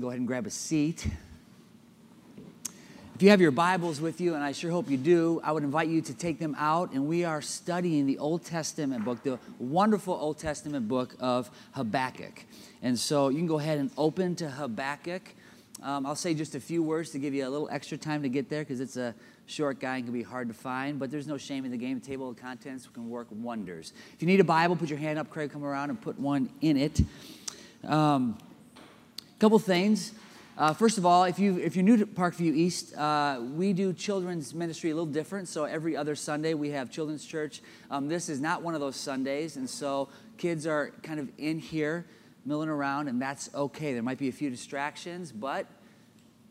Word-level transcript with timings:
Go 0.00 0.08
ahead 0.08 0.18
and 0.18 0.26
grab 0.26 0.44
a 0.44 0.50
seat. 0.50 1.06
If 3.14 3.22
you 3.22 3.30
have 3.30 3.40
your 3.40 3.52
Bibles 3.52 4.00
with 4.00 4.20
you, 4.20 4.34
and 4.34 4.42
I 4.42 4.50
sure 4.50 4.72
hope 4.72 4.90
you 4.90 4.96
do, 4.96 5.40
I 5.44 5.52
would 5.52 5.62
invite 5.62 5.86
you 5.86 6.02
to 6.02 6.12
take 6.12 6.40
them 6.40 6.56
out. 6.58 6.90
And 6.90 7.06
we 7.06 7.24
are 7.24 7.40
studying 7.40 8.04
the 8.04 8.18
Old 8.18 8.44
Testament 8.44 9.04
book, 9.04 9.22
the 9.22 9.38
wonderful 9.60 10.12
Old 10.14 10.38
Testament 10.38 10.88
book 10.88 11.14
of 11.20 11.48
Habakkuk. 11.74 12.44
And 12.82 12.98
so 12.98 13.28
you 13.28 13.38
can 13.38 13.46
go 13.46 13.60
ahead 13.60 13.78
and 13.78 13.88
open 13.96 14.34
to 14.34 14.50
Habakkuk. 14.50 15.32
Um, 15.80 16.06
I'll 16.06 16.16
say 16.16 16.34
just 16.34 16.56
a 16.56 16.60
few 16.60 16.82
words 16.82 17.10
to 17.10 17.20
give 17.20 17.32
you 17.32 17.46
a 17.46 17.48
little 17.48 17.68
extra 17.70 17.96
time 17.96 18.24
to 18.24 18.28
get 18.28 18.50
there 18.50 18.62
because 18.62 18.80
it's 18.80 18.96
a 18.96 19.14
short 19.46 19.78
guy 19.78 19.98
and 19.98 20.06
can 20.06 20.12
be 20.12 20.24
hard 20.24 20.48
to 20.48 20.54
find, 20.54 20.98
but 20.98 21.12
there's 21.12 21.28
no 21.28 21.38
shame 21.38 21.64
in 21.64 21.70
the 21.70 21.78
game. 21.78 22.00
The 22.00 22.06
table 22.06 22.28
of 22.28 22.36
contents 22.36 22.88
can 22.92 23.08
work 23.08 23.28
wonders. 23.30 23.92
If 24.12 24.22
you 24.22 24.26
need 24.26 24.40
a 24.40 24.44
Bible, 24.44 24.74
put 24.74 24.88
your 24.90 24.98
hand 24.98 25.20
up. 25.20 25.30
Craig, 25.30 25.52
come 25.52 25.62
around 25.62 25.90
and 25.90 26.02
put 26.02 26.18
one 26.18 26.50
in 26.60 26.78
it. 26.78 27.00
Um, 27.86 28.36
couple 29.38 29.58
things. 29.58 30.12
Uh, 30.56 30.72
first 30.72 30.98
of 30.98 31.04
all, 31.04 31.24
if, 31.24 31.38
you, 31.38 31.58
if 31.58 31.74
you're 31.74 31.84
new 31.84 31.96
to 31.96 32.06
Parkview 32.06 32.54
East, 32.54 32.94
uh, 32.96 33.40
we 33.54 33.72
do 33.72 33.92
children's 33.92 34.54
ministry 34.54 34.90
a 34.90 34.94
little 34.94 35.10
different. 35.10 35.48
So 35.48 35.64
every 35.64 35.96
other 35.96 36.14
Sunday 36.14 36.54
we 36.54 36.70
have 36.70 36.90
children's 36.90 37.24
church. 37.24 37.60
Um, 37.90 38.08
this 38.08 38.28
is 38.28 38.40
not 38.40 38.62
one 38.62 38.74
of 38.74 38.80
those 38.80 38.94
Sundays, 38.94 39.56
and 39.56 39.68
so 39.68 40.08
kids 40.38 40.66
are 40.66 40.92
kind 41.02 41.18
of 41.18 41.28
in 41.38 41.58
here 41.58 42.06
milling 42.46 42.68
around, 42.68 43.08
and 43.08 43.20
that's 43.20 43.52
okay. 43.54 43.94
There 43.94 44.02
might 44.02 44.18
be 44.18 44.28
a 44.28 44.32
few 44.32 44.50
distractions, 44.50 45.32
but 45.32 45.66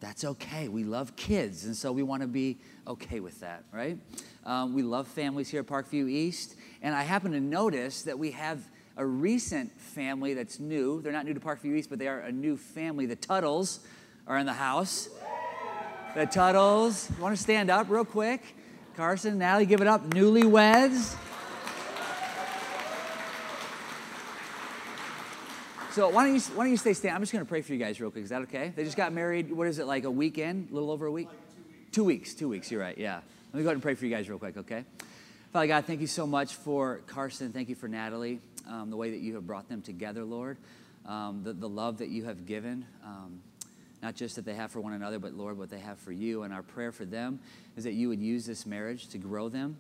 that's 0.02 0.26
okay. 0.26 0.68
We 0.68 0.84
love 0.84 1.16
kids, 1.16 1.64
and 1.64 1.76
so 1.76 1.94
we 1.94 2.04
want 2.04 2.24
to 2.24 2.28
be 2.28 2.58
okay 2.86 3.22
with 3.22 3.40
that, 3.40 3.64
right? 3.72 3.98
Um, 4.46 4.74
we 4.74 4.82
love 4.82 5.08
families 5.08 5.48
here 5.48 5.62
at 5.62 5.68
Parkview 5.68 6.10
East, 6.10 6.56
and 6.82 6.94
I 6.94 7.04
happen 7.04 7.32
to 7.32 7.40
notice 7.40 8.02
that 8.02 8.20
we 8.20 8.32
have 8.32 8.68
a 8.98 9.06
recent 9.06 9.72
family 9.80 10.34
that's 10.34 10.60
new. 10.60 11.02
They're 11.02 11.12
not 11.12 11.26
new 11.26 11.34
to 11.34 11.40
Parkview 11.40 11.76
East, 11.76 11.90
but 11.90 12.00
they 12.00 12.08
are 12.08 12.20
a 12.20 12.32
new 12.32 12.58
family. 12.58 13.06
The 13.06 13.16
Tuttles 13.16 13.80
are 14.28 14.38
in 14.38 14.46
the 14.46 14.54
house. 14.54 15.10
The 16.16 16.26
Tuttles. 16.26 17.10
You 17.16 17.22
want 17.22 17.36
to 17.36 17.42
stand 17.42 17.72
up 17.72 17.90
real 17.90 18.06
quick? 18.06 18.42
Carson, 18.96 19.40
Natalie, 19.40 19.66
give 19.66 19.82
it 19.82 19.88
up. 19.88 20.08
Newlyweds. 20.12 21.16
So 25.92 26.10
why 26.10 26.26
don't 26.26 26.36
you 26.36 26.42
why 26.56 26.64
don't 26.64 26.72
you 26.72 26.78
stay 26.78 26.94
stand? 26.94 27.16
I'm 27.16 27.22
just 27.22 27.32
going 27.32 27.46
to 27.46 27.50
pray 27.50 27.62
for 27.62 27.72
you 27.72 27.80
guys 27.80 28.00
real 28.00 28.10
quick. 28.10 28.24
Is 28.24 28.32
that 28.32 28.42
okay? 28.44 28.74
They 28.76 28.84
just 28.84 28.98
got 28.98 29.14
married. 29.14 29.52
What 29.52 29.68
is 29.68 29.78
it 29.78 29.86
like 29.86 30.06
a 30.06 30.12
weekend? 30.12 30.70
A 30.72 30.74
little 30.74 30.90
over 30.90 31.06
a 31.06 31.12
week? 31.12 31.28
Like 31.28 31.38
two, 31.46 31.60
weeks. 31.60 31.92
two 31.92 32.04
weeks. 32.04 32.34
Two 32.34 32.50
weeks. 32.50 32.72
You're 32.72 32.82
right. 32.82 32.98
Yeah. 32.98 33.22
Let 33.52 33.58
me 33.58 33.62
go 33.62 33.68
ahead 33.68 33.76
and 33.76 33.84
pray 33.84 33.94
for 33.94 34.06
you 34.06 34.12
guys 34.12 34.28
real 34.28 34.40
quick. 34.40 34.58
Okay. 34.58 34.86
Father 35.52 35.68
God, 35.68 35.86
thank 35.86 36.02
you 36.02 36.08
so 36.08 36.26
much 36.26 36.56
for 36.56 37.02
Carson. 37.06 37.52
Thank 37.52 37.70
you 37.70 37.76
for 37.76 37.88
Natalie 37.88 38.40
um, 38.68 38.90
the 38.90 38.98
way 38.98 39.12
that 39.12 39.20
you 39.20 39.36
have 39.36 39.46
brought 39.46 39.70
them 39.70 39.82
together, 39.82 40.24
Lord, 40.24 40.58
um, 41.06 41.42
the, 41.44 41.54
the 41.54 41.70
love 41.70 41.98
that 41.98 42.10
you 42.10 42.26
have 42.26 42.46
given, 42.46 42.86
um, 43.04 43.42
not 44.02 44.16
just 44.16 44.36
that 44.36 44.46
they 44.46 44.54
have 44.54 44.72
for 44.72 44.82
one 44.82 44.94
another, 44.94 45.20
but 45.20 45.34
Lord, 45.34 45.58
what 45.58 45.70
they 45.70 45.80
have 45.80 46.00
for 46.00 46.12
you. 46.12 46.44
And 46.44 46.54
our 46.54 46.64
prayer 46.64 46.92
for 46.92 47.06
them 47.06 47.40
is 47.78 47.84
that 47.84 47.94
you 47.94 48.10
would 48.10 48.22
use 48.22 48.46
this 48.46 48.66
marriage 48.66 49.08
to 49.10 49.18
grow 49.18 49.50
them, 49.50 49.78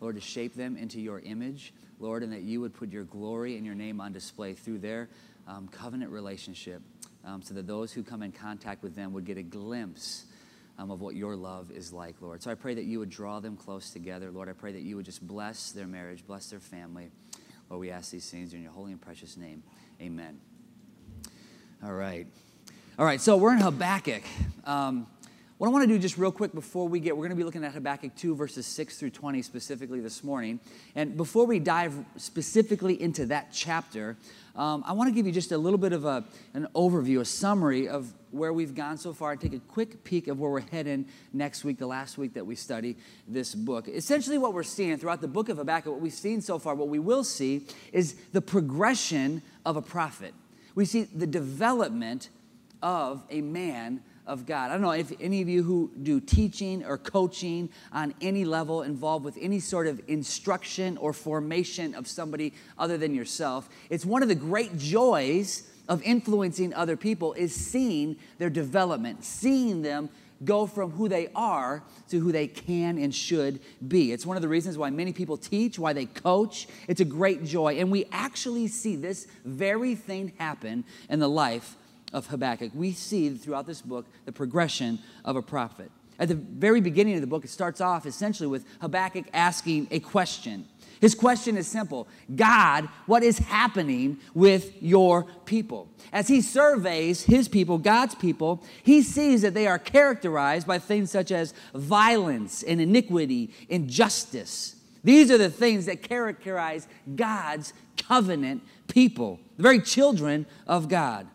Lord, 0.00 0.16
to 0.16 0.20
shape 0.20 0.54
them 0.54 0.76
into 0.76 1.00
your 1.00 1.20
image, 1.20 1.72
Lord, 1.98 2.22
and 2.22 2.32
that 2.32 2.42
you 2.42 2.60
would 2.60 2.74
put 2.74 2.92
your 2.92 3.04
glory 3.04 3.56
and 3.56 3.66
your 3.66 3.74
name 3.74 4.00
on 4.00 4.12
display 4.12 4.54
through 4.54 4.78
their 4.78 5.08
um, 5.46 5.68
covenant 5.68 6.10
relationship 6.10 6.82
um, 7.24 7.42
so 7.42 7.54
that 7.54 7.66
those 7.66 7.92
who 7.92 8.02
come 8.02 8.22
in 8.22 8.32
contact 8.32 8.82
with 8.82 8.94
them 8.94 9.12
would 9.12 9.24
get 9.24 9.38
a 9.38 9.42
glimpse. 9.42 10.24
Of 10.78 11.02
what 11.02 11.14
your 11.14 11.36
love 11.36 11.70
is 11.70 11.92
like, 11.92 12.14
Lord. 12.22 12.42
So 12.42 12.50
I 12.50 12.54
pray 12.54 12.72
that 12.72 12.86
you 12.86 13.00
would 13.00 13.10
draw 13.10 13.38
them 13.38 13.54
close 13.54 13.90
together. 13.90 14.30
Lord, 14.30 14.48
I 14.48 14.54
pray 14.54 14.72
that 14.72 14.80
you 14.80 14.96
would 14.96 15.04
just 15.04 15.20
bless 15.20 15.72
their 15.72 15.86
marriage, 15.86 16.26
bless 16.26 16.48
their 16.48 16.58
family. 16.58 17.10
Lord, 17.70 17.80
we 17.80 17.90
ask 17.90 18.10
these 18.10 18.28
things 18.28 18.52
in 18.52 18.62
your 18.62 18.72
holy 18.72 18.90
and 18.90 19.00
precious 19.00 19.36
name. 19.36 19.62
Amen. 20.00 20.40
All 21.84 21.92
right. 21.92 22.26
All 22.98 23.06
right, 23.06 23.20
so 23.20 23.36
we're 23.36 23.52
in 23.52 23.60
Habakkuk. 23.60 24.22
Um, 24.64 25.06
what 25.60 25.66
I 25.66 25.72
want 25.72 25.82
to 25.86 25.88
do 25.88 25.98
just 25.98 26.16
real 26.16 26.32
quick 26.32 26.54
before 26.54 26.88
we 26.88 27.00
get, 27.00 27.14
we're 27.14 27.24
going 27.24 27.36
to 27.36 27.36
be 27.36 27.44
looking 27.44 27.64
at 27.64 27.74
Habakkuk 27.74 28.16
2, 28.16 28.34
verses 28.34 28.64
6 28.64 28.96
through 28.96 29.10
20 29.10 29.42
specifically 29.42 30.00
this 30.00 30.24
morning. 30.24 30.58
And 30.94 31.18
before 31.18 31.44
we 31.44 31.58
dive 31.58 31.92
specifically 32.16 32.98
into 32.98 33.26
that 33.26 33.52
chapter, 33.52 34.16
um, 34.56 34.82
I 34.86 34.94
want 34.94 35.10
to 35.10 35.14
give 35.14 35.26
you 35.26 35.32
just 35.32 35.52
a 35.52 35.58
little 35.58 35.76
bit 35.78 35.92
of 35.92 36.06
a, 36.06 36.24
an 36.54 36.66
overview, 36.74 37.20
a 37.20 37.26
summary 37.26 37.90
of 37.90 38.10
where 38.30 38.54
we've 38.54 38.74
gone 38.74 38.96
so 38.96 39.12
far, 39.12 39.32
and 39.32 39.40
take 39.42 39.52
a 39.52 39.58
quick 39.58 40.02
peek 40.02 40.28
of 40.28 40.40
where 40.40 40.50
we're 40.50 40.60
heading 40.60 41.04
next 41.34 41.62
week, 41.62 41.76
the 41.76 41.86
last 41.86 42.16
week 42.16 42.32
that 42.32 42.46
we 42.46 42.54
study 42.54 42.96
this 43.28 43.54
book. 43.54 43.86
Essentially, 43.86 44.38
what 44.38 44.54
we're 44.54 44.62
seeing 44.62 44.96
throughout 44.96 45.20
the 45.20 45.28
book 45.28 45.50
of 45.50 45.58
Habakkuk, 45.58 45.92
what 45.92 46.00
we've 46.00 46.10
seen 46.10 46.40
so 46.40 46.58
far, 46.58 46.74
what 46.74 46.88
we 46.88 46.98
will 46.98 47.22
see 47.22 47.66
is 47.92 48.14
the 48.32 48.40
progression 48.40 49.42
of 49.66 49.76
a 49.76 49.82
prophet. 49.82 50.32
We 50.74 50.86
see 50.86 51.02
the 51.02 51.26
development 51.26 52.30
of 52.82 53.24
a 53.28 53.42
man 53.42 54.00
of 54.30 54.46
God. 54.46 54.70
I 54.70 54.74
don't 54.74 54.82
know 54.82 54.92
if 54.92 55.12
any 55.20 55.42
of 55.42 55.48
you 55.48 55.62
who 55.62 55.90
do 56.02 56.20
teaching 56.20 56.84
or 56.84 56.96
coaching 56.96 57.68
on 57.92 58.14
any 58.20 58.44
level 58.44 58.82
involved 58.82 59.24
with 59.24 59.36
any 59.40 59.58
sort 59.58 59.88
of 59.88 60.00
instruction 60.06 60.96
or 60.98 61.12
formation 61.12 61.94
of 61.94 62.06
somebody 62.06 62.54
other 62.78 62.96
than 62.96 63.14
yourself. 63.14 63.68
It's 63.90 64.06
one 64.06 64.22
of 64.22 64.28
the 64.28 64.34
great 64.36 64.78
joys 64.78 65.68
of 65.88 66.00
influencing 66.04 66.72
other 66.72 66.96
people 66.96 67.32
is 67.32 67.54
seeing 67.54 68.16
their 68.38 68.50
development, 68.50 69.24
seeing 69.24 69.82
them 69.82 70.08
go 70.44 70.66
from 70.66 70.92
who 70.92 71.08
they 71.08 71.28
are 71.34 71.82
to 72.08 72.20
who 72.20 72.32
they 72.32 72.46
can 72.46 72.96
and 72.96 73.14
should 73.14 73.60
be. 73.86 74.12
It's 74.12 74.24
one 74.24 74.36
of 74.36 74.42
the 74.42 74.48
reasons 74.48 74.78
why 74.78 74.90
many 74.90 75.12
people 75.12 75.36
teach, 75.36 75.78
why 75.78 75.92
they 75.92 76.06
coach. 76.06 76.68
It's 76.88 77.00
a 77.00 77.04
great 77.04 77.44
joy. 77.44 77.78
And 77.78 77.90
we 77.90 78.06
actually 78.12 78.68
see 78.68 78.96
this 78.96 79.26
very 79.44 79.96
thing 79.96 80.32
happen 80.38 80.84
in 81.10 81.18
the 81.18 81.28
life 81.28 81.76
of 82.12 82.26
Habakkuk. 82.26 82.72
We 82.74 82.92
see 82.92 83.30
throughout 83.30 83.66
this 83.66 83.82
book 83.82 84.06
the 84.24 84.32
progression 84.32 84.98
of 85.24 85.36
a 85.36 85.42
prophet. 85.42 85.90
At 86.18 86.28
the 86.28 86.34
very 86.34 86.80
beginning 86.82 87.14
of 87.14 87.22
the 87.22 87.26
book, 87.26 87.44
it 87.44 87.50
starts 87.50 87.80
off 87.80 88.04
essentially 88.04 88.46
with 88.46 88.66
Habakkuk 88.80 89.26
asking 89.32 89.88
a 89.90 90.00
question. 90.00 90.66
His 91.00 91.14
question 91.14 91.56
is 91.56 91.66
simple 91.66 92.08
God, 92.36 92.88
what 93.06 93.22
is 93.22 93.38
happening 93.38 94.18
with 94.34 94.82
your 94.82 95.24
people? 95.46 95.88
As 96.12 96.28
he 96.28 96.42
surveys 96.42 97.22
his 97.22 97.48
people, 97.48 97.78
God's 97.78 98.14
people, 98.14 98.62
he 98.82 99.00
sees 99.00 99.42
that 99.42 99.54
they 99.54 99.66
are 99.66 99.78
characterized 99.78 100.66
by 100.66 100.78
things 100.78 101.10
such 101.10 101.32
as 101.32 101.54
violence 101.74 102.62
and 102.62 102.80
iniquity, 102.80 103.50
injustice. 103.68 104.76
These 105.02 105.30
are 105.30 105.38
the 105.38 105.48
things 105.48 105.86
that 105.86 106.02
characterize 106.02 106.86
God's 107.16 107.72
covenant 107.96 108.62
people, 108.86 109.40
the 109.56 109.62
very 109.62 109.80
children 109.80 110.44
of 110.66 110.88
God. 110.88 111.26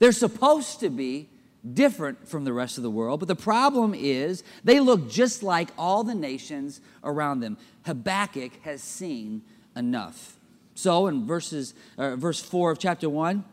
They're 0.00 0.12
supposed 0.12 0.80
to 0.80 0.90
be 0.90 1.28
different 1.74 2.26
from 2.26 2.44
the 2.44 2.52
rest 2.52 2.78
of 2.78 2.82
the 2.82 2.90
world, 2.90 3.20
but 3.20 3.28
the 3.28 3.36
problem 3.36 3.94
is 3.94 4.42
they 4.64 4.80
look 4.80 5.10
just 5.10 5.42
like 5.42 5.68
all 5.78 6.02
the 6.02 6.14
nations 6.14 6.80
around 7.04 7.40
them. 7.40 7.58
Habakkuk 7.84 8.52
has 8.62 8.82
seen 8.82 9.42
enough. 9.76 10.36
So 10.74 11.06
in 11.06 11.26
verses, 11.26 11.74
uh, 11.98 12.16
verse 12.16 12.40
4 12.40 12.72
of 12.72 12.78
chapter 12.78 13.10
1, 13.10 13.44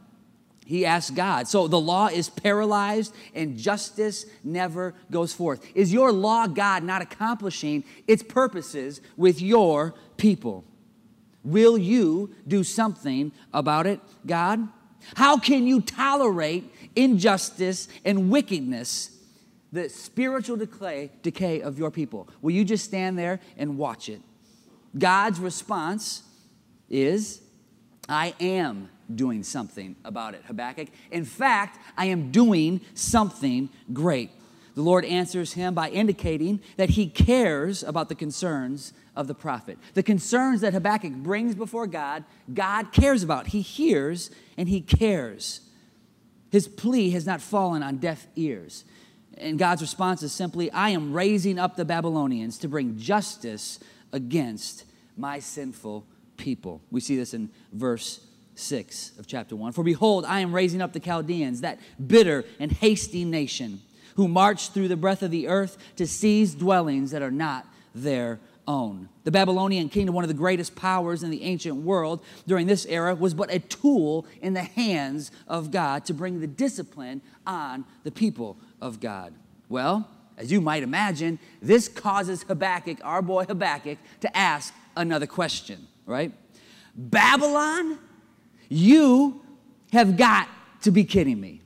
he 0.66 0.86
asks 0.86 1.12
God. 1.12 1.48
So 1.50 1.68
the 1.68 1.80
law 1.80 2.08
is 2.08 2.30
paralyzed 2.30 3.14
and 3.36 3.58
justice 3.58 4.26
never 4.44 4.94
goes 5.12 5.34
forth. 5.34 5.66
Is 5.76 5.92
your 5.92 6.12
law, 6.12 6.48
God, 6.48 6.84
not 6.84 7.02
accomplishing 7.02 7.84
its 8.08 8.24
purposes 8.24 9.02
with 9.18 9.42
your 9.42 9.96
people? 10.16 10.64
Will 11.44 11.78
you 11.78 12.34
do 12.48 12.64
something 12.64 13.32
about 13.54 13.88
it, 13.88 14.00
God? 14.26 14.68
How 15.16 15.38
can 15.38 15.68
you 15.68 15.82
tolerate 15.82 16.72
injustice 16.96 17.88
and 18.04 18.30
wickedness, 18.30 19.12
the 19.72 19.90
spiritual 19.90 20.58
decay, 20.58 21.12
decay 21.22 21.62
of 21.62 21.78
your 21.78 21.92
people? 21.92 22.28
Will 22.42 22.52
you 22.52 22.66
just 22.66 22.86
stand 22.86 23.18
there 23.18 23.40
and 23.58 23.78
watch 23.78 24.10
it? 24.10 24.22
God's 24.98 25.40
response 25.40 26.24
is, 26.90 27.42
I 28.10 28.34
am 28.40 28.90
doing 29.14 29.44
something 29.44 29.96
about 30.04 30.34
it, 30.34 30.44
Habakkuk. 30.46 30.90
In 31.12 31.26
fact, 31.26 31.80
I 31.98 32.06
am 32.06 32.32
doing 32.32 32.82
something 32.94 33.70
great. 33.94 34.32
The 34.78 34.84
Lord 34.84 35.06
answers 35.06 35.54
him 35.54 35.74
by 35.74 35.90
indicating 35.90 36.62
that 36.76 36.92
he 36.92 37.08
cares 37.08 37.82
about 37.82 38.10
the 38.10 38.16
concerns 38.16 38.94
of 39.16 39.26
the 39.26 39.34
prophet. 39.34 39.80
The 39.96 40.04
concerns 40.04 40.62
that 40.62 40.74
Habakkuk 40.74 41.14
brings 41.14 41.56
before 41.56 41.88
God, 41.88 42.24
God 42.54 42.92
cares 42.92 43.24
about. 43.24 43.48
He 43.48 43.62
hears 43.62 44.30
and 44.56 44.70
he 44.70 44.82
cares. 44.82 45.62
His 46.52 46.68
plea 46.68 47.10
has 47.10 47.26
not 47.26 47.42
fallen 47.42 47.82
on 47.82 47.98
deaf 47.98 48.28
ears. 48.36 48.86
And 49.40 49.58
God's 49.58 49.82
response 49.82 50.22
is 50.22 50.32
simply, 50.32 50.70
I 50.70 50.90
am 50.90 51.12
raising 51.12 51.58
up 51.58 51.76
the 51.76 51.84
Babylonians 51.84 52.60
to 52.60 52.68
bring 52.68 53.00
justice 53.00 53.80
against 54.14 54.84
my 55.18 55.40
sinful 55.40 56.06
people. 56.38 56.84
We 56.92 57.02
see 57.02 57.18
this 57.18 57.34
in 57.34 57.50
verse 57.74 58.28
6 58.54 59.18
of 59.18 59.26
chapter 59.26 59.56
1. 59.56 59.72
For 59.72 59.84
behold, 59.84 60.24
I 60.24 60.42
am 60.42 60.54
raising 60.54 60.84
up 60.84 60.94
the 60.94 61.00
Chaldeans, 61.00 61.62
that 61.62 61.80
bitter 62.06 62.46
and 62.60 62.72
hasty 62.72 63.26
nation, 63.26 63.82
who 64.18 64.28
march 64.28 64.70
through 64.70 64.88
the 64.90 64.98
breadth 64.98 65.24
of 65.24 65.32
the 65.32 65.48
earth 65.48 65.78
to 65.96 66.06
seize 66.06 66.54
dwellings 66.56 67.12
that 67.12 67.22
are 67.22 67.32
not 67.32 67.66
their 67.96 68.40
own. 68.68 69.08
The 69.24 69.32
Babylonian 69.32 69.90
kingdom, 69.90 70.14
one 70.14 70.24
of 70.24 70.28
the 70.28 70.34
greatest 70.34 70.76
powers 70.76 71.24
in 71.24 71.30
the 71.30 71.44
ancient 71.44 71.78
world 71.78 72.24
during 72.48 72.68
this 72.68 72.86
era, 72.88 73.16
was 73.16 73.34
but 73.34 73.54
a 73.54 73.60
tool 73.60 74.26
in 74.42 74.54
the 74.54 74.64
hands 74.64 75.32
of 75.48 75.72
God 75.72 76.04
to 76.06 76.14
bring 76.14 76.42
the 76.42 76.48
discipline 76.48 77.22
on 77.46 77.86
the 78.04 78.12
people 78.12 78.58
of 78.82 79.00
God. 79.00 79.34
Well, 79.70 80.10
as 80.36 80.52
you 80.52 80.62
might 80.62 80.84
imagine, 80.84 81.38
this 81.62 81.88
causes 81.88 82.44
Habakkuk, 82.44 82.98
our 83.04 83.22
boy 83.22 83.46
Habakkuk, 83.46 84.00
to 84.22 84.38
ask 84.38 84.74
another 84.96 85.28
question, 85.28 85.88
right? 86.08 86.32
Babylon, 86.96 88.00
you 88.68 89.42
have 89.94 90.18
got 90.18 90.50
to 90.82 90.92
be 90.92 91.04
kidding 91.04 91.40
me. 91.40 91.62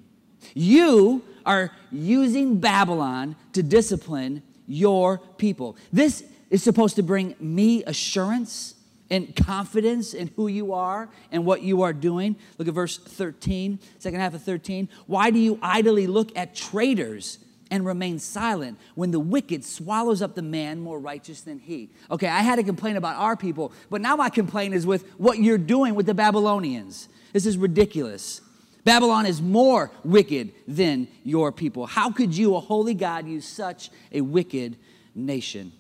You 0.54 1.24
are 1.46 1.72
using 1.92 2.60
Babylon 2.60 3.36
to 3.54 3.64
discipline 3.64 4.44
your 4.68 5.18
people. 5.38 5.76
This 5.92 6.24
is 6.50 6.64
supposed 6.64 6.96
to 6.98 7.04
bring 7.04 7.36
me 7.40 7.84
assurance 7.86 8.76
and 9.10 9.36
confidence 9.36 10.14
in 10.14 10.32
who 10.36 10.48
you 10.48 10.74
are 10.74 11.10
and 11.32 11.46
what 11.46 11.62
you 11.62 11.82
are 11.82 11.94
doing. 11.94 12.36
Look 12.58 12.68
at 12.68 12.74
verse 12.74 12.98
13, 12.98 13.80
second 14.00 14.20
half 14.20 14.34
of 14.34 14.42
13. 14.42 14.88
Why 15.06 15.30
do 15.32 15.40
you 15.40 15.60
idly 15.62 16.08
look 16.08 16.36
at 16.38 16.56
traitors 16.56 17.40
and 17.70 17.86
remain 17.86 18.20
silent 18.20 18.78
when 18.96 19.12
the 19.12 19.20
wicked 19.20 19.66
swallows 19.66 20.22
up 20.22 20.36
the 20.36 20.42
man 20.42 20.80
more 20.80 20.98
righteous 20.98 21.42
than 21.42 21.60
he? 21.60 21.90
Okay, 22.10 22.28
I 22.28 22.40
had 22.40 22.56
to 22.56 22.64
complain 22.64 22.96
about 22.96 23.18
our 23.18 23.36
people, 23.36 23.74
but 23.90 24.00
now 24.00 24.16
my 24.16 24.30
complaint 24.30 24.74
is 24.74 24.86
with 24.86 25.10
what 25.18 25.40
you're 25.40 25.58
doing 25.58 25.94
with 25.94 26.06
the 26.06 26.14
Babylonians. 26.14 27.10
This 27.34 27.46
is 27.46 27.58
ridiculous. 27.58 28.42
Babylon 28.84 29.26
is 29.26 29.42
more 29.42 29.92
wicked 30.04 30.54
than 30.68 31.08
your 31.24 31.52
people. 31.52 31.86
How 31.86 32.12
could 32.12 32.36
you, 32.36 32.56
a 32.56 32.60
holy 32.60 32.94
God, 32.94 33.28
use 33.28 33.48
such 33.48 33.90
a 34.12 34.22
wicked 34.22 34.78
nation? 35.14 35.72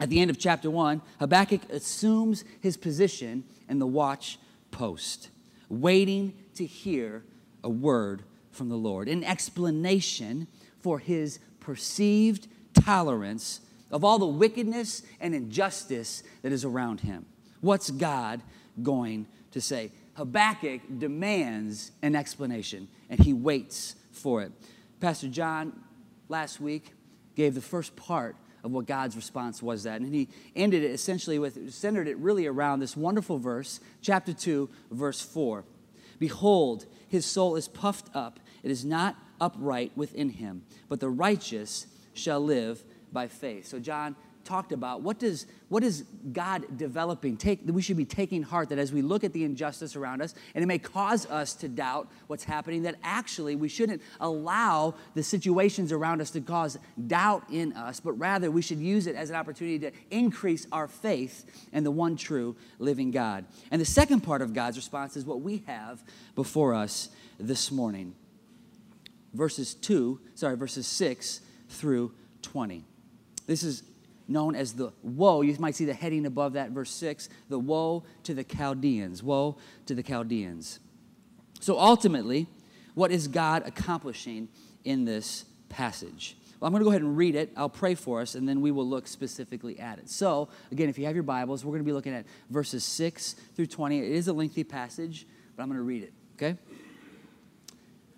At 0.00 0.10
the 0.10 0.20
end 0.20 0.30
of 0.30 0.38
chapter 0.38 0.70
1, 0.70 1.00
Habakkuk 1.20 1.70
assumes 1.70 2.44
his 2.60 2.76
position 2.76 3.44
in 3.68 3.78
the 3.78 3.86
watch 3.86 4.38
post, 4.72 5.30
waiting 5.68 6.34
to 6.56 6.66
hear 6.66 7.22
a 7.62 7.70
word 7.70 8.24
from 8.50 8.68
the 8.68 8.76
Lord, 8.76 9.08
an 9.08 9.22
explanation 9.22 10.48
for 10.80 10.98
his 10.98 11.38
perceived 11.60 12.48
tolerance 12.74 13.60
of 13.90 14.04
all 14.04 14.18
the 14.18 14.26
wickedness 14.26 15.02
and 15.20 15.34
injustice 15.34 16.24
that 16.42 16.52
is 16.52 16.64
around 16.64 17.00
him. 17.00 17.26
What's 17.60 17.90
God 17.90 18.42
going 18.82 19.26
to 19.52 19.60
say? 19.60 19.92
Habakkuk 20.14 20.80
demands 20.98 21.92
an 22.02 22.14
explanation 22.14 22.88
and 23.10 23.20
he 23.20 23.32
waits 23.32 23.96
for 24.12 24.42
it. 24.42 24.52
Pastor 25.00 25.28
John 25.28 25.78
last 26.28 26.60
week 26.60 26.92
gave 27.34 27.54
the 27.54 27.60
first 27.60 27.96
part 27.96 28.36
of 28.62 28.70
what 28.70 28.86
God's 28.86 29.14
response 29.16 29.62
was 29.62 29.82
that. 29.82 30.00
And 30.00 30.14
he 30.14 30.28
ended 30.56 30.82
it 30.82 30.90
essentially 30.90 31.38
with, 31.38 31.72
centered 31.72 32.08
it 32.08 32.16
really 32.16 32.46
around 32.46 32.80
this 32.80 32.96
wonderful 32.96 33.38
verse, 33.38 33.80
chapter 34.00 34.32
2, 34.32 34.70
verse 34.90 35.20
4. 35.20 35.64
Behold, 36.18 36.86
his 37.08 37.26
soul 37.26 37.56
is 37.56 37.68
puffed 37.68 38.08
up, 38.14 38.40
it 38.62 38.70
is 38.70 38.84
not 38.84 39.16
upright 39.40 39.92
within 39.96 40.30
him, 40.30 40.62
but 40.88 41.00
the 41.00 41.10
righteous 41.10 41.86
shall 42.14 42.40
live 42.40 42.82
by 43.12 43.28
faith. 43.28 43.66
So, 43.66 43.78
John 43.78 44.16
talked 44.44 44.72
about 44.72 45.00
what 45.00 45.18
does 45.18 45.46
what 45.68 45.82
is 45.82 46.04
god 46.32 46.76
developing? 46.76 47.36
Take 47.36 47.60
we 47.64 47.82
should 47.82 47.96
be 47.96 48.04
taking 48.04 48.42
heart 48.42 48.68
that 48.68 48.78
as 48.78 48.92
we 48.92 49.02
look 49.02 49.24
at 49.24 49.32
the 49.32 49.44
injustice 49.44 49.96
around 49.96 50.22
us 50.22 50.34
and 50.54 50.62
it 50.62 50.66
may 50.66 50.78
cause 50.78 51.26
us 51.26 51.54
to 51.54 51.68
doubt 51.68 52.08
what's 52.26 52.44
happening 52.44 52.82
that 52.82 52.96
actually 53.02 53.56
we 53.56 53.68
shouldn't 53.68 54.02
allow 54.20 54.94
the 55.14 55.22
situations 55.22 55.90
around 55.90 56.20
us 56.20 56.30
to 56.30 56.40
cause 56.40 56.78
doubt 57.06 57.44
in 57.50 57.72
us 57.72 58.00
but 58.00 58.12
rather 58.12 58.50
we 58.50 58.62
should 58.62 58.78
use 58.78 59.06
it 59.06 59.16
as 59.16 59.30
an 59.30 59.36
opportunity 59.36 59.78
to 59.78 59.90
increase 60.10 60.66
our 60.70 60.86
faith 60.86 61.44
in 61.72 61.82
the 61.84 61.90
one 61.90 62.16
true 62.16 62.54
living 62.78 63.10
god. 63.10 63.44
And 63.70 63.80
the 63.80 63.86
second 63.86 64.20
part 64.20 64.42
of 64.42 64.52
god's 64.52 64.76
response 64.76 65.16
is 65.16 65.24
what 65.24 65.40
we 65.40 65.64
have 65.66 66.02
before 66.34 66.74
us 66.74 67.08
this 67.38 67.72
morning. 67.72 68.14
Verses 69.32 69.74
2 69.74 70.20
sorry 70.34 70.56
verses 70.56 70.86
6 70.86 71.40
through 71.68 72.12
20 72.42 72.84
this 73.46 73.62
is 73.62 73.82
known 74.28 74.54
as 74.54 74.74
the 74.74 74.92
woe. 75.02 75.42
You 75.42 75.56
might 75.58 75.74
see 75.74 75.84
the 75.84 75.94
heading 75.94 76.26
above 76.26 76.54
that, 76.54 76.70
verse 76.70 76.90
6 76.90 77.28
the 77.48 77.58
woe 77.58 78.04
to 78.24 78.34
the 78.34 78.44
Chaldeans. 78.44 79.22
Woe 79.22 79.56
to 79.86 79.94
the 79.94 80.02
Chaldeans. 80.02 80.80
So 81.60 81.78
ultimately, 81.78 82.46
what 82.94 83.10
is 83.10 83.28
God 83.28 83.66
accomplishing 83.66 84.48
in 84.84 85.04
this 85.04 85.44
passage? 85.68 86.36
Well, 86.60 86.68
I'm 86.68 86.72
going 86.72 86.80
to 86.80 86.84
go 86.84 86.90
ahead 86.90 87.02
and 87.02 87.16
read 87.16 87.34
it. 87.34 87.52
I'll 87.56 87.68
pray 87.68 87.94
for 87.94 88.20
us, 88.20 88.34
and 88.34 88.48
then 88.48 88.60
we 88.60 88.70
will 88.70 88.86
look 88.86 89.06
specifically 89.06 89.78
at 89.78 89.98
it. 89.98 90.08
So, 90.08 90.48
again, 90.70 90.88
if 90.88 90.98
you 90.98 91.04
have 91.06 91.14
your 91.14 91.24
Bibles, 91.24 91.64
we're 91.64 91.72
going 91.72 91.82
to 91.82 91.86
be 91.86 91.92
looking 91.92 92.14
at 92.14 92.24
verses 92.48 92.84
6 92.84 93.34
through 93.54 93.66
20. 93.66 93.98
It 93.98 94.12
is 94.12 94.28
a 94.28 94.32
lengthy 94.32 94.64
passage, 94.64 95.26
but 95.56 95.62
I'm 95.62 95.68
going 95.68 95.78
to 95.78 95.84
read 95.84 96.04
it, 96.04 96.12
okay? 96.36 96.58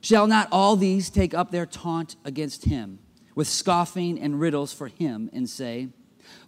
Shall 0.01 0.27
not 0.27 0.49
all 0.53 0.77
these 0.77 1.11
take 1.11 1.35
up 1.35 1.51
their 1.51 1.67
taunt 1.67 2.17
against 2.25 2.67
him? 2.67 3.01
With 3.37 3.47
scoffing 3.47 4.19
and 4.19 4.41
riddles 4.41 4.73
for 4.73 4.89
him 4.89 5.31
and 5.33 5.49
say, 5.49 5.91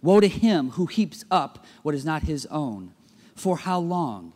Woe 0.01 0.19
to 0.19 0.27
him 0.27 0.71
who 0.71 0.87
heaps 0.87 1.23
up 1.31 1.65
what 1.83 1.95
is 1.95 2.03
not 2.03 2.23
his 2.23 2.45
own. 2.47 2.93
For 3.35 3.57
how 3.57 3.79
long? 3.79 4.33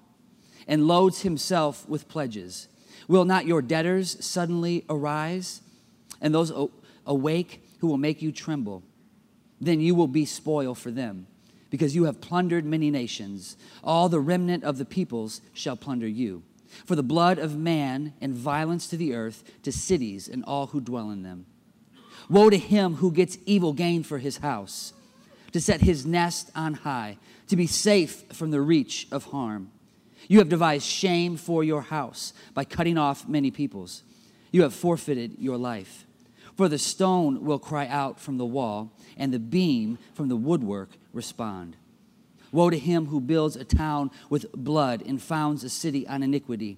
And 0.65 0.87
loads 0.87 1.23
himself 1.23 1.87
with 1.89 2.07
pledges. 2.07 2.69
Will 3.09 3.25
not 3.25 3.45
your 3.45 3.61
debtors 3.61 4.23
suddenly 4.25 4.85
arise? 4.89 5.61
And 6.21 6.33
those 6.33 6.53
awake 7.05 7.67
who 7.79 7.87
will 7.87 7.97
make 7.97 8.21
you 8.21 8.31
tremble? 8.31 8.83
Then 9.59 9.81
you 9.81 9.95
will 9.95 10.07
be 10.07 10.25
spoil 10.25 10.75
for 10.75 10.91
them, 10.91 11.27
because 11.69 11.95
you 11.95 12.05
have 12.05 12.21
plundered 12.21 12.65
many 12.65 12.91
nations. 12.91 13.57
All 13.83 14.07
the 14.07 14.19
remnant 14.19 14.63
of 14.63 14.77
the 14.77 14.85
peoples 14.85 15.41
shall 15.53 15.75
plunder 15.75 16.07
you. 16.07 16.43
For 16.85 16.95
the 16.95 17.03
blood 17.03 17.39
of 17.39 17.57
man 17.57 18.13
and 18.21 18.33
violence 18.33 18.87
to 18.87 18.97
the 18.97 19.13
earth, 19.13 19.43
to 19.63 19.71
cities 19.71 20.29
and 20.29 20.43
all 20.45 20.67
who 20.67 20.79
dwell 20.79 21.11
in 21.11 21.23
them. 21.23 21.45
Woe 22.29 22.49
to 22.49 22.57
him 22.57 22.95
who 22.95 23.11
gets 23.11 23.37
evil 23.45 23.73
gain 23.73 24.03
for 24.03 24.17
his 24.17 24.37
house, 24.37 24.93
to 25.51 25.61
set 25.61 25.81
his 25.81 26.05
nest 26.05 26.49
on 26.55 26.73
high, 26.73 27.17
to 27.47 27.55
be 27.55 27.67
safe 27.67 28.23
from 28.33 28.51
the 28.51 28.61
reach 28.61 29.07
of 29.11 29.25
harm. 29.25 29.71
You 30.27 30.39
have 30.39 30.49
devised 30.49 30.85
shame 30.85 31.35
for 31.37 31.63
your 31.63 31.81
house 31.81 32.33
by 32.53 32.63
cutting 32.63 32.97
off 32.97 33.27
many 33.27 33.51
peoples. 33.51 34.03
You 34.51 34.63
have 34.63 34.73
forfeited 34.73 35.35
your 35.39 35.57
life. 35.57 36.05
For 36.55 36.69
the 36.69 36.77
stone 36.77 37.43
will 37.43 37.59
cry 37.59 37.87
out 37.87 38.19
from 38.19 38.37
the 38.37 38.45
wall, 38.45 38.91
and 39.17 39.33
the 39.33 39.39
beam 39.39 39.97
from 40.13 40.29
the 40.29 40.35
woodwork 40.35 40.91
respond. 41.11 41.75
Woe 42.51 42.69
to 42.69 42.77
him 42.77 43.07
who 43.07 43.19
builds 43.19 43.55
a 43.55 43.65
town 43.65 44.11
with 44.29 44.51
blood 44.53 45.03
and 45.05 45.21
founds 45.21 45.63
a 45.63 45.69
city 45.69 46.07
on 46.07 46.21
iniquity. 46.21 46.77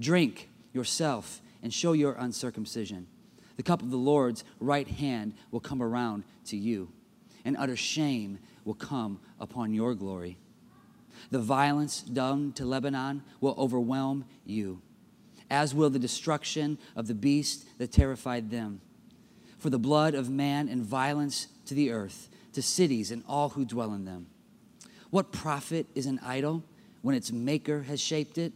Drink 0.00 0.48
yourself 0.72 1.42
and 1.62 1.72
show 1.72 1.92
your 1.92 2.14
uncircumcision. 2.14 3.06
The 3.56 3.62
cup 3.62 3.82
of 3.82 3.90
the 3.90 3.98
Lord's 3.98 4.42
right 4.58 4.88
hand 4.88 5.34
will 5.50 5.60
come 5.60 5.82
around 5.82 6.24
to 6.46 6.56
you, 6.56 6.90
and 7.44 7.56
utter 7.56 7.76
shame 7.76 8.38
will 8.64 8.74
come 8.74 9.20
upon 9.38 9.74
your 9.74 9.94
glory. 9.94 10.38
The 11.30 11.38
violence 11.38 12.00
done 12.00 12.52
to 12.54 12.64
Lebanon 12.64 13.22
will 13.42 13.54
overwhelm 13.58 14.24
you, 14.46 14.80
as 15.50 15.74
will 15.74 15.90
the 15.90 15.98
destruction 15.98 16.78
of 16.96 17.06
the 17.06 17.14
beast 17.14 17.66
that 17.78 17.92
terrified 17.92 18.50
them. 18.50 18.80
For 19.58 19.68
the 19.68 19.78
blood 19.78 20.14
of 20.14 20.30
man 20.30 20.68
and 20.68 20.82
violence 20.82 21.48
to 21.66 21.74
the 21.74 21.90
earth, 21.90 22.30
to 22.54 22.62
cities 22.62 23.10
and 23.10 23.22
all 23.28 23.50
who 23.50 23.66
dwell 23.66 23.92
in 23.92 24.06
them. 24.06 24.28
What 25.10 25.32
profit 25.32 25.86
is 25.94 26.06
an 26.06 26.20
idol 26.24 26.64
when 27.02 27.14
its 27.14 27.30
maker 27.30 27.82
has 27.82 28.00
shaped 28.00 28.38
it? 28.38 28.52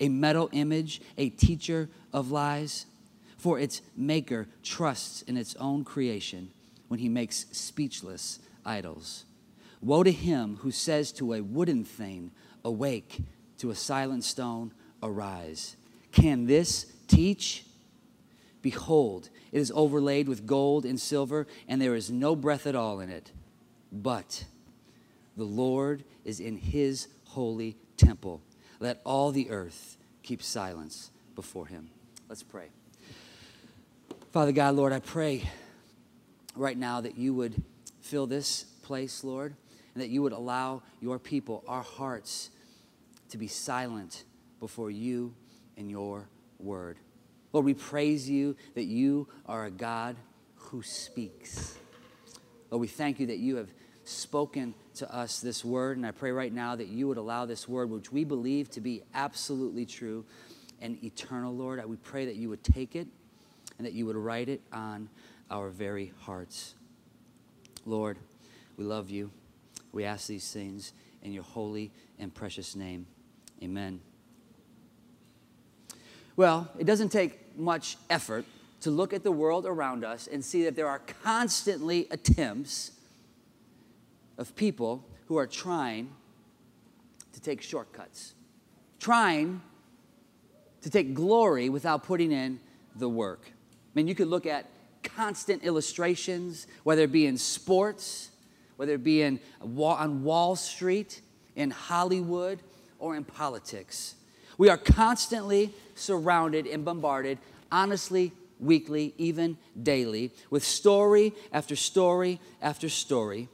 A 0.00 0.08
metal 0.08 0.48
image, 0.52 1.00
a 1.16 1.30
teacher 1.30 1.88
of 2.12 2.30
lies. 2.30 2.86
For 3.36 3.58
its 3.58 3.82
maker 3.94 4.46
trusts 4.62 5.20
in 5.22 5.36
its 5.36 5.54
own 5.56 5.84
creation 5.84 6.50
when 6.88 6.98
he 6.98 7.10
makes 7.10 7.44
speechless 7.52 8.38
idols. 8.64 9.24
Woe 9.82 10.02
to 10.02 10.12
him 10.12 10.56
who 10.62 10.70
says 10.70 11.12
to 11.12 11.34
a 11.34 11.42
wooden 11.42 11.84
thing, 11.84 12.30
Awake, 12.64 13.20
to 13.58 13.70
a 13.70 13.74
silent 13.74 14.24
stone, 14.24 14.72
Arise. 15.02 15.76
Can 16.10 16.46
this 16.46 16.86
teach? 17.06 17.66
Behold, 18.62 19.28
it 19.52 19.58
is 19.58 19.70
overlaid 19.74 20.26
with 20.26 20.46
gold 20.46 20.86
and 20.86 20.98
silver, 20.98 21.46
and 21.68 21.82
there 21.82 21.94
is 21.94 22.10
no 22.10 22.34
breath 22.34 22.66
at 22.66 22.74
all 22.74 23.00
in 23.00 23.10
it. 23.10 23.30
But 23.92 24.44
The 25.36 25.44
Lord 25.44 26.04
is 26.24 26.40
in 26.40 26.56
his 26.56 27.08
holy 27.26 27.76
temple. 27.96 28.40
Let 28.80 29.00
all 29.04 29.30
the 29.30 29.50
earth 29.50 29.96
keep 30.22 30.42
silence 30.42 31.10
before 31.34 31.66
him. 31.66 31.90
Let's 32.28 32.42
pray. 32.42 32.68
Father 34.32 34.52
God, 34.52 34.74
Lord, 34.74 34.92
I 34.92 34.98
pray 34.98 35.48
right 36.56 36.76
now 36.76 37.00
that 37.00 37.16
you 37.16 37.34
would 37.34 37.62
fill 38.00 38.26
this 38.26 38.64
place, 38.82 39.24
Lord, 39.24 39.54
and 39.94 40.02
that 40.02 40.08
you 40.08 40.22
would 40.22 40.32
allow 40.32 40.82
your 41.00 41.18
people, 41.18 41.62
our 41.68 41.82
hearts, 41.82 42.50
to 43.30 43.38
be 43.38 43.46
silent 43.46 44.24
before 44.60 44.90
you 44.90 45.34
and 45.76 45.90
your 45.90 46.28
word. 46.58 46.98
Lord, 47.52 47.64
we 47.64 47.74
praise 47.74 48.28
you 48.28 48.56
that 48.74 48.84
you 48.84 49.28
are 49.46 49.66
a 49.66 49.70
God 49.70 50.16
who 50.56 50.82
speaks. 50.82 51.78
Lord, 52.70 52.80
we 52.80 52.88
thank 52.88 53.20
you 53.20 53.26
that 53.26 53.38
you 53.38 53.56
have 53.56 53.68
spoken 54.04 54.74
to 54.96 55.14
us 55.14 55.40
this 55.40 55.64
word, 55.64 55.96
and 55.96 56.06
I 56.06 56.10
pray 56.10 56.30
right 56.30 56.52
now 56.52 56.76
that 56.76 56.88
you 56.88 57.08
would 57.08 57.16
allow 57.16 57.46
this 57.46 57.68
word, 57.68 57.90
which 57.90 58.12
we 58.12 58.24
believe 58.24 58.70
to 58.70 58.80
be 58.80 59.02
absolutely 59.14 59.86
true 59.86 60.24
and 60.80 61.02
eternal, 61.02 61.54
Lord. 61.54 61.84
We 61.86 61.96
pray 61.96 62.26
that 62.26 62.36
you 62.36 62.48
would 62.48 62.62
take 62.62 62.94
it 62.94 63.06
and 63.78 63.86
that 63.86 63.92
you 63.92 64.06
would 64.06 64.16
write 64.16 64.48
it 64.48 64.60
on 64.72 65.08
our 65.50 65.68
very 65.68 66.12
hearts. 66.20 66.74
Lord, 67.86 68.18
we 68.76 68.84
love 68.84 69.10
you. 69.10 69.30
We 69.92 70.04
ask 70.04 70.26
these 70.26 70.50
things 70.50 70.92
in 71.22 71.32
your 71.32 71.44
holy 71.44 71.90
and 72.18 72.34
precious 72.34 72.76
name. 72.76 73.06
Amen. 73.62 74.00
Well, 76.36 76.68
it 76.78 76.84
doesn't 76.84 77.10
take 77.10 77.56
much 77.56 77.96
effort 78.10 78.44
to 78.80 78.90
look 78.90 79.12
at 79.12 79.22
the 79.22 79.32
world 79.32 79.64
around 79.64 80.04
us 80.04 80.26
and 80.26 80.44
see 80.44 80.64
that 80.64 80.76
there 80.76 80.88
are 80.88 81.00
constantly 81.22 82.06
attempts 82.10 82.90
of 84.38 84.54
people 84.56 85.04
who 85.26 85.36
are 85.36 85.46
trying 85.46 86.10
to 87.32 87.40
take 87.40 87.62
shortcuts, 87.62 88.34
trying 89.00 89.60
to 90.82 90.90
take 90.90 91.14
glory 91.14 91.68
without 91.68 92.04
putting 92.04 92.32
in 92.32 92.60
the 92.96 93.08
work. 93.08 93.42
I 93.46 93.50
mean, 93.94 94.08
you 94.08 94.14
could 94.14 94.28
look 94.28 94.46
at 94.46 94.66
constant 95.02 95.64
illustrations, 95.64 96.66
whether 96.82 97.02
it 97.02 97.12
be 97.12 97.26
in 97.26 97.38
sports, 97.38 98.30
whether 98.76 98.94
it 98.94 99.04
be 99.04 99.22
in, 99.22 99.40
on 99.60 100.24
Wall 100.24 100.56
Street, 100.56 101.20
in 101.56 101.70
Hollywood, 101.70 102.60
or 102.98 103.16
in 103.16 103.24
politics. 103.24 104.14
We 104.58 104.68
are 104.68 104.78
constantly 104.78 105.72
surrounded 105.94 106.66
and 106.66 106.84
bombarded, 106.84 107.38
honestly, 107.70 108.32
weekly, 108.60 109.14
even 109.18 109.58
daily, 109.80 110.32
with 110.50 110.64
story 110.64 111.34
after 111.52 111.76
story 111.76 112.40
after 112.62 112.88
story 112.88 113.48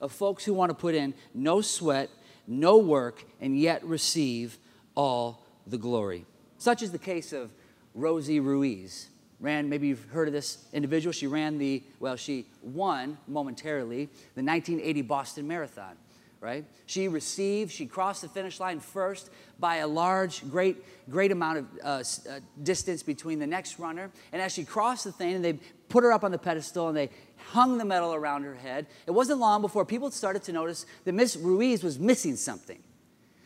of 0.00 0.12
folks 0.12 0.44
who 0.44 0.54
want 0.54 0.70
to 0.70 0.74
put 0.74 0.94
in 0.94 1.14
no 1.34 1.60
sweat, 1.60 2.10
no 2.46 2.78
work, 2.78 3.24
and 3.40 3.58
yet 3.58 3.84
receive 3.84 4.58
all 4.94 5.46
the 5.66 5.78
glory. 5.78 6.26
Such 6.58 6.82
is 6.82 6.92
the 6.92 6.98
case 6.98 7.32
of 7.32 7.52
Rosie 7.94 8.40
Ruiz. 8.40 9.08
Ran, 9.40 9.68
maybe 9.68 9.88
you've 9.88 10.04
heard 10.10 10.28
of 10.28 10.34
this 10.34 10.66
individual. 10.72 11.12
She 11.12 11.26
ran 11.26 11.56
the, 11.56 11.82
well, 11.98 12.16
she 12.16 12.46
won 12.62 13.16
momentarily 13.26 14.06
the 14.34 14.42
1980 14.42 15.02
Boston 15.02 15.48
Marathon 15.48 15.96
right? 16.40 16.64
She 16.86 17.08
received, 17.08 17.70
she 17.70 17.86
crossed 17.86 18.22
the 18.22 18.28
finish 18.28 18.60
line 18.60 18.80
first 18.80 19.30
by 19.58 19.76
a 19.76 19.86
large, 19.86 20.48
great, 20.50 20.78
great 21.10 21.32
amount 21.32 21.58
of 21.58 21.66
uh, 21.84 21.86
uh, 21.86 22.40
distance 22.62 23.02
between 23.02 23.38
the 23.38 23.46
next 23.46 23.78
runner. 23.78 24.10
And 24.32 24.40
as 24.40 24.52
she 24.52 24.64
crossed 24.64 25.04
the 25.04 25.12
thing, 25.12 25.34
and 25.34 25.44
they 25.44 25.58
put 25.88 26.02
her 26.02 26.12
up 26.12 26.24
on 26.24 26.30
the 26.30 26.38
pedestal 26.38 26.88
and 26.88 26.96
they 26.96 27.10
hung 27.50 27.76
the 27.76 27.84
medal 27.84 28.14
around 28.14 28.44
her 28.44 28.54
head, 28.54 28.86
it 29.06 29.10
wasn't 29.10 29.38
long 29.38 29.60
before 29.60 29.84
people 29.84 30.10
started 30.10 30.42
to 30.44 30.52
notice 30.52 30.86
that 31.04 31.12
Miss 31.12 31.36
Ruiz 31.36 31.84
was 31.84 31.98
missing 31.98 32.36
something. 32.36 32.82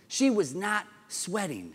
She 0.07 0.31
was 0.31 0.55
not 0.55 0.87
sweating. 1.09 1.75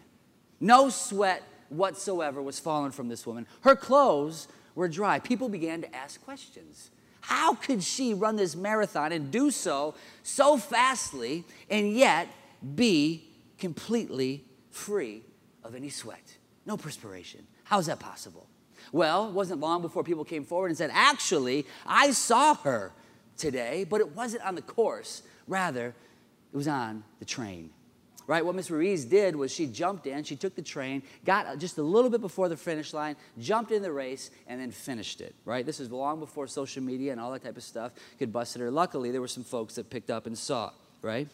No 0.61 0.89
sweat 0.89 1.43
whatsoever 1.67 2.41
was 2.41 2.59
falling 2.59 2.91
from 2.91 3.09
this 3.09 3.27
woman. 3.27 3.45
Her 3.61 3.75
clothes 3.75 4.47
were 4.73 4.87
dry. 4.87 5.19
People 5.19 5.49
began 5.49 5.81
to 5.81 5.95
ask 5.95 6.23
questions. 6.23 6.91
How 7.21 7.53
could 7.53 7.83
she 7.83 8.13
run 8.13 8.35
this 8.35 8.55
marathon 8.55 9.11
and 9.11 9.31
do 9.31 9.51
so 9.51 9.95
so 10.23 10.57
fastly 10.57 11.45
and 11.69 11.91
yet 11.91 12.27
be 12.75 13.27
completely 13.57 14.43
free 14.71 15.23
of 15.63 15.75
any 15.75 15.89
sweat? 15.89 16.37
No 16.65 16.77
perspiration. 16.77 17.45
How's 17.63 17.87
that 17.87 17.99
possible? 17.99 18.47
Well, 18.91 19.27
it 19.27 19.33
wasn't 19.33 19.59
long 19.59 19.81
before 19.81 20.03
people 20.03 20.23
came 20.23 20.43
forward 20.43 20.67
and 20.67 20.77
said, 20.77 20.91
Actually, 20.93 21.65
I 21.85 22.11
saw 22.11 22.55
her 22.55 22.93
today, 23.37 23.85
but 23.89 24.01
it 24.01 24.15
wasn't 24.15 24.43
on 24.43 24.55
the 24.55 24.61
course. 24.61 25.23
Rather, 25.47 25.87
it 26.53 26.57
was 26.57 26.67
on 26.67 27.03
the 27.19 27.25
train 27.25 27.69
right? 28.29 28.45
What 28.45 28.53
Miss 28.53 28.69
Ruiz 28.69 29.05
did 29.05 29.35
was 29.35 29.51
she 29.51 29.65
jumped 29.65 30.05
in, 30.05 30.23
she 30.23 30.35
took 30.35 30.53
the 30.53 30.61
train, 30.61 31.01
got 31.25 31.57
just 31.57 31.79
a 31.79 31.81
little 31.81 32.11
bit 32.11 32.21
before 32.21 32.47
the 32.47 32.55
finish 32.55 32.93
line, 32.93 33.15
jumped 33.39 33.71
in 33.71 33.81
the 33.81 33.91
race, 33.91 34.29
and 34.45 34.61
then 34.61 34.69
finished 34.69 35.19
it, 35.19 35.33
right? 35.45 35.65
This 35.65 35.79
is 35.79 35.89
long 35.89 36.19
before 36.19 36.45
social 36.45 36.83
media 36.83 37.11
and 37.11 37.19
all 37.19 37.31
that 37.31 37.43
type 37.43 37.57
of 37.57 37.63
stuff 37.63 37.91
could 38.19 38.31
bust 38.31 38.55
her. 38.55 38.69
Luckily, 38.69 39.09
there 39.09 39.19
were 39.19 39.27
some 39.27 39.43
folks 39.43 39.73
that 39.75 39.89
picked 39.89 40.11
up 40.11 40.27
and 40.27 40.37
saw, 40.37 40.69
right? 41.01 41.27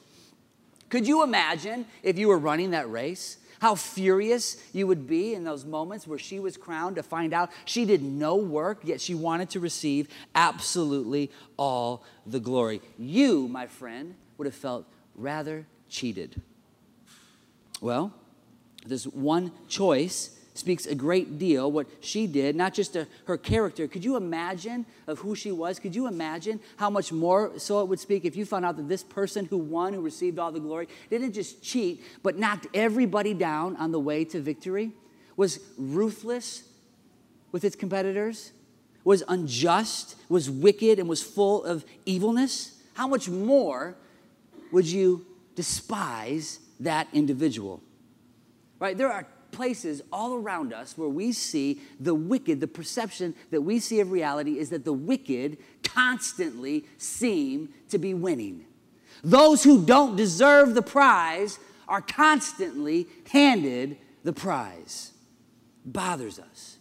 Could 0.88 1.06
you 1.06 1.22
imagine 1.22 1.86
if 2.02 2.18
you 2.18 2.30
were 2.30 2.40
running 2.40 2.72
that 2.72 2.90
race? 2.90 3.40
How 3.60 3.76
furious 3.76 4.56
you 4.72 4.88
would 4.88 5.06
be 5.06 5.34
in 5.34 5.44
those 5.44 5.66
moments 5.66 6.08
where 6.08 6.18
she 6.18 6.40
was 6.40 6.56
crowned 6.56 6.96
to 6.96 7.04
find 7.04 7.34
out 7.34 7.50
she 7.66 7.84
did 7.84 8.04
no 8.04 8.38
work, 8.38 8.80
yet 8.86 9.02
she 9.02 9.16
wanted 9.16 9.50
to 9.50 9.60
receive 9.60 10.08
absolutely 10.34 11.30
all 11.58 12.06
the 12.26 12.40
glory. 12.40 12.80
You, 12.98 13.50
my 13.50 13.68
friend, 13.68 14.16
would 14.38 14.46
have 14.46 14.56
felt 14.56 14.86
rather 15.14 15.68
cheated. 15.90 16.42
Well, 17.86 18.12
this 18.88 19.06
one 19.06 19.52
choice 19.68 20.40
speaks 20.56 20.88
a 20.88 20.96
great 20.96 21.38
deal 21.38 21.72
what 21.72 21.86
she 22.02 22.26
did 22.26 22.56
not 22.56 22.74
just 22.74 22.94
to 22.94 23.06
her 23.26 23.38
character. 23.38 23.88
Could 23.88 24.04
you 24.04 24.16
imagine 24.16 24.88
of 25.06 25.20
who 25.20 25.36
she 25.36 25.52
was? 25.52 25.78
Could 25.78 25.96
you 25.96 26.08
imagine 26.08 26.60
how 26.78 26.90
much 26.90 27.12
more 27.12 27.60
so 27.60 27.82
it 27.82 27.88
would 27.88 28.00
speak 28.00 28.26
if 28.26 28.36
you 28.36 28.44
found 28.44 28.66
out 28.66 28.78
that 28.78 28.90
this 28.90 29.04
person 29.04 29.46
who 29.46 29.60
won 29.60 29.94
who 29.94 30.02
received 30.02 30.40
all 30.40 30.52
the 30.52 30.60
glory 30.60 30.88
didn't 31.12 31.34
just 31.34 31.62
cheat 31.62 32.04
but 32.24 32.40
knocked 32.40 32.66
everybody 32.74 33.36
down 33.36 33.76
on 33.76 33.92
the 33.92 34.00
way 34.00 34.26
to 34.26 34.42
victory? 34.42 34.92
Was 35.38 35.60
ruthless 35.78 36.64
with 37.52 37.64
its 37.64 37.76
competitors? 37.76 38.52
Was 39.04 39.22
unjust? 39.28 40.16
Was 40.28 40.50
wicked 40.50 40.98
and 40.98 41.08
was 41.08 41.22
full 41.22 41.64
of 41.64 41.86
evilness? 42.08 42.82
How 42.96 43.08
much 43.08 43.30
more 43.30 43.96
would 44.72 44.88
you 44.88 45.28
despise 45.54 46.62
that 46.80 47.08
individual. 47.14 47.82
Right? 48.80 48.98
There 48.98 49.12
are 49.12 49.28
places 49.52 50.02
all 50.12 50.36
around 50.36 50.74
us 50.74 50.98
where 50.98 51.10
we 51.10 51.32
see 51.32 51.80
the 52.00 52.14
wicked, 52.14 52.60
the 52.60 52.68
perception 52.68 53.34
that 53.52 53.62
we 53.62 53.80
see 53.80 54.02
of 54.02 54.12
reality 54.12 54.60
is 54.60 54.70
that 54.70 54.84
the 54.84 54.94
wicked 54.94 55.58
constantly 55.84 56.86
seem 56.98 57.70
to 57.90 57.98
be 57.98 58.14
winning. 58.14 58.66
Those 59.24 59.64
who 59.64 59.86
don't 59.86 60.16
deserve 60.16 60.76
the 60.76 60.82
prize 60.82 61.58
are 61.88 62.02
constantly 62.02 63.08
handed 63.32 63.98
the 64.24 64.34
prize. 64.34 65.14
Bothers 65.86 66.38
us. 66.38 66.78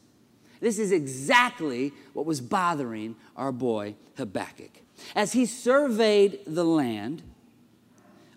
This 0.60 0.78
is 0.78 0.92
exactly 0.92 1.92
what 2.12 2.26
was 2.26 2.40
bothering 2.40 3.16
our 3.36 3.52
boy 3.52 3.94
Habakkuk. 4.16 4.70
As 5.14 5.32
he 5.32 5.46
surveyed 5.46 6.40
the 6.46 6.64
land, 6.64 7.22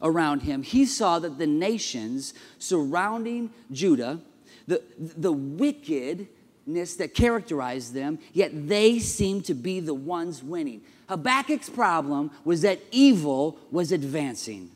around 0.01 0.41
him, 0.41 0.63
he 0.63 0.85
saw 0.85 1.19
that 1.19 1.37
the 1.37 1.47
nations 1.47 2.33
surrounding 2.59 3.51
Judah, 3.71 4.19
the, 4.67 4.81
the 4.97 5.31
wickedness 5.31 6.95
that 6.95 7.13
characterized 7.13 7.93
them, 7.93 8.19
yet 8.33 8.51
they 8.67 8.99
seemed 8.99 9.45
to 9.45 9.53
be 9.53 9.79
the 9.79 9.93
ones 9.93 10.43
winning. 10.43 10.81
Habakkuk's 11.09 11.69
problem 11.69 12.31
was 12.43 12.61
that 12.61 12.79
evil 12.91 13.57
was 13.71 13.91
advancing. 13.91 14.71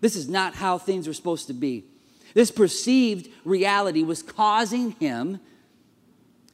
This 0.00 0.16
is 0.16 0.28
not 0.28 0.54
how 0.54 0.76
things 0.76 1.06
were 1.06 1.14
supposed 1.14 1.46
to 1.46 1.54
be. 1.54 1.84
This 2.34 2.50
perceived 2.50 3.28
reality 3.44 4.02
was 4.02 4.22
causing 4.22 4.90
him 4.92 5.40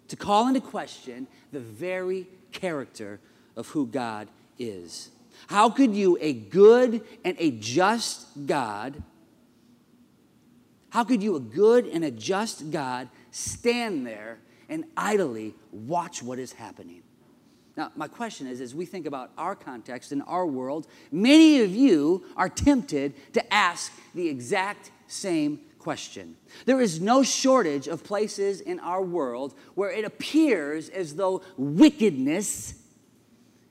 to 0.09 0.17
call 0.17 0.47
into 0.47 0.61
question 0.61 1.27
the 1.53 1.61
very 1.61 2.27
character 2.53 3.19
of 3.57 3.69
who 3.69 3.87
God 3.87 4.29
is. 4.59 5.09
How 5.49 5.71
could 5.71 5.95
you, 5.95 6.19
a 6.21 6.33
good 6.33 7.03
and 7.25 7.37
a 7.39 7.51
just 7.51 8.47
God, 8.47 9.03
how 10.91 11.05
could 11.05 11.23
you, 11.23 11.37
a 11.37 11.41
good 11.41 11.87
and 11.87 12.05
a 12.05 12.11
just 12.11 12.71
God, 12.71 13.09
stand 13.31 14.07
there 14.07 14.39
and 14.69 14.85
idly 14.97 15.55
watch 15.73 16.23
what 16.23 16.39
is 16.39 16.53
happening? 16.53 17.03
Now, 17.77 17.93
my 17.97 18.09
question 18.09 18.47
is 18.47 18.61
as 18.61 18.75
we 18.75 18.85
think 18.85 19.07
about 19.07 19.31
our 19.39 19.55
context 19.55 20.13
in 20.13 20.21
our 20.23 20.47
world, 20.47 20.87
many 21.13 21.63
of 21.63 21.71
you 21.71 22.25
are 22.37 22.49
tempted 22.49 23.15
to 23.35 23.55
ask 23.55 23.93
the 24.15 24.29
exact 24.29 24.91
same 25.07 25.61
question. 25.79 26.37
There 26.67 26.81
is 26.81 27.01
no 27.01 27.23
shortage 27.23 27.89
of 27.89 28.05
places 28.05 28.61
in 28.61 28.81
our 28.81 29.03
world 29.03 29.55
where 29.75 29.91
it 29.91 30.05
appears 30.05 30.89
as 30.89 31.15
though 31.15 31.43
wickedness 31.57 32.75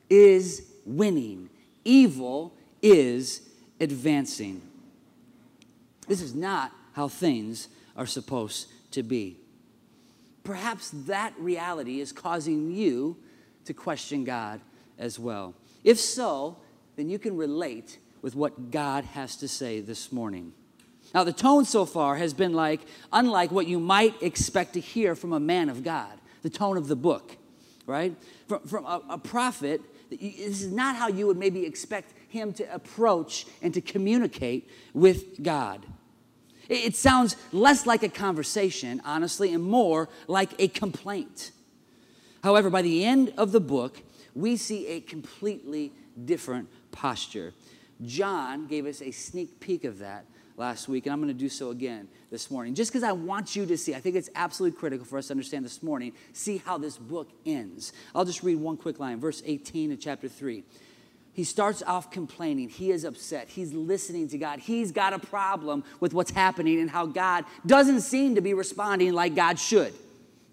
is 0.10 0.66
winning 0.86 1.50
evil 1.86 2.54
is 2.82 3.42
advancing. 3.80 4.62
This 6.08 6.22
is 6.22 6.34
not 6.34 6.72
how 6.94 7.08
things 7.08 7.68
are 7.96 8.06
supposed 8.06 8.68
to 8.92 9.04
be. 9.04 9.38
Perhaps 10.44 10.92
that 11.06 11.34
reality 11.38 12.00
is 12.00 12.12
causing 12.12 12.72
you 12.72 13.18
to 13.66 13.74
question 13.74 14.24
God 14.24 14.62
as 14.98 15.20
well. 15.20 15.54
If 15.84 16.00
so, 16.00 16.58
then 16.96 17.10
you 17.10 17.20
can 17.20 17.38
relate 17.38 18.00
with 18.22 18.36
what 18.36 18.72
God 18.72 19.06
has 19.06 19.36
to 19.38 19.48
say 19.48 19.80
this 19.80 20.12
morning. 20.12 20.54
Now, 21.14 21.24
the 21.24 21.34
tone 21.34 21.66
so 21.66 21.86
far 21.86 22.18
has 22.18 22.34
been 22.34 22.54
like, 22.54 22.82
unlike 23.12 23.52
what 23.52 23.68
you 23.68 23.80
might 23.80 24.22
expect 24.22 24.74
to 24.74 24.80
hear 24.80 25.16
from 25.16 25.34
a 25.34 25.40
man 25.40 25.70
of 25.70 25.84
God, 25.84 26.12
the 26.42 26.50
tone 26.50 26.78
of 26.78 26.88
the 26.88 26.96
book, 26.96 27.38
right? 27.86 28.16
From, 28.48 28.62
from 28.68 28.86
a, 28.86 29.02
a 29.10 29.18
prophet, 29.18 29.82
this 30.10 30.20
is 30.20 30.72
not 30.72 30.96
how 30.96 31.08
you 31.08 31.28
would 31.28 31.38
maybe 31.38 31.66
expect 31.66 32.14
him 32.30 32.54
to 32.54 32.74
approach 32.74 33.46
and 33.62 33.74
to 33.74 33.82
communicate 33.82 34.70
with 34.94 35.42
God. 35.44 35.86
It, 36.68 36.96
sounds 36.96 37.36
less 37.52 37.88
like 37.88 38.04
a 38.04 38.10
conversation, 38.10 39.02
honestly, 39.04 39.54
and 39.54 39.64
more 39.64 40.08
like 40.28 40.52
a 40.60 40.68
complaint. 40.68 41.52
However, 42.44 42.70
by 42.70 42.84
the 42.84 43.04
end 43.04 43.34
of 43.38 43.52
the 43.52 43.60
book, 43.60 44.04
we 44.36 44.56
see 44.56 44.86
a 44.88 45.02
completely 45.02 45.92
different 46.26 46.70
posture. 46.92 47.54
John 48.06 48.68
gave 48.68 48.86
us 48.86 49.02
a 49.02 49.10
sneak 49.10 49.60
peek 49.60 49.84
of 49.84 49.98
that 50.00 50.26
last 50.60 50.90
week, 50.90 51.06
and 51.06 51.14
I'm 51.14 51.20
going 51.20 51.34
to 51.34 51.40
do 51.40 51.50
so 51.50 51.72
again 51.72 52.08
this 52.30 52.52
morning. 52.52 52.76
Just 52.76 52.92
because 52.92 53.04
I 53.04 53.14
want 53.14 53.56
you 53.56 53.66
to 53.66 53.78
see, 53.78 53.96
I 53.96 54.00
think 54.00 54.18
it's 54.18 54.30
absolutely 54.36 54.78
critical 54.78 55.06
for 55.06 55.18
us 55.18 55.28
to 55.28 55.34
understand 55.34 55.64
this 55.64 55.82
morning, 55.82 56.12
see 56.34 56.58
how 56.58 56.78
this 56.78 56.98
book 56.98 57.30
ends. 57.46 57.94
I'll 58.14 58.26
just 58.26 58.44
read 58.44 58.58
one 58.58 58.76
quick 58.76 59.00
line, 59.00 59.20
verse 59.20 59.42
18 59.46 59.94
of 59.94 60.00
chapter 60.00 60.28
3. 60.28 60.64
He 61.34 61.46
starts 61.46 61.82
off 61.84 62.12
complaining. 62.12 62.68
He 62.68 62.92
is 62.92 63.06
upset. 63.06 63.48
He's 63.48 63.72
listening 63.74 64.28
to 64.30 64.38
God. 64.38 64.60
He's 64.60 64.92
got 64.92 65.14
a 65.14 65.20
problem 65.20 65.86
with 66.02 66.14
what's 66.14 66.32
happening 66.32 66.82
and 66.82 66.90
how 66.90 67.06
God 67.06 67.46
doesn't 67.66 68.02
seem 68.02 68.36
to 68.36 68.42
be 68.42 68.54
responding 68.54 69.14
like 69.14 69.36
God 69.36 69.58
should. 69.58 69.94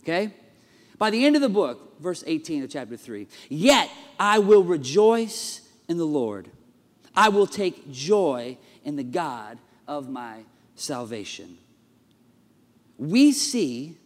Okay? 0.04 0.32
By 0.98 1.10
the 1.10 1.26
end 1.26 1.34
of 1.34 1.42
the 1.42 1.48
book, 1.48 2.00
verse 2.00 2.22
18 2.24 2.62
of 2.62 2.70
chapter 2.70 2.96
3, 2.96 3.26
yet 3.48 3.90
I 4.20 4.38
will 4.38 4.62
rejoice 4.62 5.62
in 5.88 5.98
the 5.98 6.06
Lord. 6.06 6.48
I 7.16 7.30
will 7.30 7.46
take 7.46 7.90
joy 7.90 8.56
in 8.84 8.94
the 8.94 9.02
God 9.02 9.58
of 9.88 10.08
my 10.08 10.44
salvation. 10.74 11.58
We 12.98 13.32
see 13.32 13.96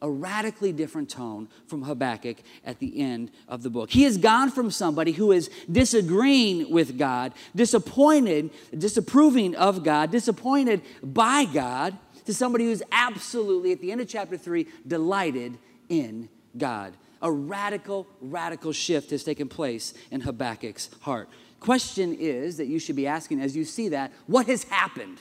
a 0.00 0.08
radically 0.08 0.72
different 0.72 1.10
tone 1.10 1.48
from 1.66 1.82
Habakkuk 1.82 2.36
at 2.64 2.78
the 2.78 3.00
end 3.00 3.30
of 3.48 3.62
the 3.62 3.70
book. 3.70 3.90
He 3.90 4.04
has 4.04 4.16
gone 4.16 4.50
from 4.50 4.70
somebody 4.70 5.12
who 5.12 5.32
is 5.32 5.50
disagreeing 5.70 6.70
with 6.70 6.98
God, 6.98 7.32
disappointed, 7.54 8.50
disapproving 8.76 9.56
of 9.56 9.82
God, 9.82 10.10
disappointed 10.10 10.82
by 11.02 11.44
God, 11.44 11.98
to 12.26 12.34
somebody 12.34 12.66
who's 12.66 12.82
absolutely, 12.92 13.72
at 13.72 13.80
the 13.80 13.90
end 13.90 14.00
of 14.00 14.08
chapter 14.08 14.36
3, 14.36 14.66
delighted 14.86 15.58
in 15.88 16.28
God. 16.56 16.94
A 17.20 17.32
radical, 17.32 18.06
radical 18.20 18.72
shift 18.72 19.10
has 19.10 19.24
taken 19.24 19.48
place 19.48 19.94
in 20.10 20.20
Habakkuk's 20.20 20.90
heart. 21.00 21.28
Question 21.60 22.14
is 22.14 22.56
that 22.58 22.66
you 22.66 22.78
should 22.78 22.96
be 22.96 23.06
asking 23.06 23.40
as 23.40 23.56
you 23.56 23.64
see 23.64 23.88
that 23.88 24.12
what 24.26 24.46
has 24.46 24.64
happened? 24.64 25.18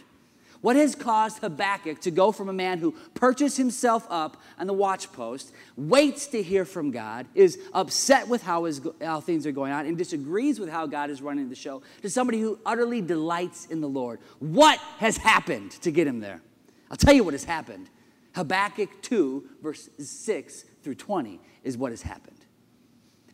What 0.61 0.75
has 0.75 0.95
caused 0.95 1.39
Habakkuk 1.39 2.01
to 2.01 2.11
go 2.11 2.31
from 2.31 2.49
a 2.49 2.53
man 2.53 2.79
who 2.79 2.91
purchased 3.13 3.57
himself 3.57 4.07
up 4.09 4.41
on 4.57 4.67
the 4.67 4.73
watchpost, 4.73 5.51
waits 5.75 6.27
to 6.27 6.41
hear 6.41 6.65
from 6.65 6.91
God, 6.91 7.27
is 7.35 7.59
upset 7.73 8.27
with 8.27 8.41
how, 8.41 8.63
his, 8.63 8.81
how 9.01 9.19
things 9.19 9.45
are 9.45 9.51
going 9.51 9.71
on, 9.71 9.85
and 9.85 9.97
disagrees 9.97 10.59
with 10.59 10.69
how 10.69 10.87
God 10.87 11.09
is 11.09 11.21
running 11.21 11.49
the 11.49 11.55
show, 11.55 11.83
to 12.01 12.09
somebody 12.09 12.41
who 12.41 12.59
utterly 12.65 13.01
delights 13.01 13.65
in 13.67 13.81
the 13.81 13.89
Lord? 13.89 14.19
What 14.39 14.79
has 14.97 15.17
happened 15.17 15.71
to 15.71 15.91
get 15.91 16.07
him 16.07 16.19
there? 16.19 16.41
I'll 16.89 16.97
tell 16.97 17.13
you 17.13 17.23
what 17.23 17.33
has 17.33 17.43
happened. 17.43 17.89
Habakkuk 18.33 19.01
2, 19.01 19.49
verse 19.61 19.89
6 19.99 20.65
through 20.83 20.95
20 20.95 21.39
is 21.63 21.77
what 21.77 21.91
has 21.91 22.01
happened. 22.01 22.36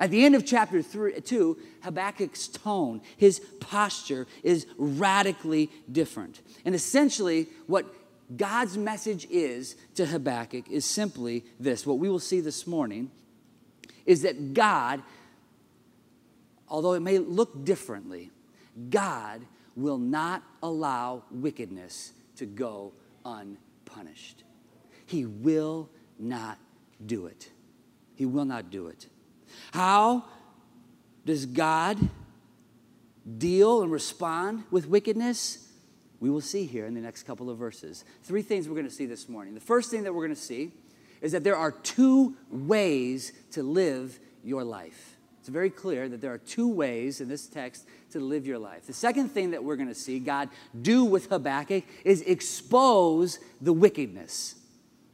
At 0.04 0.12
the 0.12 0.26
end 0.26 0.36
of 0.36 0.46
chapter 0.46 0.82
three, 0.82 1.14
2, 1.14 1.58
Habakkuk's 1.84 2.50
tone, 2.50 3.00
his 3.16 3.40
posture 3.62 4.28
is 4.44 4.68
radically 4.78 5.72
different. 5.90 6.42
And 6.66 6.76
essentially, 6.76 7.48
what 7.68 7.86
God's 8.36 8.78
message 8.78 9.26
is 9.30 9.78
to 9.96 10.06
Habakkuk 10.06 10.70
is 10.70 10.84
simply 10.84 11.46
this. 11.58 11.86
What 11.86 12.00
we 12.00 12.10
will 12.10 12.20
see 12.20 12.42
this 12.42 12.68
morning 12.68 13.12
is 14.06 14.24
that 14.24 14.54
God, 14.54 15.02
although 16.68 16.96
it 16.96 17.02
may 17.02 17.18
look 17.18 17.64
differently, 17.64 18.30
God 18.90 19.46
will 19.78 20.00
not 20.00 20.44
allow 20.62 21.24
wickedness 21.32 22.12
to 22.36 22.46
go 22.46 22.92
unpunished. 23.24 24.44
He 25.06 25.26
will 25.26 25.90
not 26.20 26.58
do 27.06 27.26
it. 27.26 27.52
He 28.16 28.26
will 28.26 28.44
not 28.44 28.70
do 28.70 28.88
it. 28.88 29.08
How 29.72 30.26
does 31.26 31.46
God 31.46 31.98
deal 33.38 33.82
and 33.82 33.92
respond 33.92 34.64
with 34.72 34.88
wickedness? 34.88 35.70
We 36.20 36.30
will 36.30 36.42
see 36.42 36.66
here 36.66 36.86
in 36.86 36.94
the 36.94 37.02
next 37.02 37.24
couple 37.24 37.50
of 37.50 37.58
verses. 37.58 38.06
Three 38.24 38.42
things 38.42 38.68
we're 38.68 38.76
going 38.76 38.88
to 38.88 38.94
see 38.94 39.06
this 39.06 39.28
morning. 39.28 39.54
The 39.54 39.60
first 39.60 39.92
thing 39.92 40.04
that 40.04 40.14
we're 40.14 40.26
going 40.26 40.36
to 40.36 40.42
see 40.42 40.72
is 41.22 41.32
that 41.32 41.44
there 41.44 41.58
are 41.58 41.72
two 41.72 42.36
ways 42.50 43.32
to 43.52 43.64
live 43.64 44.20
your 44.44 44.64
life. 44.64 45.18
It's 45.40 45.50
very 45.50 45.70
clear 45.70 46.08
that 46.08 46.22
there 46.22 46.32
are 46.32 46.38
two 46.38 46.70
ways 46.70 47.20
in 47.20 47.28
this 47.28 47.48
text 47.48 47.86
to 48.12 48.22
live 48.22 48.48
your 48.48 48.58
life. 48.58 48.88
The 48.88 48.94
second 48.94 49.28
thing 49.30 49.52
that 49.52 49.62
we're 49.62 49.76
going 49.76 49.90
to 49.90 49.96
see 49.96 50.20
God 50.20 50.48
do 50.82 51.04
with 51.04 51.28
Habakkuk 51.28 51.84
is 52.06 52.22
expose 52.22 53.40
the 53.60 53.74
wickedness. 53.74 54.56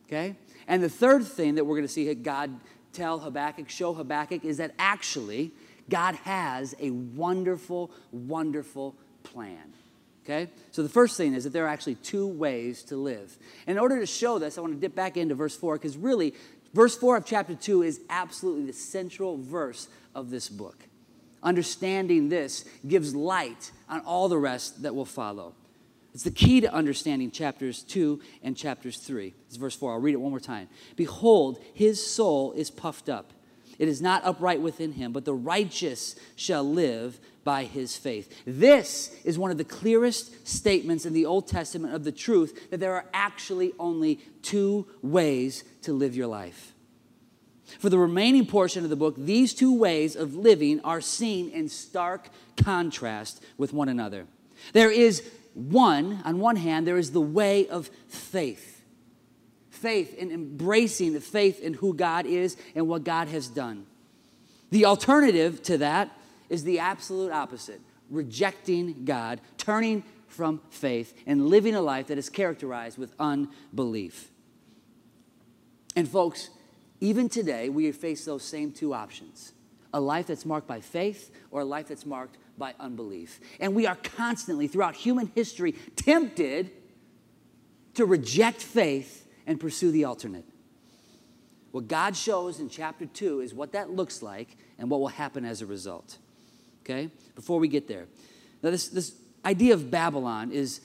Okay? 0.05 0.35
And 0.67 0.83
the 0.83 0.89
third 0.89 1.25
thing 1.25 1.55
that 1.55 1.65
we're 1.65 1.77
going 1.77 1.87
to 1.87 1.91
see 1.91 2.13
God 2.13 2.59
tell 2.93 3.19
Habakkuk, 3.19 3.69
show 3.69 3.93
Habakkuk, 3.93 4.43
is 4.43 4.57
that 4.57 4.73
actually 4.79 5.51
God 5.89 6.15
has 6.15 6.75
a 6.79 6.91
wonderful, 6.91 7.91
wonderful 8.11 8.95
plan. 9.23 9.73
Okay? 10.23 10.51
So 10.71 10.83
the 10.83 10.89
first 10.89 11.17
thing 11.17 11.33
is 11.33 11.43
that 11.43 11.51
there 11.51 11.65
are 11.65 11.69
actually 11.69 11.95
two 11.95 12.27
ways 12.27 12.83
to 12.83 12.95
live. 12.95 13.35
In 13.65 13.79
order 13.79 13.99
to 13.99 14.05
show 14.05 14.37
this, 14.37 14.57
I 14.57 14.61
want 14.61 14.73
to 14.73 14.79
dip 14.79 14.95
back 14.95 15.17
into 15.17 15.35
verse 15.35 15.55
4 15.55 15.75
because 15.75 15.97
really, 15.97 16.35
verse 16.73 16.95
4 16.95 17.17
of 17.17 17.25
chapter 17.25 17.55
2 17.55 17.81
is 17.83 18.01
absolutely 18.09 18.65
the 18.65 18.73
central 18.73 19.37
verse 19.37 19.87
of 20.13 20.29
this 20.29 20.47
book. 20.47 20.77
Understanding 21.41 22.29
this 22.29 22.65
gives 22.87 23.15
light 23.15 23.71
on 23.87 24.01
all 24.01 24.29
the 24.29 24.37
rest 24.37 24.83
that 24.83 24.93
will 24.93 25.05
follow. 25.05 25.55
It's 26.13 26.23
the 26.23 26.31
key 26.31 26.61
to 26.61 26.73
understanding 26.73 27.31
chapters 27.31 27.83
2 27.83 28.19
and 28.43 28.57
chapters 28.57 28.97
3. 28.97 29.33
It's 29.47 29.57
verse 29.57 29.75
4. 29.75 29.93
I'll 29.93 29.99
read 29.99 30.13
it 30.13 30.21
one 30.21 30.31
more 30.31 30.39
time. 30.39 30.67
Behold, 30.95 31.63
his 31.73 32.05
soul 32.05 32.53
is 32.53 32.71
puffed 32.71 33.09
up. 33.09 33.33
It 33.77 33.87
is 33.87 34.01
not 34.01 34.25
upright 34.25 34.59
within 34.59 34.91
him, 34.91 35.13
but 35.13 35.23
the 35.23 35.33
righteous 35.33 36.15
shall 36.35 36.69
live 36.69 37.19
by 37.45 37.63
his 37.63 37.95
faith. 37.95 38.43
This 38.45 39.15
is 39.23 39.39
one 39.39 39.51
of 39.51 39.57
the 39.57 39.63
clearest 39.63 40.45
statements 40.47 41.05
in 41.05 41.13
the 41.13 41.25
Old 41.25 41.47
Testament 41.47 41.93
of 41.93 42.03
the 42.03 42.11
truth 42.11 42.69
that 42.71 42.81
there 42.81 42.93
are 42.93 43.05
actually 43.13 43.73
only 43.79 44.19
two 44.41 44.85
ways 45.01 45.63
to 45.83 45.93
live 45.93 46.15
your 46.15 46.27
life. 46.27 46.73
For 47.77 47.89
the 47.89 47.99
remaining 47.99 48.45
portion 48.45 48.83
of 48.83 48.89
the 48.89 48.95
book, 48.95 49.15
these 49.17 49.53
two 49.53 49.73
ways 49.77 50.15
of 50.15 50.35
living 50.35 50.81
are 50.81 51.01
seen 51.01 51.49
in 51.49 51.69
stark 51.69 52.29
contrast 52.57 53.41
with 53.57 53.71
one 53.71 53.87
another. 53.87 54.25
There 54.73 54.91
is 54.91 55.23
one, 55.53 56.21
on 56.25 56.39
one 56.39 56.55
hand, 56.55 56.87
there 56.87 56.97
is 56.97 57.11
the 57.11 57.21
way 57.21 57.67
of 57.67 57.89
faith. 58.07 58.83
Faith 59.69 60.13
in 60.15 60.31
embracing 60.31 61.13
the 61.13 61.21
faith 61.21 61.59
in 61.59 61.73
who 61.73 61.93
God 61.93 62.25
is 62.25 62.57
and 62.75 62.87
what 62.87 63.03
God 63.03 63.27
has 63.29 63.47
done. 63.47 63.85
The 64.71 64.85
alternative 64.85 65.63
to 65.63 65.77
that 65.79 66.11
is 66.49 66.63
the 66.63 66.79
absolute 66.79 67.31
opposite 67.31 67.81
rejecting 68.09 69.05
God, 69.05 69.39
turning 69.57 70.03
from 70.27 70.61
faith, 70.69 71.13
and 71.25 71.47
living 71.47 71.75
a 71.75 71.81
life 71.81 72.07
that 72.07 72.17
is 72.17 72.29
characterized 72.29 72.97
with 72.97 73.13
unbelief. 73.19 74.31
And, 75.95 76.07
folks, 76.07 76.49
even 77.01 77.29
today, 77.29 77.69
we 77.69 77.91
face 77.91 78.25
those 78.25 78.43
same 78.43 78.71
two 78.71 78.93
options 78.93 79.53
a 79.91 79.99
life 79.99 80.27
that's 80.27 80.45
marked 80.45 80.67
by 80.67 80.79
faith 80.79 81.31
or 81.49 81.61
a 81.61 81.65
life 81.65 81.87
that's 81.87 82.05
marked 82.05 82.37
by 82.59 82.75
unbelief. 82.79 83.39
And 83.59 83.73
we 83.73 83.87
are 83.87 83.95
constantly, 83.95 84.67
throughout 84.67 84.95
human 84.95 85.31
history, 85.33 85.71
tempted 85.95 86.71
to 87.95 88.05
reject 88.05 88.61
faith 88.61 89.27
and 89.47 89.59
pursue 89.59 89.91
the 89.91 90.03
alternate. 90.03 90.45
What 91.71 91.87
God 91.87 92.15
shows 92.15 92.59
in 92.59 92.69
chapter 92.69 93.05
2 93.05 93.41
is 93.41 93.53
what 93.53 93.71
that 93.73 93.91
looks 93.91 94.21
like 94.21 94.57
and 94.77 94.89
what 94.89 94.99
will 94.99 95.07
happen 95.07 95.45
as 95.45 95.61
a 95.61 95.65
result. 95.65 96.17
Okay? 96.83 97.09
Before 97.35 97.59
we 97.59 97.67
get 97.67 97.87
there. 97.87 98.05
Now, 98.61 98.71
this, 98.71 98.89
this 98.89 99.15
idea 99.45 99.73
of 99.73 99.89
Babylon 99.89 100.51
is, 100.51 100.81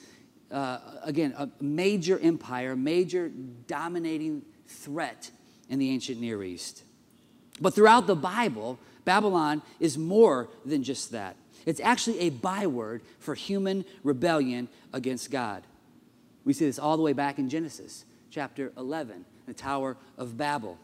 uh, 0.51 0.79
again, 1.03 1.33
a 1.37 1.49
major 1.59 2.19
empire, 2.19 2.75
major 2.75 3.29
dominating 3.29 4.43
threat 4.67 5.31
in 5.69 5.79
the 5.79 5.89
ancient 5.89 6.21
Near 6.21 6.43
East. 6.43 6.83
But 7.59 7.73
throughout 7.73 8.07
the 8.07 8.15
Bible, 8.15 8.79
Babylon 9.05 9.61
is 9.79 9.97
more 9.97 10.49
than 10.65 10.83
just 10.83 11.11
that. 11.11 11.35
It's 11.65 11.79
actually 11.79 12.19
a 12.19 12.29
byword 12.29 13.01
for 13.19 13.35
human 13.35 13.85
rebellion 14.03 14.67
against 14.93 15.31
God. 15.31 15.63
We 16.43 16.53
see 16.53 16.65
this 16.65 16.79
all 16.79 16.95
the 16.95 17.03
way 17.03 17.13
back 17.13 17.39
in 17.39 17.49
Genesis 17.49 18.05
chapter 18.29 18.71
11, 18.77 19.25
the 19.47 19.53
Tower 19.53 19.97
of 20.17 20.37
Babel, 20.37 20.77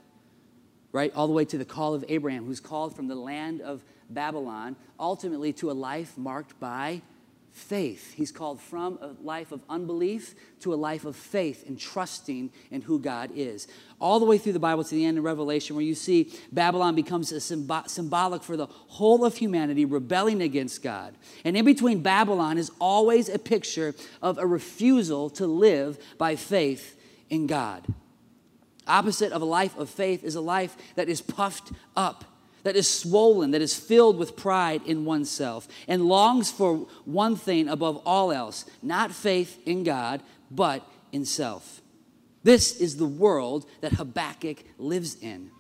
right? 0.92 1.14
All 1.16 1.28
the 1.28 1.34
way 1.34 1.46
to 1.46 1.58
the 1.58 1.66
call 1.66 1.94
of 1.94 2.04
Abraham, 2.08 2.46
who's 2.46 2.60
called 2.60 2.96
from 2.96 3.08
the 3.08 3.16
land 3.16 3.62
of 3.62 3.84
Babylon, 4.10 4.76
ultimately 5.00 5.54
to 5.54 5.70
a 5.70 5.74
life 5.74 6.18
marked 6.18 6.60
by 6.60 7.02
faith. 7.52 8.14
He's 8.14 8.32
called 8.32 8.62
from 8.62 8.98
a 9.02 9.08
life 9.22 9.52
of 9.52 9.62
unbelief 9.70 10.36
to 10.62 10.74
a 10.74 10.76
life 10.76 11.06
of 11.06 11.16
faith 11.16 11.68
and 11.68 11.78
trusting 11.78 12.52
in 12.72 12.82
who 12.82 12.98
God 12.98 13.32
is. 13.36 13.68
All 14.00 14.20
the 14.20 14.26
way 14.26 14.38
through 14.38 14.54
the 14.54 14.60
Bible 14.60 14.84
to 14.84 14.96
the 14.96 15.06
end 15.06 15.18
of 15.18 15.24
Revelation, 15.24 15.76
where 15.76 15.86
you 15.86 15.96
see 15.96 16.32
Babylon 16.52 16.96
becomes 16.96 17.32
a 17.32 17.36
symb- 17.36 17.90
symbolic 17.90 18.42
for 18.42 18.56
the 18.56 18.68
whole 18.68 19.26
of 19.26 19.36
humanity 19.36 19.86
rebelling 19.86 20.42
against 20.42 20.82
God. 20.82 21.14
And 21.44 21.58
in 21.58 21.66
between 21.66 22.02
Babylon 22.02 22.58
is 22.58 22.72
always 22.80 23.28
a 23.28 23.40
picture 23.40 23.94
of 24.22 24.38
a 24.38 24.48
refusal 24.48 25.30
to 25.32 25.46
live 25.46 25.98
by 26.18 26.38
faith 26.38 26.98
in 27.30 27.48
God. 27.48 27.86
Opposite 28.88 29.32
of 29.32 29.42
a 29.42 29.46
life 29.46 29.78
of 29.78 29.90
faith 29.90 30.24
is 30.24 30.36
a 30.36 30.42
life 30.42 30.76
that 30.96 31.10
is 31.10 31.22
puffed 31.22 31.72
up 31.96 32.26
that 32.64 32.76
is 32.76 32.90
swollen, 32.90 33.52
that 33.52 33.62
is 33.62 33.76
filled 33.76 34.18
with 34.18 34.36
pride 34.36 34.82
in 34.86 35.06
oneself, 35.06 35.68
and 35.88 36.06
longs 36.06 36.52
for 36.52 36.88
one 37.06 37.36
thing 37.36 37.68
above 37.68 38.02
all 38.06 38.32
else 38.32 38.66
not 38.82 39.12
faith 39.12 39.60
in 39.66 39.84
God, 39.84 40.22
but 40.50 40.86
in 41.12 41.26
self. 41.26 41.82
This 42.44 42.76
is 42.80 42.98
the 42.98 43.06
world 43.06 43.66
that 43.82 43.94
Habakkuk 43.94 44.64
lives 44.78 45.16
in. 45.22 45.52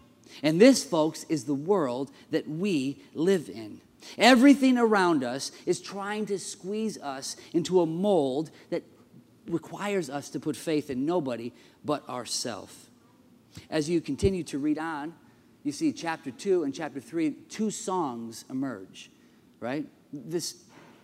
And 0.41 0.59
this, 0.59 0.83
folks, 0.83 1.25
is 1.29 1.43
the 1.43 1.53
world 1.53 2.11
that 2.31 2.47
we 2.47 3.03
live 3.13 3.49
in. 3.49 3.81
Everything 4.17 4.77
around 4.77 5.23
us 5.23 5.51
is 5.65 5.79
trying 5.79 6.25
to 6.27 6.39
squeeze 6.39 6.97
us 6.97 7.35
into 7.53 7.81
a 7.81 7.85
mold 7.85 8.49
that 8.69 8.83
requires 9.47 10.09
us 10.09 10.29
to 10.29 10.39
put 10.39 10.55
faith 10.55 10.89
in 10.89 11.05
nobody 11.05 11.51
but 11.85 12.07
ourself. 12.09 12.89
As 13.69 13.89
you 13.89 14.01
continue 14.01 14.43
to 14.45 14.57
read 14.57 14.79
on, 14.79 15.13
you 15.63 15.71
see 15.71 15.91
chapter 15.91 16.31
2 16.31 16.63
and 16.63 16.73
chapter 16.73 16.99
3, 16.99 17.31
two 17.49 17.69
songs 17.69 18.45
emerge, 18.49 19.11
right? 19.59 19.85
This 20.11 20.55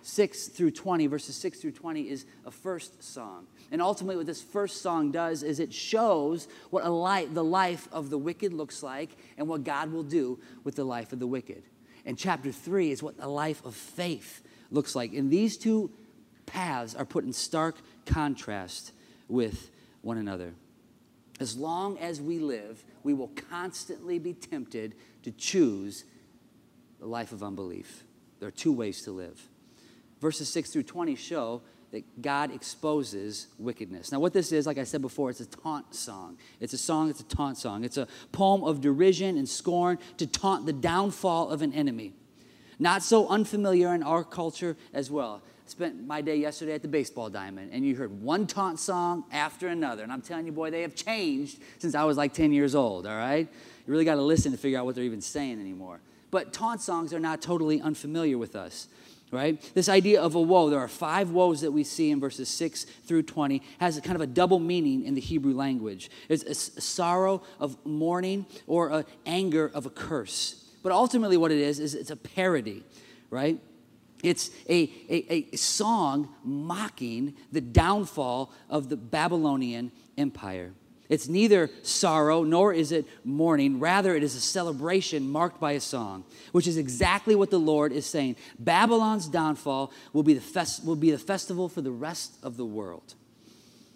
6 0.01 0.47
through 0.47 0.71
20, 0.71 1.07
verses 1.07 1.35
6 1.35 1.59
through 1.59 1.73
20, 1.73 2.09
is 2.09 2.25
a 2.45 2.51
first 2.51 3.03
song. 3.03 3.45
And 3.71 3.81
ultimately, 3.81 4.15
what 4.15 4.25
this 4.25 4.41
first 4.41 4.81
song 4.81 5.11
does 5.11 5.43
is 5.43 5.59
it 5.59 5.73
shows 5.73 6.47
what 6.69 6.85
a 6.85 6.89
life, 6.89 7.33
the 7.33 7.43
life 7.43 7.89
of 7.91 8.09
the 8.09 8.17
wicked 8.17 8.53
looks 8.53 8.81
like 8.81 9.17
and 9.37 9.47
what 9.47 9.63
God 9.63 9.91
will 9.91 10.03
do 10.03 10.39
with 10.63 10.75
the 10.75 10.85
life 10.85 11.11
of 11.11 11.19
the 11.19 11.27
wicked. 11.27 11.63
And 12.05 12.17
chapter 12.17 12.51
3 12.51 12.91
is 12.91 13.03
what 13.03 13.15
a 13.19 13.27
life 13.27 13.63
of 13.65 13.75
faith 13.75 14.41
looks 14.71 14.95
like. 14.95 15.13
And 15.13 15.29
these 15.29 15.57
two 15.57 15.91
paths 16.45 16.95
are 16.95 17.05
put 17.05 17.25
in 17.25 17.33
stark 17.33 17.75
contrast 18.05 18.93
with 19.27 19.69
one 20.01 20.17
another. 20.17 20.53
As 21.39 21.55
long 21.55 21.97
as 21.99 22.19
we 22.19 22.39
live, 22.39 22.83
we 23.03 23.13
will 23.13 23.31
constantly 23.49 24.19
be 24.19 24.33
tempted 24.33 24.95
to 25.23 25.31
choose 25.31 26.03
the 26.99 27.05
life 27.05 27.31
of 27.31 27.43
unbelief. 27.43 28.03
There 28.39 28.47
are 28.47 28.51
two 28.51 28.73
ways 28.73 29.03
to 29.03 29.11
live. 29.11 29.39
Verses 30.19 30.51
6 30.51 30.71
through 30.71 30.83
20 30.83 31.15
show 31.15 31.61
that 31.91 32.21
God 32.21 32.53
exposes 32.53 33.47
wickedness. 33.57 34.11
Now, 34.11 34.19
what 34.19 34.33
this 34.33 34.51
is, 34.51 34.65
like 34.65 34.77
I 34.77 34.83
said 34.83 35.01
before, 35.01 35.29
it's 35.29 35.39
a 35.39 35.45
taunt 35.45 35.95
song. 35.95 36.37
It's 36.59 36.73
a 36.73 36.77
song, 36.77 37.09
it's 37.09 37.21
a 37.21 37.25
taunt 37.25 37.57
song. 37.57 37.83
It's 37.83 37.97
a 37.97 38.07
poem 38.31 38.63
of 38.63 38.81
derision 38.81 39.37
and 39.37 39.47
scorn 39.47 39.97
to 40.17 40.27
taunt 40.27 40.65
the 40.65 40.73
downfall 40.73 41.49
of 41.49 41.61
an 41.61 41.71
enemy. 41.73 42.13
Not 42.79 43.03
so 43.03 43.27
unfamiliar 43.27 43.93
in 43.95 44.03
our 44.03 44.23
culture 44.23 44.75
as 44.93 45.09
well 45.09 45.41
spent 45.69 46.05
my 46.05 46.21
day 46.21 46.35
yesterday 46.37 46.73
at 46.73 46.81
the 46.81 46.87
baseball 46.87 47.29
diamond 47.29 47.71
and 47.73 47.85
you 47.85 47.95
heard 47.95 48.21
one 48.21 48.47
taunt 48.47 48.79
song 48.79 49.23
after 49.31 49.67
another. 49.67 50.03
And 50.03 50.11
I'm 50.11 50.21
telling 50.21 50.45
you, 50.45 50.51
boy, 50.51 50.71
they 50.71 50.81
have 50.81 50.95
changed 50.95 51.59
since 51.79 51.95
I 51.95 52.03
was 52.03 52.17
like 52.17 52.33
10 52.33 52.51
years 52.53 52.75
old, 52.75 53.05
all 53.05 53.15
right? 53.15 53.47
You 53.47 53.91
really 53.91 54.05
got 54.05 54.15
to 54.15 54.21
listen 54.21 54.51
to 54.51 54.57
figure 54.57 54.79
out 54.79 54.85
what 54.85 54.95
they're 54.95 55.03
even 55.03 55.21
saying 55.21 55.59
anymore. 55.59 55.99
But 56.31 56.53
taunt 56.53 56.81
songs 56.81 57.13
are 57.13 57.19
not 57.19 57.41
totally 57.41 57.81
unfamiliar 57.81 58.37
with 58.37 58.55
us, 58.55 58.87
right? 59.31 59.61
This 59.73 59.89
idea 59.89 60.21
of 60.21 60.35
a 60.35 60.41
woe, 60.41 60.69
there 60.69 60.79
are 60.79 60.87
five 60.87 61.31
woes 61.31 61.61
that 61.61 61.71
we 61.71 61.83
see 61.83 62.11
in 62.11 62.19
verses 62.19 62.49
6 62.49 62.83
through 63.05 63.23
20, 63.23 63.61
has 63.79 63.97
a 63.97 64.01
kind 64.01 64.15
of 64.15 64.21
a 64.21 64.27
double 64.27 64.59
meaning 64.59 65.05
in 65.05 65.13
the 65.13 65.21
Hebrew 65.21 65.53
language. 65.53 66.09
It's 66.29 66.43
a 66.43 66.81
sorrow 66.81 67.41
of 67.59 67.77
mourning 67.85 68.45
or 68.67 68.89
an 68.89 69.05
anger 69.25 69.71
of 69.73 69.85
a 69.85 69.89
curse. 69.89 70.65
But 70.83 70.91
ultimately, 70.91 71.37
what 71.37 71.51
it 71.51 71.59
is, 71.59 71.79
is 71.79 71.95
it's 71.95 72.11
a 72.11 72.15
parody, 72.15 72.83
right? 73.29 73.59
It's 74.27 74.51
a, 74.69 74.91
a, 75.09 75.47
a, 75.53 75.55
song 75.55 76.33
mocking 76.43 77.35
the 77.51 77.61
downfall 77.61 78.51
of 78.69 78.89
the 78.89 78.97
Babylonian 78.97 79.91
Empire. 80.17 80.73
It's 81.09 81.29
neither 81.29 81.69
sorrow 81.83 82.43
nor 82.43 82.73
is 82.73 82.91
it 82.91 83.05
mourning. 83.23 83.79
Rather, 83.79 84.15
it 84.15 84.23
is 84.23 84.35
a 84.35 84.41
celebration 84.41 85.29
marked 85.29 85.59
by 85.59 85.73
a 85.73 85.79
song, 85.79 86.25
which 86.51 86.67
is 86.67 86.77
exactly 86.77 87.33
what 87.33 87.49
the 87.49 87.59
Lord 87.59 87.93
is 87.93 88.05
saying. 88.05 88.35
Babylon's 88.59 89.27
downfall 89.27 89.93
will 90.11 90.23
be 90.23 90.33
the, 90.33 90.41
fest, 90.41 90.83
will 90.85 90.97
be 90.97 91.11
the 91.11 91.17
festival 91.17 91.69
for 91.69 91.81
the 91.81 91.91
rest 91.91 92.37
of 92.43 92.57
the 92.57 92.65
world. 92.65 93.15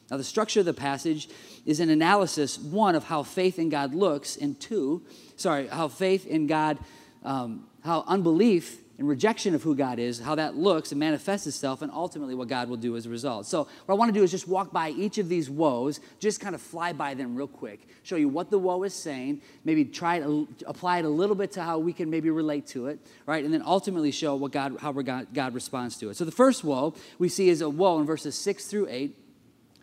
Now, 0.10 0.18
the 0.18 0.24
structure 0.24 0.60
of 0.60 0.66
the 0.66 0.74
passage 0.74 1.30
is 1.66 1.80
an 1.80 1.90
analysis, 1.90 2.58
one, 2.60 2.96
of 2.96 3.06
how 3.06 3.24
faith 3.24 3.60
in 3.60 3.70
God 3.70 3.94
looks, 3.94 4.36
and 4.36 4.60
two, 4.60 5.06
sorry, 5.38 5.68
how 5.68 5.88
faith 5.88 6.28
in 6.28 6.48
God, 6.48 6.78
um, 7.24 7.68
how 7.84 8.04
unbelief 8.08 8.80
and 9.02 9.10
rejection 9.10 9.56
of 9.56 9.64
who 9.64 9.74
God 9.74 9.98
is, 9.98 10.20
how 10.20 10.36
that 10.36 10.56
looks 10.56 10.92
and 10.92 11.00
manifests 11.00 11.48
itself, 11.48 11.82
and 11.82 11.92
ultimately 11.92 12.36
what 12.36 12.48
God 12.48 12.70
will 12.70 12.78
do 12.78 12.96
as 12.96 13.08
a 13.08 13.10
result. 13.10 13.48
So, 13.48 13.64
what 13.86 13.96
I 13.96 13.98
want 13.98 14.14
to 14.14 14.20
do 14.20 14.24
is 14.24 14.30
just 14.30 14.48
walk 14.48 14.72
by 14.72 14.92
each 14.92 15.18
of 15.18 15.28
these 15.28 15.50
woes, 15.50 16.00
just 16.20 16.40
kind 16.40 16.54
of 16.54 16.62
fly 16.62 16.94
by 16.94 17.16
them 17.16 17.36
real 17.36 17.48
quick, 17.48 17.88
show 18.04 18.16
you 18.16 18.30
what 18.30 18.52
the 18.52 18.60
woe 18.60 18.84
is 18.84 18.94
saying, 18.94 19.42
maybe 19.66 19.86
try 19.86 20.20
to 20.20 20.48
apply 20.68 21.00
it 21.00 21.06
a 21.06 21.10
little 21.10 21.36
bit 21.36 21.52
to 21.54 21.64
how 21.64 21.80
we 21.80 21.94
can 21.94 22.12
maybe 22.12 22.30
relate 22.30 22.68
to 22.68 22.86
it, 22.86 23.00
right? 23.26 23.44
And 23.44 23.52
then 23.52 23.64
ultimately 23.66 24.12
show 24.12 24.36
what 24.36 24.52
God, 24.52 24.78
how 24.80 24.92
God, 24.92 25.34
God 25.34 25.56
responds 25.56 25.98
to 25.98 26.12
it. 26.12 26.16
So, 26.16 26.24
the 26.24 26.32
first 26.32 26.64
woe 26.64 26.94
we 27.18 27.28
see 27.28 27.50
is 27.50 27.62
a 27.62 27.70
woe 27.72 28.00
in 28.00 28.06
verses 28.06 28.36
6 28.36 28.68
through 28.68 28.88
8. 28.88 29.18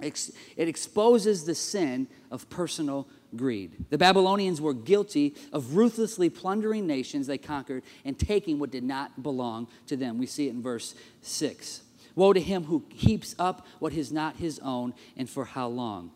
It 0.00 0.68
exposes 0.68 1.44
the 1.44 1.57
sin 1.57 2.07
of 2.31 2.48
personal 2.50 3.09
greed. 3.36 3.84
The 3.90 3.98
Babylonians 3.98 4.60
were 4.60 4.74
guilty 4.74 5.34
of 5.52 5.76
ruthlessly 5.76 6.30
plundering 6.30 6.86
nations 6.86 7.26
they 7.26 7.38
conquered 7.38 7.82
and 8.04 8.18
taking 8.18 8.58
what 8.58 8.70
did 8.70 8.84
not 8.84 9.22
belong 9.22 9.68
to 9.86 9.96
them. 9.96 10.18
We 10.18 10.26
see 10.26 10.46
it 10.46 10.50
in 10.50 10.62
verse 10.62 10.94
6. 11.22 11.82
Woe 12.14 12.32
to 12.32 12.40
him 12.40 12.64
who 12.64 12.84
keeps 12.90 13.34
up 13.38 13.66
what 13.78 13.92
is 13.92 14.12
not 14.12 14.36
his 14.36 14.58
own, 14.60 14.92
and 15.16 15.30
for 15.30 15.44
how 15.44 15.68
long? 15.68 16.10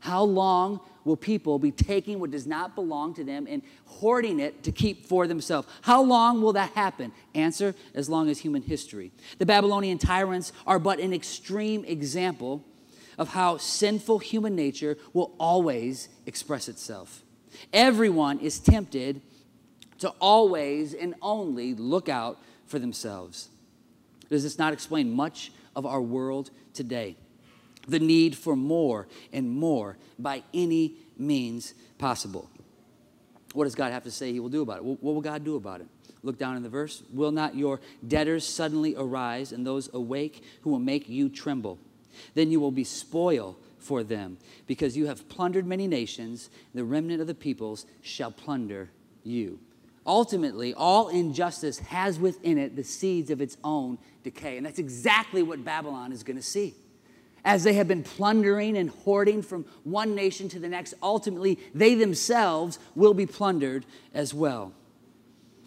How 0.00 0.22
long 0.22 0.80
will 1.04 1.16
people 1.16 1.58
be 1.58 1.70
taking 1.70 2.18
what 2.18 2.30
does 2.30 2.46
not 2.46 2.74
belong 2.74 3.14
to 3.14 3.24
them 3.24 3.46
and 3.48 3.62
hoarding 3.86 4.38
it 4.38 4.62
to 4.64 4.72
keep 4.72 5.06
for 5.06 5.26
themselves? 5.26 5.66
How 5.80 6.02
long 6.02 6.42
will 6.42 6.52
that 6.54 6.72
happen? 6.72 7.12
Answer 7.34 7.74
as 7.94 8.08
long 8.08 8.28
as 8.28 8.40
human 8.40 8.62
history. 8.62 9.12
The 9.38 9.46
Babylonian 9.46 9.96
tyrants 9.96 10.52
are 10.66 10.78
but 10.78 10.98
an 10.98 11.14
extreme 11.14 11.84
example 11.86 12.64
of 13.18 13.30
how 13.30 13.56
sinful 13.56 14.18
human 14.18 14.56
nature 14.56 14.96
will 15.12 15.34
always 15.38 16.08
express 16.26 16.68
itself. 16.68 17.22
Everyone 17.72 18.38
is 18.40 18.58
tempted 18.58 19.20
to 19.98 20.08
always 20.20 20.94
and 20.94 21.14
only 21.22 21.74
look 21.74 22.08
out 22.08 22.38
for 22.66 22.78
themselves. 22.78 23.48
Does 24.30 24.42
this 24.42 24.58
not 24.58 24.72
explain 24.72 25.12
much 25.12 25.52
of 25.76 25.86
our 25.86 26.02
world 26.02 26.50
today? 26.72 27.16
The 27.86 28.00
need 28.00 28.36
for 28.36 28.56
more 28.56 29.06
and 29.32 29.50
more 29.50 29.96
by 30.18 30.42
any 30.52 30.94
means 31.16 31.74
possible. 31.98 32.50
What 33.52 33.64
does 33.64 33.74
God 33.74 33.92
have 33.92 34.04
to 34.04 34.10
say 34.10 34.32
He 34.32 34.40
will 34.40 34.48
do 34.48 34.62
about 34.62 34.78
it? 34.78 34.84
What 34.84 35.02
will 35.02 35.20
God 35.20 35.44
do 35.44 35.56
about 35.56 35.80
it? 35.80 35.86
Look 36.22 36.38
down 36.38 36.56
in 36.56 36.62
the 36.62 36.70
verse. 36.70 37.02
Will 37.12 37.30
not 37.30 37.54
your 37.54 37.80
debtors 38.06 38.46
suddenly 38.46 38.94
arise 38.96 39.52
and 39.52 39.66
those 39.66 39.92
awake 39.92 40.42
who 40.62 40.70
will 40.70 40.78
make 40.80 41.08
you 41.08 41.28
tremble? 41.28 41.78
Then 42.34 42.50
you 42.50 42.60
will 42.60 42.70
be 42.70 42.84
spoil 42.84 43.56
for 43.78 44.02
them, 44.02 44.38
because 44.66 44.96
you 44.96 45.06
have 45.06 45.28
plundered 45.28 45.66
many 45.66 45.86
nations, 45.86 46.48
the 46.72 46.84
remnant 46.84 47.20
of 47.20 47.26
the 47.26 47.34
peoples 47.34 47.84
shall 48.00 48.30
plunder 48.30 48.90
you. 49.22 49.58
Ultimately, 50.06 50.74
all 50.74 51.08
injustice 51.08 51.78
has 51.78 52.18
within 52.18 52.58
it 52.58 52.76
the 52.76 52.84
seeds 52.84 53.30
of 53.30 53.40
its 53.40 53.56
own 53.62 53.98
decay. 54.22 54.56
And 54.56 54.64
that's 54.64 54.78
exactly 54.78 55.42
what 55.42 55.64
Babylon 55.64 56.12
is 56.12 56.22
going 56.22 56.36
to 56.36 56.42
see. 56.42 56.74
As 57.44 57.62
they 57.62 57.74
have 57.74 57.88
been 57.88 58.02
plundering 58.02 58.76
and 58.78 58.88
hoarding 58.88 59.42
from 59.42 59.66
one 59.82 60.14
nation 60.14 60.48
to 60.50 60.58
the 60.58 60.68
next, 60.68 60.94
ultimately, 61.02 61.58
they 61.74 61.94
themselves 61.94 62.78
will 62.94 63.12
be 63.12 63.26
plundered 63.26 63.84
as 64.14 64.32
well. 64.32 64.72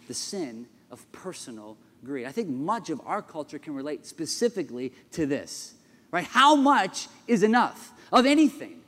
The 0.08 0.14
sin 0.14 0.66
of 0.90 1.10
personal 1.12 1.76
greed. 2.04 2.26
I 2.26 2.32
think 2.32 2.48
much 2.48 2.90
of 2.90 3.00
our 3.04 3.22
culture 3.22 3.58
can 3.58 3.74
relate 3.74 4.06
specifically 4.06 4.92
to 5.12 5.26
this 5.26 5.74
right? 6.10 6.24
How 6.24 6.54
much 6.54 7.08
is 7.26 7.42
enough 7.42 7.92
of 8.12 8.26
anything? 8.26 8.82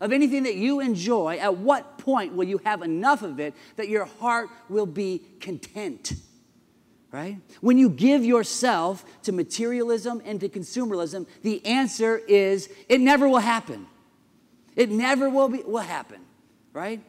Of 0.00 0.12
anything 0.12 0.42
that 0.44 0.56
you 0.56 0.80
enjoy, 0.80 1.36
at 1.36 1.58
what 1.58 1.98
point 1.98 2.34
will 2.34 2.44
you 2.44 2.58
have 2.64 2.82
enough 2.82 3.22
of 3.22 3.38
it 3.38 3.54
that 3.76 3.88
your 3.88 4.04
heart 4.04 4.48
will 4.68 4.86
be 4.86 5.22
content? 5.38 6.14
right? 7.12 7.36
When 7.60 7.78
you 7.78 7.90
give 7.90 8.24
yourself 8.24 9.04
to 9.24 9.32
materialism 9.32 10.22
and 10.24 10.40
to 10.40 10.48
consumerism, 10.48 11.26
the 11.42 11.64
answer 11.64 12.16
is 12.16 12.70
it 12.88 13.00
never 13.00 13.28
will 13.28 13.38
happen. 13.38 13.86
It 14.74 14.90
never 14.90 15.28
will, 15.28 15.50
be, 15.50 15.62
will 15.62 15.80
happen, 15.80 16.22
right? 16.72 17.00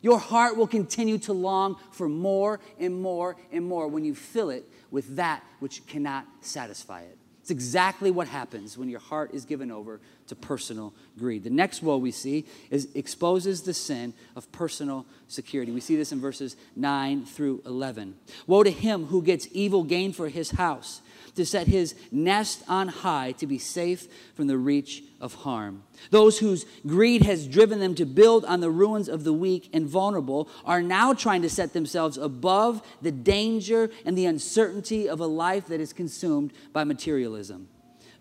Your 0.00 0.18
heart 0.18 0.56
will 0.56 0.68
continue 0.68 1.18
to 1.18 1.32
long 1.32 1.76
for 1.90 2.08
more 2.08 2.60
and 2.78 3.02
more 3.02 3.36
and 3.50 3.66
more 3.66 3.88
when 3.88 4.04
you 4.04 4.14
fill 4.14 4.50
it 4.50 4.64
with 4.90 5.16
that 5.16 5.44
which 5.58 5.84
cannot 5.86 6.26
satisfy 6.40 7.02
it. 7.02 7.18
It's 7.50 7.56
exactly 7.56 8.12
what 8.12 8.28
happens 8.28 8.78
when 8.78 8.88
your 8.88 9.00
heart 9.00 9.34
is 9.34 9.44
given 9.44 9.72
over 9.72 9.98
to 10.28 10.36
personal 10.36 10.94
greed. 11.18 11.42
The 11.42 11.50
next 11.50 11.82
woe 11.82 11.96
we 11.96 12.12
see 12.12 12.44
is 12.70 12.86
exposes 12.94 13.62
the 13.62 13.74
sin 13.74 14.14
of 14.36 14.52
personal 14.52 15.04
security. 15.26 15.72
We 15.72 15.80
see 15.80 15.96
this 15.96 16.12
in 16.12 16.20
verses 16.20 16.54
9 16.76 17.24
through 17.24 17.62
11. 17.66 18.14
Woe 18.46 18.62
to 18.62 18.70
him 18.70 19.06
who 19.06 19.20
gets 19.20 19.48
evil 19.50 19.82
gain 19.82 20.12
for 20.12 20.28
his 20.28 20.52
house 20.52 21.02
to 21.34 21.44
set 21.44 21.66
his 21.66 21.94
nest 22.10 22.62
on 22.68 22.88
high 22.88 23.32
to 23.32 23.46
be 23.46 23.58
safe 23.58 24.06
from 24.34 24.46
the 24.46 24.58
reach 24.58 25.02
of 25.20 25.34
harm. 25.34 25.82
Those 26.10 26.38
whose 26.38 26.64
greed 26.86 27.22
has 27.22 27.46
driven 27.46 27.80
them 27.80 27.94
to 27.96 28.06
build 28.06 28.44
on 28.44 28.60
the 28.60 28.70
ruins 28.70 29.08
of 29.08 29.24
the 29.24 29.32
weak 29.32 29.68
and 29.72 29.86
vulnerable 29.86 30.48
are 30.64 30.82
now 30.82 31.12
trying 31.14 31.42
to 31.42 31.50
set 31.50 31.72
themselves 31.72 32.16
above 32.16 32.82
the 33.02 33.12
danger 33.12 33.90
and 34.04 34.16
the 34.16 34.26
uncertainty 34.26 35.08
of 35.08 35.20
a 35.20 35.26
life 35.26 35.66
that 35.66 35.80
is 35.80 35.92
consumed 35.92 36.52
by 36.72 36.84
materialism. 36.84 37.68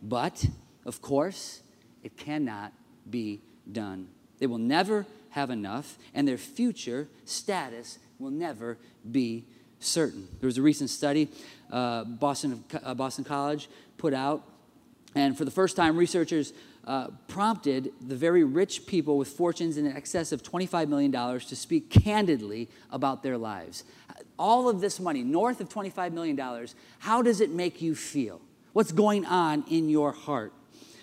But, 0.02 0.46
of 0.86 1.02
course, 1.02 1.62
it 2.04 2.18
cannot 2.18 2.74
be 3.10 3.42
done. 3.72 4.10
They 4.40 4.48
will 4.48 4.58
never 4.58 5.06
have 5.32 5.50
enough, 5.50 5.98
and 6.14 6.28
their 6.28 6.38
future 6.38 7.08
status 7.26 8.00
will 8.18 8.32
never 8.32 8.78
be 9.10 9.46
certain. 9.80 10.28
There 10.40 10.48
was 10.48 10.58
a 10.58 10.62
recent 10.62 10.90
study 10.90 11.30
uh, 11.72 12.04
Boston, 12.04 12.64
uh, 12.84 12.94
Boston 12.94 13.24
College 13.24 13.70
put 13.98 14.14
out, 14.14 14.44
and 15.16 15.38
for 15.38 15.46
the 15.46 15.52
first 15.52 15.76
time, 15.76 15.98
researchers 15.98 16.54
uh, 16.86 17.08
prompted 17.28 17.92
the 18.02 18.16
very 18.16 18.44
rich 18.44 18.86
people 18.88 19.18
with 19.18 19.28
fortunes 19.28 19.78
in 19.78 19.86
excess 19.86 20.32
of 20.32 20.42
$25 20.42 20.88
million 20.88 21.12
to 21.12 21.56
speak 21.56 21.90
candidly 21.90 22.70
about 22.92 23.22
their 23.22 23.38
lives. 23.38 23.84
All 24.38 24.70
of 24.70 24.82
this 24.82 25.00
money, 25.00 25.24
north 25.24 25.62
of 25.62 25.70
$25 25.70 26.14
million, 26.14 26.68
how 27.00 27.22
does 27.22 27.42
it 27.42 27.52
make 27.52 27.82
you 27.82 27.96
feel? 27.96 28.42
What's 28.74 28.92
going 28.92 29.26
on 29.26 29.66
in 29.70 29.90
your 29.90 30.12
heart? 30.12 30.54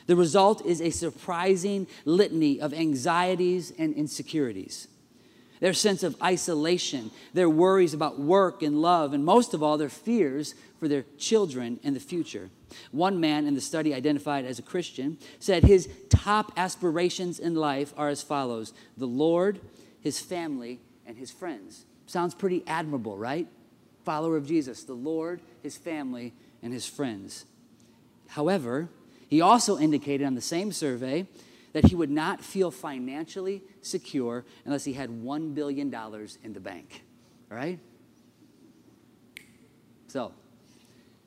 The 0.06 0.16
result 0.16 0.64
is 0.64 0.80
a 0.80 0.90
surprising 0.90 1.86
litany 2.04 2.60
of 2.60 2.72
anxieties 2.72 3.72
and 3.76 3.94
insecurities. 3.94 4.88
Their 5.60 5.72
sense 5.72 6.02
of 6.02 6.20
isolation, 6.22 7.10
their 7.32 7.48
worries 7.48 7.94
about 7.94 8.18
work 8.18 8.62
and 8.62 8.82
love, 8.82 9.12
and 9.12 9.24
most 9.24 9.54
of 9.54 9.62
all, 9.62 9.78
their 9.78 9.88
fears 9.88 10.54
for 10.78 10.88
their 10.88 11.04
children 11.18 11.80
and 11.82 11.96
the 11.96 12.00
future. 12.00 12.50
One 12.90 13.20
man 13.20 13.46
in 13.46 13.54
the 13.54 13.60
study, 13.60 13.94
identified 13.94 14.44
as 14.44 14.58
a 14.58 14.62
Christian, 14.62 15.18
said 15.38 15.64
his 15.64 15.88
top 16.10 16.52
aspirations 16.56 17.38
in 17.38 17.54
life 17.54 17.94
are 17.96 18.08
as 18.08 18.22
follows 18.22 18.74
the 18.96 19.06
Lord, 19.06 19.60
his 20.00 20.20
family, 20.20 20.80
and 21.06 21.16
his 21.16 21.30
friends. 21.30 21.84
Sounds 22.06 22.34
pretty 22.34 22.62
admirable, 22.66 23.16
right? 23.16 23.46
Follower 24.04 24.36
of 24.36 24.46
Jesus, 24.46 24.84
the 24.84 24.94
Lord, 24.94 25.40
his 25.62 25.76
family, 25.76 26.34
and 26.62 26.72
his 26.72 26.86
friends. 26.86 27.46
However, 28.28 28.88
he 29.28 29.40
also 29.40 29.78
indicated 29.78 30.24
on 30.24 30.34
the 30.34 30.40
same 30.40 30.70
survey 30.72 31.26
that 31.76 31.84
he 31.84 31.94
would 31.94 32.10
not 32.10 32.40
feel 32.40 32.70
financially 32.70 33.62
secure 33.82 34.46
unless 34.64 34.82
he 34.84 34.94
had 34.94 35.10
$1 35.10 35.54
billion 35.54 35.94
in 36.42 36.54
the 36.54 36.58
bank. 36.58 37.04
Right? 37.50 37.78
So, 40.06 40.32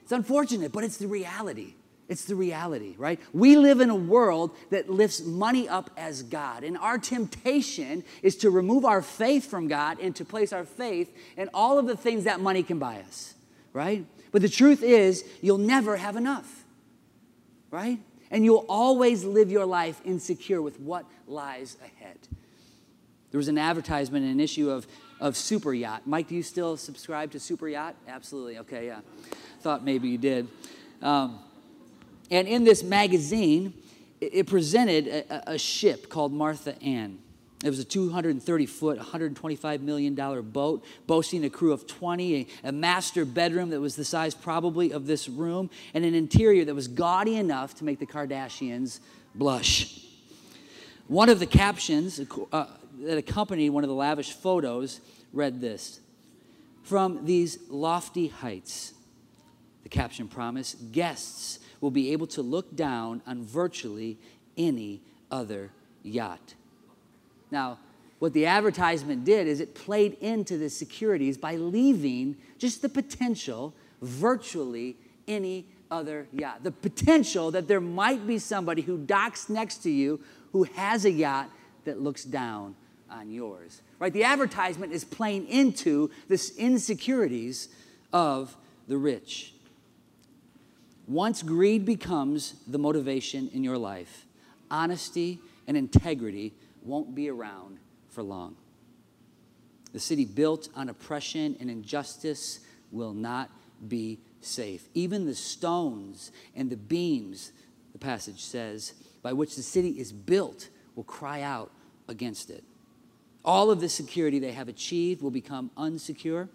it's 0.02 0.12
unfortunate, 0.12 0.72
but 0.72 0.84
it's 0.84 0.98
the 0.98 1.06
reality. 1.06 1.76
It's 2.08 2.26
the 2.26 2.34
reality, 2.34 2.96
right? 2.98 3.20
We 3.32 3.58
live 3.58 3.80
in 3.80 3.92
a 3.92 3.96
world 3.96 4.56
that 4.72 4.90
lifts 4.90 5.22
money 5.22 5.70
up 5.70 5.92
as 5.96 6.24
God. 6.24 6.64
And 6.64 6.80
our 6.80 6.98
temptation 6.98 8.04
is 8.24 8.36
to 8.38 8.50
remove 8.50 8.86
our 8.86 9.04
faith 9.04 9.48
from 9.48 9.68
God 9.68 10.00
and 10.00 10.16
to 10.16 10.26
place 10.26 10.52
our 10.52 10.66
faith 10.66 11.16
in 11.38 11.52
all 11.54 11.78
of 11.78 11.86
the 11.86 11.96
things 11.96 12.24
that 12.24 12.40
money 12.40 12.64
can 12.64 12.80
buy 12.80 13.02
us, 13.08 13.36
right? 13.72 14.04
But 14.32 14.42
the 14.42 14.50
truth 14.50 14.82
is, 14.82 15.24
you'll 15.42 15.60
never 15.60 15.96
have 15.96 16.16
enough, 16.16 16.66
right? 17.70 18.00
And 18.32 18.46
you'll 18.46 18.66
always 18.70 19.24
live 19.24 19.52
your 19.52 19.66
life 19.66 20.02
insecure 20.06 20.62
with 20.62 20.80
what 20.80 21.06
lies 21.28 21.78
ahead. 21.84 22.18
There 23.32 23.38
was 23.38 23.48
an 23.48 23.58
advertisement, 23.58 24.26
in 24.26 24.32
an 24.32 24.40
issue 24.40 24.70
of, 24.70 24.88
of 25.20 25.36
Super 25.36 25.74
Yacht. 25.74 26.04
Mike, 26.06 26.28
do 26.28 26.36
you 26.36 26.44
still 26.44 26.78
subscribe 26.78 27.32
to 27.32 27.40
Super 27.40 27.68
Yacht? 27.68 27.96
Absolutely. 28.08 28.58
Okay, 28.60 28.88
yeah. 28.88 29.02
Thought 29.62 29.84
maybe 29.84 30.10
you 30.10 30.18
did. 30.18 30.48
Um, 31.02 31.40
and 32.32 32.48
in 32.48 32.64
this 32.64 32.84
magazine, 32.84 33.74
it, 34.20 34.34
it 34.34 34.48
presented 34.48 35.08
a, 35.08 35.54
a, 35.54 35.58
ship 35.58 36.10
called 36.10 36.34
Martha 36.34 36.82
Ann. 36.84 37.20
It 37.64 37.70
was 37.70 37.80
a 37.80 37.84
230 37.84 38.66
foot, 38.68 38.98
$125 38.98 39.82
million 39.82 40.16
boat, 40.16 40.84
boasting 41.08 41.44
a 41.44 41.50
crew 41.50 41.74
of 41.74 41.86
20, 41.88 42.48
a, 42.64 42.72
master 42.72 43.26
bedroom 43.26 43.72
that 43.72 43.82
was 43.82 43.98
the 43.98 44.06
size 44.06 44.34
probably 44.34 44.92
of 44.94 45.08
this 45.08 45.28
room, 45.28 45.70
and 45.94 46.06
an 46.06 46.16
interior 46.16 46.64
that 46.64 46.74
was 46.74 46.88
gaudy 46.88 47.36
enough 47.36 47.76
to 47.76 47.84
make 47.84 48.00
the 48.00 48.06
Kardashians 48.06 49.02
blush. 49.36 50.06
One 51.10 51.28
of 51.28 51.40
the 51.40 51.46
captions 51.46 52.22
uh, 52.54 52.66
that 53.02 53.18
accompanied 53.18 53.72
one 53.72 53.84
of 53.84 53.90
the 53.90 53.96
lavish 53.96 54.32
photos 54.32 55.02
read 55.34 55.60
this 55.60 56.00
From 56.84 57.26
these 57.26 57.60
lofty 57.68 58.28
heights, 58.28 58.94
the 59.84 59.90
caption 59.90 60.30
promised, 60.30 60.94
guests 60.94 61.60
will 61.82 61.92
be 61.92 62.14
able 62.14 62.28
to 62.28 62.42
look 62.42 62.74
down 62.74 63.22
on 63.28 63.44
virtually 63.44 64.18
any 64.56 65.02
other 65.30 65.72
yacht. 66.04 66.54
Now, 67.52 67.80
what 68.20 68.34
the 68.34 68.46
advertisement 68.46 69.24
did 69.24 69.48
is 69.48 69.60
it 69.60 69.74
played 69.74 70.18
into 70.20 70.58
the 70.58 70.70
securities 70.70 71.38
by 71.38 71.56
leaving 71.56 72.36
just 72.58 72.82
the 72.82 72.90
potential 72.90 73.74
virtually 74.02 74.98
any 75.28 75.66
other 75.90 76.28
yacht. 76.34 76.64
The 76.64 76.72
potential 76.72 77.52
that 77.52 77.68
there 77.68 77.82
might 77.82 78.28
be 78.28 78.38
somebody 78.38 78.82
who 78.82 78.98
docks 78.98 79.50
next 79.50 79.78
to 79.84 79.90
you 79.90 80.20
who 80.52 80.64
has 80.64 81.06
a 81.06 81.12
yacht 81.12 81.50
that 81.86 82.02
looks 82.02 82.24
down 82.24 82.76
on 83.10 83.32
yours. 83.32 83.82
Right? 84.00 84.14
The 84.14 84.24
advertisement 84.24 84.94
is 84.94 85.04
playing 85.04 85.48
into 85.48 86.12
this 86.28 86.56
insecurities 86.58 87.70
of 88.14 88.56
the 88.88 88.98
rich. 88.98 89.54
Once 91.08 91.42
greed 91.42 91.86
becomes 91.86 92.54
the 92.68 92.78
motivation 92.78 93.50
in 93.54 93.64
your 93.64 93.78
life, 93.78 94.26
honesty 94.70 95.40
and 95.68 95.76
integrity 95.76 96.54
won't 96.90 97.16
be 97.16 97.30
around 97.30 97.80
for 98.10 98.24
long. 98.24 98.56
The 99.94 100.00
city 100.00 100.26
built 100.26 100.70
on 100.76 100.90
oppression 100.90 101.56
and 101.60 101.70
injustice 101.70 102.60
will 102.92 103.14
not 103.14 103.50
be 103.88 104.20
safe. 104.42 104.88
Even 104.94 105.26
the 105.26 105.36
stones 105.36 106.32
and 106.56 106.70
the 106.70 106.78
beams, 106.78 107.52
the 107.94 108.00
passage 108.00 108.42
says, 108.44 108.94
by 109.22 109.34
which 109.34 109.56
the 109.56 109.62
city 109.62 109.90
is 109.92 110.12
built 110.12 110.70
will 110.96 111.04
cry 111.04 111.42
out 111.42 111.72
against 112.08 112.50
it. 112.50 112.64
All 113.44 113.72
of 113.72 113.80
the 113.80 113.90
security 113.90 114.40
they 114.40 114.52
have 114.52 114.68
achieved 114.68 115.22
will 115.22 115.32
become 115.32 115.72
unsecure. 115.78 116.50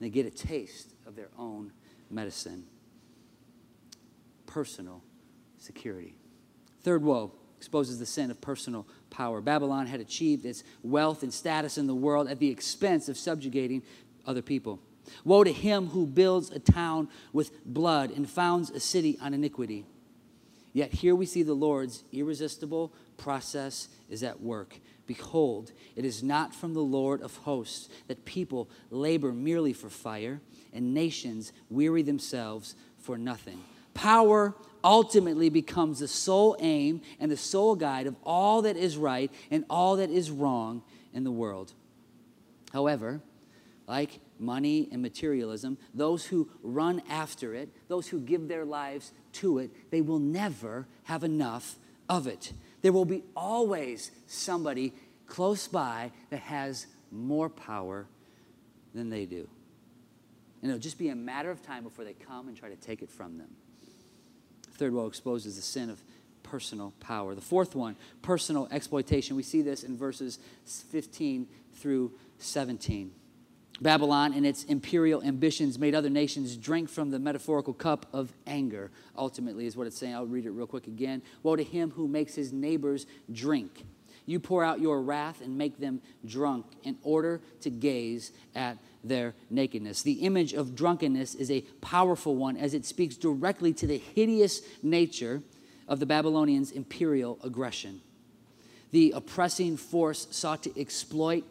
They 0.00 0.08
get 0.08 0.26
a 0.26 0.30
taste 0.30 0.94
of 1.06 1.16
their 1.16 1.30
own 1.38 1.72
medicine 2.10 2.64
personal 4.46 5.02
security. 5.58 6.14
Third 6.82 7.02
woe 7.02 7.32
exposes 7.64 7.98
the 7.98 8.04
sin 8.04 8.30
of 8.30 8.38
personal 8.42 8.86
power. 9.08 9.40
Babylon 9.40 9.86
had 9.86 9.98
achieved 9.98 10.44
its 10.44 10.62
wealth 10.82 11.22
and 11.22 11.32
status 11.32 11.78
in 11.78 11.86
the 11.86 11.94
world 11.94 12.28
at 12.28 12.38
the 12.38 12.50
expense 12.50 13.08
of 13.08 13.16
subjugating 13.16 13.82
other 14.26 14.42
people. 14.42 14.80
Woe 15.24 15.44
to 15.44 15.52
him 15.52 15.86
who 15.88 16.06
builds 16.06 16.50
a 16.50 16.58
town 16.58 17.08
with 17.32 17.64
blood 17.64 18.10
and 18.10 18.28
founds 18.28 18.68
a 18.68 18.80
city 18.80 19.18
on 19.18 19.32
iniquity. 19.32 19.86
Yet 20.74 20.92
here 20.92 21.14
we 21.14 21.24
see 21.24 21.42
the 21.42 21.54
Lord's 21.54 22.04
irresistible 22.12 22.92
process 23.16 23.88
is 24.10 24.22
at 24.22 24.42
work. 24.42 24.78
Behold, 25.06 25.72
it 25.96 26.04
is 26.04 26.22
not 26.22 26.54
from 26.54 26.74
the 26.74 26.80
Lord 26.80 27.22
of 27.22 27.34
hosts 27.38 27.88
that 28.08 28.26
people 28.26 28.68
labor 28.90 29.32
merely 29.32 29.72
for 29.72 29.88
fire, 29.88 30.42
and 30.74 30.92
nations 30.92 31.52
weary 31.70 32.02
themselves 32.02 32.74
for 32.98 33.16
nothing. 33.16 33.64
Power 33.94 34.54
ultimately 34.84 35.48
becomes 35.48 35.98
the 35.98 36.08
sole 36.08 36.56
aim 36.60 37.00
and 37.18 37.32
the 37.32 37.36
sole 37.36 37.74
guide 37.74 38.06
of 38.06 38.14
all 38.22 38.62
that 38.62 38.76
is 38.76 38.96
right 38.96 39.32
and 39.50 39.64
all 39.70 39.96
that 39.96 40.10
is 40.10 40.30
wrong 40.30 40.82
in 41.14 41.24
the 41.24 41.32
world. 41.32 41.72
However, 42.72 43.22
like 43.86 44.20
money 44.38 44.88
and 44.92 45.00
materialism, 45.00 45.78
those 45.94 46.26
who 46.26 46.48
run 46.62 47.02
after 47.08 47.54
it, 47.54 47.70
those 47.88 48.08
who 48.08 48.20
give 48.20 48.48
their 48.48 48.64
lives 48.64 49.12
to 49.32 49.58
it, 49.58 49.70
they 49.90 50.00
will 50.00 50.18
never 50.18 50.86
have 51.04 51.24
enough 51.24 51.76
of 52.08 52.26
it. 52.26 52.52
There 52.82 52.92
will 52.92 53.04
be 53.04 53.22
always 53.34 54.10
somebody 54.26 54.92
close 55.26 55.66
by 55.66 56.12
that 56.30 56.40
has 56.40 56.86
more 57.10 57.48
power 57.48 58.06
than 58.94 59.08
they 59.08 59.24
do. 59.24 59.48
And 60.60 60.70
it'll 60.70 60.80
just 60.80 60.98
be 60.98 61.08
a 61.08 61.14
matter 61.14 61.50
of 61.50 61.62
time 61.62 61.82
before 61.82 62.04
they 62.04 62.14
come 62.14 62.48
and 62.48 62.56
try 62.56 62.68
to 62.68 62.76
take 62.76 63.02
it 63.02 63.10
from 63.10 63.38
them. 63.38 63.48
Third 64.76 64.92
woe 64.92 65.06
exposes 65.06 65.56
the 65.56 65.62
sin 65.62 65.90
of 65.90 66.02
personal 66.42 66.92
power. 67.00 67.34
The 67.34 67.40
fourth 67.40 67.74
one, 67.74 67.96
personal 68.22 68.68
exploitation. 68.70 69.36
We 69.36 69.42
see 69.42 69.62
this 69.62 69.82
in 69.82 69.96
verses 69.96 70.38
15 70.64 71.46
through 71.74 72.12
17. 72.38 73.12
Babylon 73.80 74.32
and 74.34 74.46
its 74.46 74.62
imperial 74.64 75.22
ambitions 75.22 75.78
made 75.78 75.94
other 75.94 76.10
nations 76.10 76.56
drink 76.56 76.88
from 76.88 77.10
the 77.10 77.18
metaphorical 77.18 77.74
cup 77.74 78.06
of 78.12 78.32
anger, 78.46 78.92
ultimately, 79.16 79.66
is 79.66 79.76
what 79.76 79.88
it's 79.88 79.98
saying. 79.98 80.14
I'll 80.14 80.26
read 80.26 80.46
it 80.46 80.50
real 80.50 80.66
quick 80.66 80.86
again. 80.86 81.22
Woe 81.42 81.56
to 81.56 81.64
him 81.64 81.90
who 81.90 82.06
makes 82.06 82.36
his 82.36 82.52
neighbors 82.52 83.06
drink. 83.32 83.84
You 84.26 84.40
pour 84.40 84.64
out 84.64 84.80
your 84.80 85.02
wrath 85.02 85.40
and 85.42 85.58
make 85.58 85.78
them 85.78 86.00
drunk 86.24 86.66
in 86.82 86.96
order 87.02 87.40
to 87.60 87.70
gaze 87.70 88.32
at 88.54 88.78
their 89.02 89.34
nakedness. 89.50 90.02
The 90.02 90.12
image 90.12 90.54
of 90.54 90.74
drunkenness 90.74 91.34
is 91.34 91.50
a 91.50 91.60
powerful 91.80 92.36
one 92.36 92.56
as 92.56 92.72
it 92.72 92.86
speaks 92.86 93.16
directly 93.16 93.72
to 93.74 93.86
the 93.86 93.98
hideous 93.98 94.62
nature 94.82 95.42
of 95.86 96.00
the 96.00 96.06
Babylonians' 96.06 96.70
imperial 96.70 97.38
aggression. 97.44 98.00
The 98.92 99.12
oppressing 99.14 99.76
force 99.76 100.26
sought 100.30 100.62
to 100.62 100.80
exploit, 100.80 101.44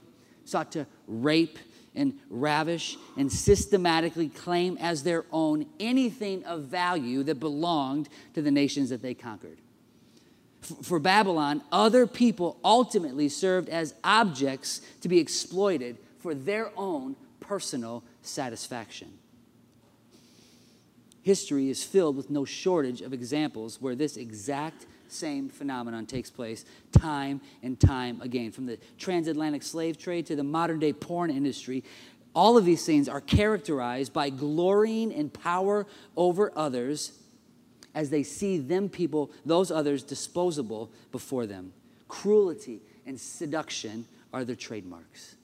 sought 0.45 0.71
to 0.71 0.87
rape 1.07 1.59
and 1.95 2.19
ravish 2.29 2.97
and 3.17 3.31
systematically 3.31 4.29
claim 4.29 4.77
as 4.79 5.03
their 5.03 5.25
own 5.31 5.67
anything 5.79 6.43
of 6.45 6.63
value 6.63 7.21
that 7.23 7.39
belonged 7.39 8.09
to 8.33 8.41
the 8.41 8.49
nations 8.49 8.89
that 8.89 9.03
they 9.03 9.13
conquered. 9.13 9.59
For 10.81 10.99
Babylon, 10.99 11.61
other 11.71 12.07
people 12.07 12.57
ultimately 12.63 13.29
served 13.29 13.69
as 13.69 13.93
objects 14.03 14.81
to 15.01 15.09
be 15.09 15.19
exploited 15.19 15.97
for 16.19 16.33
their 16.33 16.71
own 16.77 17.15
personal 17.39 18.03
satisfaction. 18.21 19.11
History 21.21 21.69
is 21.69 21.83
filled 21.83 22.17
with 22.17 22.29
no 22.29 22.45
shortage 22.45 23.01
of 23.01 23.13
examples 23.13 23.81
where 23.81 23.95
this 23.95 24.17
exact 24.17 24.85
same 25.07 25.47
phenomenon 25.47 26.05
takes 26.05 26.29
place 26.29 26.65
time 26.91 27.39
and 27.61 27.79
time 27.79 28.19
again. 28.21 28.51
From 28.51 28.65
the 28.65 28.77
transatlantic 28.97 29.63
slave 29.63 29.97
trade 29.97 30.25
to 30.27 30.35
the 30.35 30.43
modern 30.43 30.79
day 30.79 30.91
porn 30.91 31.29
industry, 31.29 31.83
all 32.35 32.57
of 32.57 32.65
these 32.65 32.85
things 32.85 33.07
are 33.07 33.21
characterized 33.21 34.11
by 34.11 34.29
glorying 34.29 35.11
in 35.11 35.29
power 35.29 35.85
over 36.17 36.51
others 36.55 37.13
as 37.95 38.09
they 38.09 38.23
see 38.23 38.57
them 38.57 38.89
people, 38.89 39.31
those 39.45 39.71
others, 39.71 40.03
disposable 40.03 40.91
before 41.11 41.45
them. 41.45 41.73
Cruelty 42.07 42.81
and 43.05 43.19
seduction 43.19 44.05
are 44.31 44.43
their 44.43 44.55
trademarks, 44.55 45.35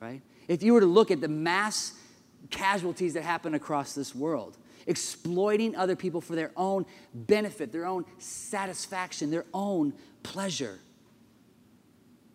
right? 0.00 0.20
If 0.48 0.62
you 0.62 0.72
were 0.74 0.80
to 0.80 0.86
look 0.86 1.10
at 1.10 1.20
the 1.20 1.28
mass 1.28 1.94
casualties 2.50 3.14
that 3.14 3.22
happen 3.22 3.54
across 3.54 3.94
this 3.94 4.14
world, 4.14 4.56
exploiting 4.86 5.76
other 5.76 5.96
people 5.96 6.20
for 6.20 6.34
their 6.34 6.50
own 6.56 6.86
benefit, 7.14 7.72
their 7.72 7.86
own 7.86 8.04
satisfaction, 8.18 9.30
their 9.30 9.44
own 9.52 9.92
pleasure. 10.22 10.78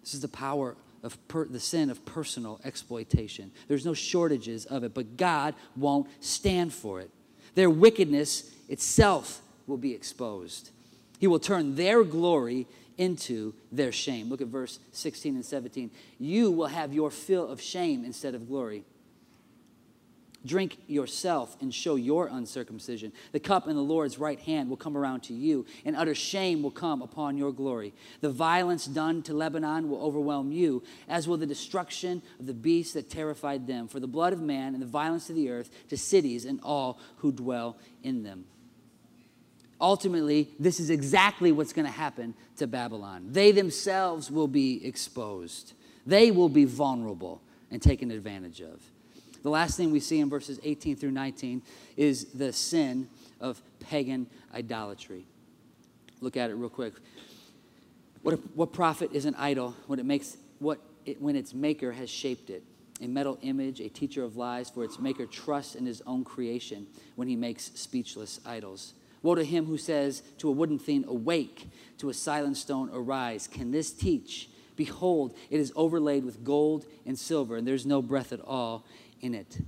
This 0.03 0.13
is 0.13 0.21
the 0.21 0.27
power 0.27 0.75
of 1.03 1.27
per, 1.27 1.45
the 1.45 1.59
sin 1.59 1.89
of 1.89 2.05
personal 2.05 2.59
exploitation. 2.63 3.51
There's 3.67 3.85
no 3.85 3.93
shortages 3.93 4.65
of 4.65 4.83
it, 4.83 4.93
but 4.93 5.17
God 5.17 5.55
won't 5.75 6.07
stand 6.23 6.73
for 6.73 7.01
it. 7.01 7.09
Their 7.55 7.69
wickedness 7.69 8.51
itself 8.69 9.41
will 9.67 9.77
be 9.77 9.93
exposed. 9.93 10.71
He 11.19 11.27
will 11.27 11.39
turn 11.39 11.75
their 11.75 12.03
glory 12.03 12.67
into 12.97 13.53
their 13.71 13.91
shame. 13.91 14.29
Look 14.29 14.41
at 14.41 14.47
verse 14.47 14.79
16 14.91 15.35
and 15.35 15.45
17. 15.45 15.91
You 16.19 16.51
will 16.51 16.67
have 16.67 16.93
your 16.93 17.09
fill 17.09 17.47
of 17.47 17.61
shame 17.61 18.05
instead 18.05 18.35
of 18.35 18.47
glory. 18.47 18.83
Drink 20.45 20.77
yourself 20.87 21.55
and 21.61 21.73
show 21.73 21.95
your 21.95 22.27
uncircumcision. 22.27 23.13
The 23.31 23.39
cup 23.39 23.67
in 23.69 23.77
the 23.77 23.81
Lord's 23.81 24.19
right 24.19 24.39
hand 24.39 24.69
will 24.69 24.75
come 24.75 24.97
around 24.97 25.21
to 25.23 25.33
you, 25.33 25.65
and 25.85 25.95
utter 25.95 26.13
shame 26.13 26.61
will 26.61 26.71
come 26.71 27.01
upon 27.01 27.37
your 27.37 27.53
glory. 27.53 27.93
The 28.19 28.29
violence 28.29 28.85
done 28.85 29.23
to 29.23 29.33
Lebanon 29.33 29.89
will 29.89 30.01
overwhelm 30.01 30.51
you, 30.51 30.83
as 31.07 31.29
will 31.29 31.37
the 31.37 31.45
destruction 31.45 32.21
of 32.41 32.45
the 32.47 32.53
beasts 32.53 32.93
that 32.93 33.09
terrified 33.09 33.67
them. 33.67 33.87
For 33.87 34.01
the 34.01 34.07
blood 34.07 34.33
of 34.33 34.41
man 34.41 34.73
and 34.73 34.81
the 34.81 34.87
violence 34.87 35.29
of 35.29 35.37
the 35.37 35.49
earth 35.49 35.69
to 35.87 35.97
cities 35.97 36.43
and 36.43 36.59
all 36.61 36.99
who 37.17 37.31
dwell 37.31 37.77
in 38.03 38.23
them. 38.23 38.43
Ultimately, 39.83 40.47
this 40.57 40.79
is 40.79 40.89
exactly 40.89 41.51
what's 41.51 41.73
going 41.73 41.85
to 41.85 41.91
happen 41.91 42.35
to 42.55 42.67
Babylon. 42.67 43.27
They 43.29 43.51
themselves 43.51 44.31
will 44.31 44.47
be 44.47 44.83
exposed, 44.87 45.73
they 46.07 46.31
will 46.31 46.47
be 46.47 46.63
vulnerable 46.63 47.41
and 47.69 47.81
taken 47.81 48.09
advantage 48.09 48.61
of. 48.61 48.81
The 49.41 49.49
last 49.49 49.75
thing 49.75 49.91
we 49.91 49.99
see 49.99 50.21
in 50.21 50.29
verses 50.29 50.57
18 50.63 50.95
through 50.95 51.11
19 51.11 51.61
is 51.97 52.27
the 52.31 52.53
sin 52.53 53.09
of 53.41 53.61
pagan 53.81 54.27
idolatry. 54.55 55.25
Look 56.21 56.37
at 56.37 56.49
it 56.49 56.53
real 56.53 56.69
quick. 56.69 56.93
What, 58.21 58.39
what 58.55 58.71
profit 58.71 59.11
is 59.11 59.25
an 59.25 59.35
idol 59.35 59.75
when 59.87 59.99
it 59.99 60.05
makes 60.05 60.37
what 60.59 60.79
it, 61.05 61.21
when 61.21 61.35
its 61.35 61.53
maker 61.53 61.91
has 61.91 62.09
shaped 62.09 62.49
it? 62.49 62.63
A 63.01 63.07
metal 63.07 63.37
image, 63.41 63.81
a 63.81 63.89
teacher 63.89 64.23
of 64.23 64.37
lies, 64.37 64.69
for 64.69 64.85
its 64.85 64.97
maker 64.97 65.25
trusts 65.25 65.75
in 65.75 65.85
his 65.85 66.01
own 66.07 66.23
creation 66.23 66.87
when 67.17 67.27
he 67.27 67.35
makes 67.35 67.71
speechless 67.75 68.39
idols. 68.45 68.93
Woe 69.23 69.35
to 69.35 69.43
him 69.43 69.65
who 69.65 69.77
says 69.77 70.21
to 70.37 70.49
a 70.49 70.51
wooden 70.51 70.77
thing, 70.77 71.05
Awake, 71.07 71.69
to 71.97 72.09
a 72.09 72.13
silent 72.13 72.57
stone, 72.57 72.89
Arise. 72.93 73.47
Can 73.47 73.71
this 73.71 73.91
teach? 73.91 74.49
Behold, 74.75 75.35
it 75.49 75.59
is 75.59 75.71
overlaid 75.75 76.25
with 76.25 76.43
gold 76.43 76.85
and 77.05 77.17
silver, 77.17 77.55
and 77.55 77.67
there's 77.67 77.85
no 77.85 78.01
breath 78.01 78.33
at 78.33 78.41
all 78.41 78.85
in 79.21 79.33
it. 79.33 79.59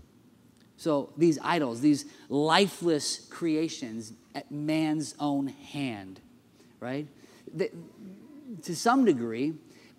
So 0.77 1.13
these 1.17 1.39
idols, 1.41 1.79
these 1.79 2.05
lifeless 2.27 3.25
creations 3.29 4.13
at 4.33 4.51
man's 4.51 5.15
own 5.19 5.47
hand, 5.47 6.19
right? 6.79 7.07
The, 7.53 7.71
to 8.63 8.75
some 8.75 9.05
degree, 9.05 9.53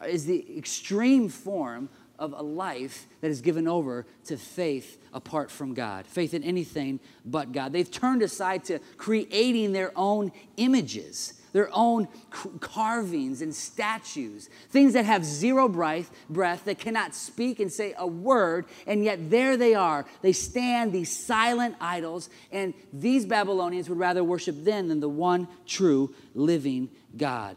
is 0.06 0.26
the 0.26 0.58
extreme 0.58 1.28
form 1.28 1.88
of 2.18 2.33
a 2.33 2.42
life 2.42 3.07
that 3.20 3.31
is 3.31 3.40
given 3.40 3.66
over 3.68 4.07
to 4.24 4.37
faith 4.37 4.98
apart 5.12 5.50
from 5.50 5.74
God, 5.74 6.07
faith 6.07 6.35
in 6.35 6.42
anything 6.42 7.00
but 7.24 7.52
God. 7.52 7.72
They've 7.72 7.90
turned 7.90 8.22
aside 8.22 8.64
to 8.64 8.79
creating 8.96 9.72
their 9.72 9.92
own 9.96 10.33
images 10.57 11.35
their 11.57 11.70
own 11.72 12.07
carvings 12.61 13.40
and 13.40 13.55
statues, 13.55 14.50
things 14.68 14.92
that 14.92 15.07
have 15.07 15.24
zero 15.24 15.70
breath, 15.70 16.11
breath, 16.29 16.66
that 16.66 16.79
cannot 16.79 17.14
speak 17.14 17.61
and 17.61 17.72
say 17.72 17.94
a 17.96 18.07
word, 18.07 18.66
and 18.87 19.02
yet 19.02 19.31
there 19.31 19.57
they 19.57 19.74
are. 19.74 20.05
They 20.20 20.35
stand, 20.35 20.92
these 20.92 21.16
silent 21.16 21.76
idols, 21.81 22.29
and 22.52 22.74
these 22.92 23.24
Babylonians 23.24 23.88
would 23.88 23.98
rather 23.98 24.22
worship 24.22 24.64
them 24.64 24.88
than 24.88 25.00
the 25.00 25.09
one 25.09 25.48
true 25.64 26.14
living 26.35 26.90
God 27.16 27.57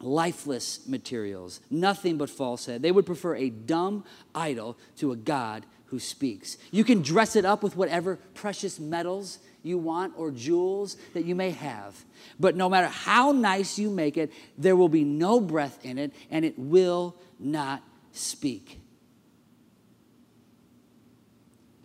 lifeless 0.00 0.86
materials, 0.86 1.60
nothing 1.70 2.16
but 2.16 2.30
falsehood. 2.30 2.82
They 2.82 2.92
would 2.92 3.06
prefer 3.06 3.36
a 3.36 3.50
dumb 3.50 4.04
idol 4.34 4.76
to 4.98 5.12
a 5.12 5.16
God 5.16 5.66
who 5.86 5.98
speaks. 5.98 6.58
You 6.70 6.84
can 6.84 7.02
dress 7.02 7.34
it 7.36 7.44
up 7.44 7.62
with 7.62 7.76
whatever 7.76 8.18
precious 8.34 8.78
metals 8.78 9.38
you 9.62 9.78
want 9.78 10.14
or 10.16 10.30
jewels 10.30 10.96
that 11.14 11.24
you 11.24 11.34
may 11.34 11.50
have. 11.50 12.04
But 12.38 12.56
no 12.56 12.68
matter 12.68 12.88
how 12.88 13.32
nice 13.32 13.78
you 13.78 13.90
make 13.90 14.16
it, 14.16 14.32
there 14.56 14.76
will 14.76 14.88
be 14.88 15.04
no 15.04 15.40
breath 15.40 15.78
in 15.84 15.98
it 15.98 16.12
and 16.30 16.44
it 16.44 16.58
will 16.58 17.16
not 17.38 17.82
speak. 18.12 18.80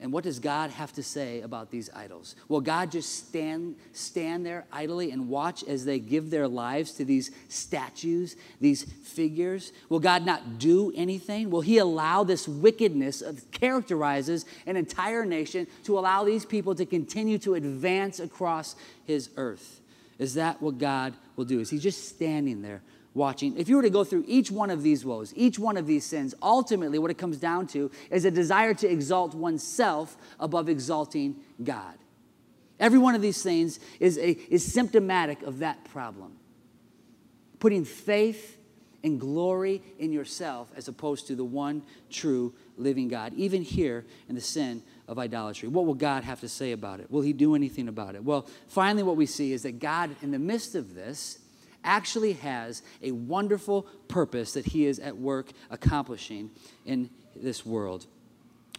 And 0.03 0.11
what 0.11 0.25
does 0.25 0.39
God 0.39 0.69
have 0.71 0.91
to 0.93 1.01
say 1.01 1.39
about 1.39 1.71
these 1.71 1.89
idols? 1.95 2.35
Will 2.49 2.59
God 2.59 2.91
just 2.91 3.25
stand, 3.25 3.77
stand 3.93 4.45
there 4.45 4.65
idly 4.69 5.11
and 5.11 5.29
watch 5.29 5.63
as 5.63 5.85
they 5.85 5.97
give 5.97 6.29
their 6.29 6.45
lives 6.45 6.91
to 6.95 7.05
these 7.05 7.31
statues, 7.47 8.35
these 8.59 8.83
figures? 8.83 9.71
Will 9.87 10.01
God 10.01 10.25
not 10.25 10.59
do 10.59 10.91
anything? 10.93 11.49
Will 11.49 11.61
He 11.61 11.77
allow 11.77 12.25
this 12.25 12.49
wickedness 12.49 13.19
that 13.19 13.49
characterizes 13.53 14.45
an 14.65 14.75
entire 14.75 15.23
nation 15.23 15.67
to 15.85 15.97
allow 15.97 16.25
these 16.25 16.45
people 16.45 16.75
to 16.75 16.85
continue 16.85 17.37
to 17.37 17.53
advance 17.53 18.19
across 18.19 18.75
His 19.05 19.29
earth? 19.37 19.79
Is 20.19 20.33
that 20.33 20.61
what 20.61 20.79
God 20.79 21.13
will 21.37 21.45
do? 21.45 21.61
Is 21.61 21.69
He 21.69 21.79
just 21.79 22.09
standing 22.09 22.61
there 22.61 22.81
watching. 23.13 23.57
If 23.57 23.69
you 23.69 23.75
were 23.75 23.83
to 23.83 23.89
go 23.89 24.03
through 24.03 24.25
each 24.27 24.49
one 24.51 24.69
of 24.69 24.81
these 24.81 25.05
woes, 25.05 25.33
each 25.35 25.59
one 25.59 25.77
of 25.77 25.85
these 25.85 26.05
sins, 26.05 26.33
ultimately 26.41 26.99
what 26.99 27.11
it 27.11 27.17
comes 27.17 27.37
down 27.37 27.67
to 27.67 27.91
is 28.09 28.25
a 28.25 28.31
desire 28.31 28.73
to 28.75 28.89
exalt 28.89 29.33
oneself 29.33 30.17
above 30.39 30.69
exalting 30.69 31.35
God. 31.63 31.95
Every 32.79 32.99
one 32.99 33.15
of 33.15 33.21
these 33.21 33.41
things 33.41 33.79
is, 33.99 34.17
a, 34.17 34.31
is 34.51 34.65
symptomatic 34.65 35.43
of 35.43 35.59
that 35.59 35.83
problem. 35.85 36.33
Putting 37.59 37.85
faith 37.85 38.57
and 39.03 39.19
glory 39.19 39.81
in 39.99 40.11
yourself 40.11 40.71
as 40.75 40.87
opposed 40.87 41.27
to 41.27 41.35
the 41.35 41.43
one 41.43 41.83
true 42.09 42.53
living 42.77 43.09
God, 43.09 43.33
even 43.35 43.61
here 43.61 44.05
in 44.27 44.35
the 44.35 44.41
sin 44.41 44.81
of 45.07 45.19
idolatry. 45.19 45.67
What 45.67 45.85
will 45.85 45.93
God 45.93 46.23
have 46.23 46.39
to 46.39 46.49
say 46.49 46.71
about 46.71 46.99
it? 46.99 47.11
Will 47.11 47.21
He 47.21 47.33
do 47.33 47.53
anything 47.53 47.87
about 47.87 48.15
it? 48.15 48.23
Well, 48.23 48.47
finally, 48.67 49.03
what 49.03 49.17
we 49.17 49.25
see 49.25 49.53
is 49.53 49.63
that 49.63 49.79
God, 49.79 50.15
in 50.21 50.31
the 50.31 50.39
midst 50.39 50.75
of 50.75 50.95
this, 50.95 51.39
actually 51.83 52.33
has 52.33 52.81
a 53.01 53.11
wonderful 53.11 53.83
purpose 54.07 54.53
that 54.53 54.67
he 54.67 54.85
is 54.85 54.99
at 54.99 55.17
work 55.17 55.51
accomplishing 55.69 56.51
in 56.85 57.09
this 57.35 57.65
world. 57.65 58.05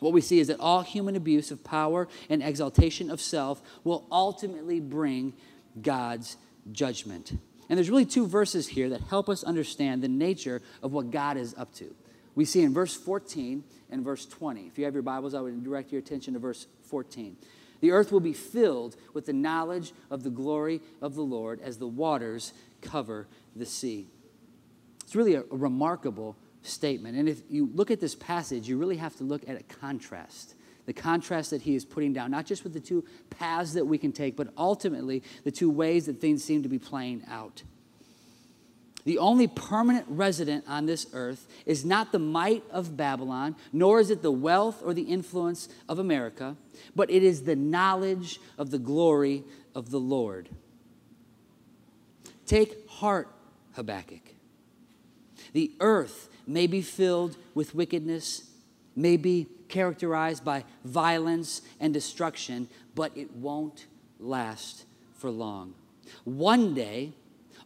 what 0.00 0.12
we 0.12 0.20
see 0.20 0.38
is 0.38 0.48
that 0.48 0.60
all 0.60 0.82
human 0.82 1.16
abuse 1.16 1.50
of 1.50 1.64
power 1.64 2.08
and 2.28 2.42
exaltation 2.42 3.10
of 3.10 3.20
self 3.20 3.62
will 3.84 4.06
ultimately 4.10 4.80
bring 4.80 5.32
God's 5.80 6.36
judgment. 6.72 7.32
And 7.68 7.78
there's 7.78 7.90
really 7.90 8.04
two 8.04 8.26
verses 8.26 8.68
here 8.68 8.90
that 8.90 9.00
help 9.02 9.28
us 9.28 9.42
understand 9.42 10.02
the 10.02 10.08
nature 10.08 10.60
of 10.82 10.92
what 10.92 11.10
God 11.10 11.36
is 11.36 11.54
up 11.56 11.72
to. 11.76 11.94
We 12.34 12.44
see 12.44 12.62
in 12.62 12.74
verse 12.74 12.94
14 12.94 13.64
and 13.90 14.04
verse 14.04 14.26
20. 14.26 14.66
If 14.66 14.78
you 14.78 14.84
have 14.84 14.94
your 14.94 15.02
Bibles, 15.02 15.34
I 15.34 15.40
would 15.40 15.62
direct 15.62 15.92
your 15.92 16.00
attention 16.00 16.34
to 16.34 16.40
verse 16.40 16.66
14. 16.84 17.36
The 17.80 17.92
earth 17.92 18.12
will 18.12 18.20
be 18.20 18.32
filled 18.32 18.96
with 19.12 19.26
the 19.26 19.32
knowledge 19.32 19.92
of 20.10 20.22
the 20.22 20.30
glory 20.30 20.80
of 21.00 21.14
the 21.14 21.22
Lord 21.22 21.60
as 21.60 21.78
the 21.78 21.86
waters 21.86 22.52
cover 22.84 23.26
the 23.56 23.66
sea. 23.66 24.06
It's 25.02 25.16
really 25.16 25.34
a, 25.34 25.40
a 25.40 25.56
remarkable 25.56 26.36
statement. 26.62 27.16
And 27.16 27.28
if 27.28 27.42
you 27.48 27.70
look 27.74 27.90
at 27.90 28.00
this 28.00 28.14
passage, 28.14 28.68
you 28.68 28.78
really 28.78 28.96
have 28.96 29.16
to 29.16 29.24
look 29.24 29.48
at 29.48 29.56
a 29.56 29.62
contrast. 29.62 30.54
The 30.86 30.92
contrast 30.92 31.50
that 31.50 31.62
he 31.62 31.74
is 31.74 31.84
putting 31.84 32.12
down, 32.12 32.30
not 32.30 32.46
just 32.46 32.64
with 32.64 32.74
the 32.74 32.80
two 32.80 33.04
paths 33.30 33.72
that 33.72 33.86
we 33.86 33.98
can 33.98 34.12
take, 34.12 34.36
but 34.36 34.48
ultimately 34.56 35.22
the 35.44 35.50
two 35.50 35.70
ways 35.70 36.06
that 36.06 36.20
things 36.20 36.44
seem 36.44 36.62
to 36.62 36.68
be 36.68 36.78
playing 36.78 37.22
out. 37.28 37.62
The 39.04 39.18
only 39.18 39.46
permanent 39.46 40.06
resident 40.08 40.64
on 40.66 40.86
this 40.86 41.06
earth 41.12 41.46
is 41.66 41.84
not 41.84 42.10
the 42.10 42.18
might 42.18 42.64
of 42.70 42.96
Babylon, 42.96 43.54
nor 43.72 44.00
is 44.00 44.10
it 44.10 44.22
the 44.22 44.32
wealth 44.32 44.82
or 44.82 44.94
the 44.94 45.02
influence 45.02 45.68
of 45.88 45.98
America, 45.98 46.56
but 46.96 47.10
it 47.10 47.22
is 47.22 47.42
the 47.42 47.56
knowledge 47.56 48.40
of 48.56 48.70
the 48.70 48.78
glory 48.78 49.44
of 49.74 49.90
the 49.90 50.00
Lord. 50.00 50.48
Take 52.46 52.88
heart, 52.88 53.28
Habakkuk. 53.72 54.34
The 55.52 55.72
earth 55.80 56.28
may 56.46 56.66
be 56.66 56.82
filled 56.82 57.36
with 57.54 57.74
wickedness, 57.74 58.50
may 58.96 59.16
be 59.16 59.46
characterized 59.68 60.44
by 60.44 60.64
violence 60.84 61.62
and 61.80 61.92
destruction, 61.92 62.68
but 62.94 63.16
it 63.16 63.32
won't 63.32 63.86
last 64.18 64.84
for 65.14 65.30
long. 65.30 65.74
One 66.24 66.74
day, 66.74 67.12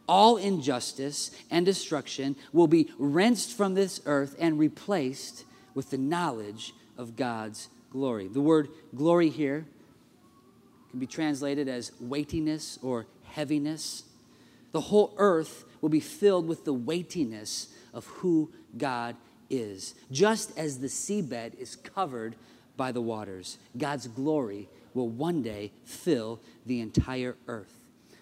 all 0.07 0.37
injustice 0.37 1.31
and 1.51 1.65
destruction 1.65 2.35
will 2.51 2.67
be 2.67 2.89
rinsed 2.97 3.55
from 3.55 3.75
this 3.75 4.01
earth 4.05 4.35
and 4.39 4.57
replaced 4.57 5.45
with 5.75 5.91
the 5.91 5.97
knowledge 5.97 6.73
of 6.97 7.15
God's 7.15 7.69
glory. 7.91 8.27
The 8.27 8.41
word 8.41 8.69
glory 8.95 9.29
here 9.29 9.65
can 10.89 10.99
be 10.99 11.05
translated 11.05 11.67
as 11.67 11.91
weightiness 11.99 12.79
or 12.81 13.05
heaviness. 13.23 14.03
The 14.71 14.81
whole 14.81 15.13
earth 15.17 15.65
will 15.81 15.89
be 15.89 15.99
filled 15.99 16.47
with 16.47 16.65
the 16.65 16.73
weightiness 16.73 17.69
of 17.93 18.05
who 18.05 18.51
God 18.77 19.15
is. 19.49 19.95
Just 20.11 20.57
as 20.57 20.79
the 20.79 20.87
seabed 20.87 21.57
is 21.59 21.75
covered 21.75 22.35
by 22.77 22.91
the 22.91 23.01
waters, 23.01 23.57
God's 23.77 24.07
glory 24.07 24.69
will 24.93 25.09
one 25.09 25.41
day 25.41 25.71
fill 25.85 26.39
the 26.65 26.81
entire 26.81 27.35
earth. 27.47 27.79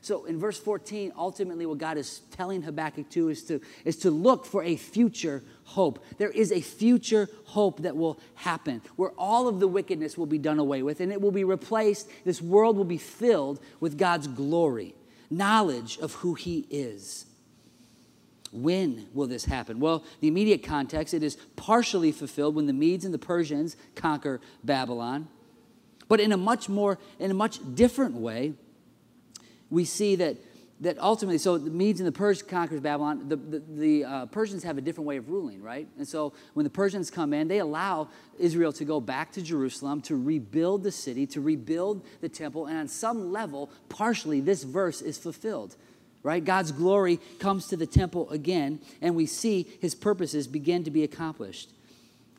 So 0.08 0.24
in 0.24 0.40
verse 0.40 0.58
14, 0.58 1.12
ultimately 1.18 1.66
what 1.66 1.80
God 1.80 1.98
is 1.98 2.22
telling 2.32 2.62
Habakkuk 2.62 3.10
to 3.10 3.28
is 3.28 3.44
to, 3.44 3.60
is 3.84 3.98
to 3.98 4.10
look 4.10 4.46
for 4.46 4.64
a 4.64 4.78
future 4.78 5.44
hope. 5.66 6.02
There 6.18 6.30
is 6.30 6.54
a 6.54 6.62
future 6.62 7.28
hope 7.44 7.82
that 7.82 7.98
will 7.98 8.18
happen 8.36 8.82
where 8.96 9.12
all 9.18 9.50
of 9.50 9.60
the 9.60 9.68
wickedness 9.68 10.18
will 10.18 10.26
be 10.26 10.38
done 10.38 10.60
away 10.60 10.82
with 10.82 11.02
and 11.02 11.12
it 11.12 11.20
will 11.20 11.32
be 11.32 11.44
replaced. 11.44 12.10
This 12.24 12.42
world 12.42 12.78
will 12.78 12.86
be 12.86 12.98
filled 12.98 13.60
with 13.82 13.98
God's 13.98 14.28
glory, 14.28 14.96
knowledge 15.30 15.98
of 16.00 16.14
who 16.16 16.34
He 16.34 16.66
is. 16.70 17.26
When 18.52 19.08
will 19.14 19.28
this 19.28 19.46
happen? 19.46 19.80
Well, 19.80 20.04
the 20.22 20.28
immediate 20.28 20.64
context, 20.64 21.14
it 21.14 21.24
is 21.24 21.36
partially 21.56 22.12
fulfilled 22.12 22.56
when 22.56 22.66
the 22.66 22.74
Medes 22.74 23.06
and 23.06 23.14
the 23.14 23.20
Persians 23.20 23.76
conquer 23.96 24.40
Babylon. 24.64 25.28
But 26.08 26.20
in 26.20 26.32
a 26.32 26.38
much 26.38 26.70
more, 26.70 26.98
in 27.20 27.30
a 27.30 27.34
much 27.34 27.60
different 27.76 28.16
way, 28.16 28.54
we 29.70 29.84
see 29.84 30.16
that, 30.16 30.38
that 30.82 31.00
ultimately, 31.00 31.40
so 31.40 31.58
the 31.58 31.72
Medes 31.72 32.00
and 32.00 32.08
the 32.08 32.12
Persians 32.12 32.50
conquers 32.50 32.80
Babylon. 32.80 33.28
The, 33.28 33.36
the, 33.36 33.60
the 33.60 34.06
uh, 34.06 34.26
Persians 34.28 34.64
have 34.64 34.78
a 34.78 34.82
different 34.82 35.08
way 35.08 35.18
of 35.18 35.30
ruling, 35.30 35.62
right? 35.62 35.88
And 35.98 36.08
so 36.08 36.34
when 36.54 36.64
the 36.64 36.70
Persians 36.70 37.10
come 37.10 37.34
in, 37.34 37.48
they 37.48 37.60
allow 37.60 38.10
Israel 38.38 38.72
to 38.74 38.86
go 38.86 39.02
back 39.02 39.32
to 39.34 39.42
Jerusalem 39.42 40.02
to 40.02 40.16
rebuild 40.16 40.84
the 40.84 40.92
city, 40.92 41.26
to 41.28 41.42
rebuild 41.42 42.06
the 42.22 42.30
temple. 42.30 42.68
And 42.68 42.78
on 42.78 42.88
some 42.88 43.32
level, 43.32 43.72
partially, 43.90 44.40
this 44.40 44.64
verse 44.64 45.02
is 45.02 45.18
fulfilled 45.18 45.76
right? 46.24 46.44
God's 46.44 46.74
glory 46.74 47.22
comes 47.40 47.68
to 47.68 47.78
the 47.78 47.86
temple 47.86 48.30
again, 48.32 48.82
and 49.02 49.16
we 49.16 49.26
see 49.26 49.66
his 49.80 49.96
purposes 49.96 50.46
begin 50.46 50.84
to 50.84 50.92
be 50.92 51.04
accomplished. 51.04 51.70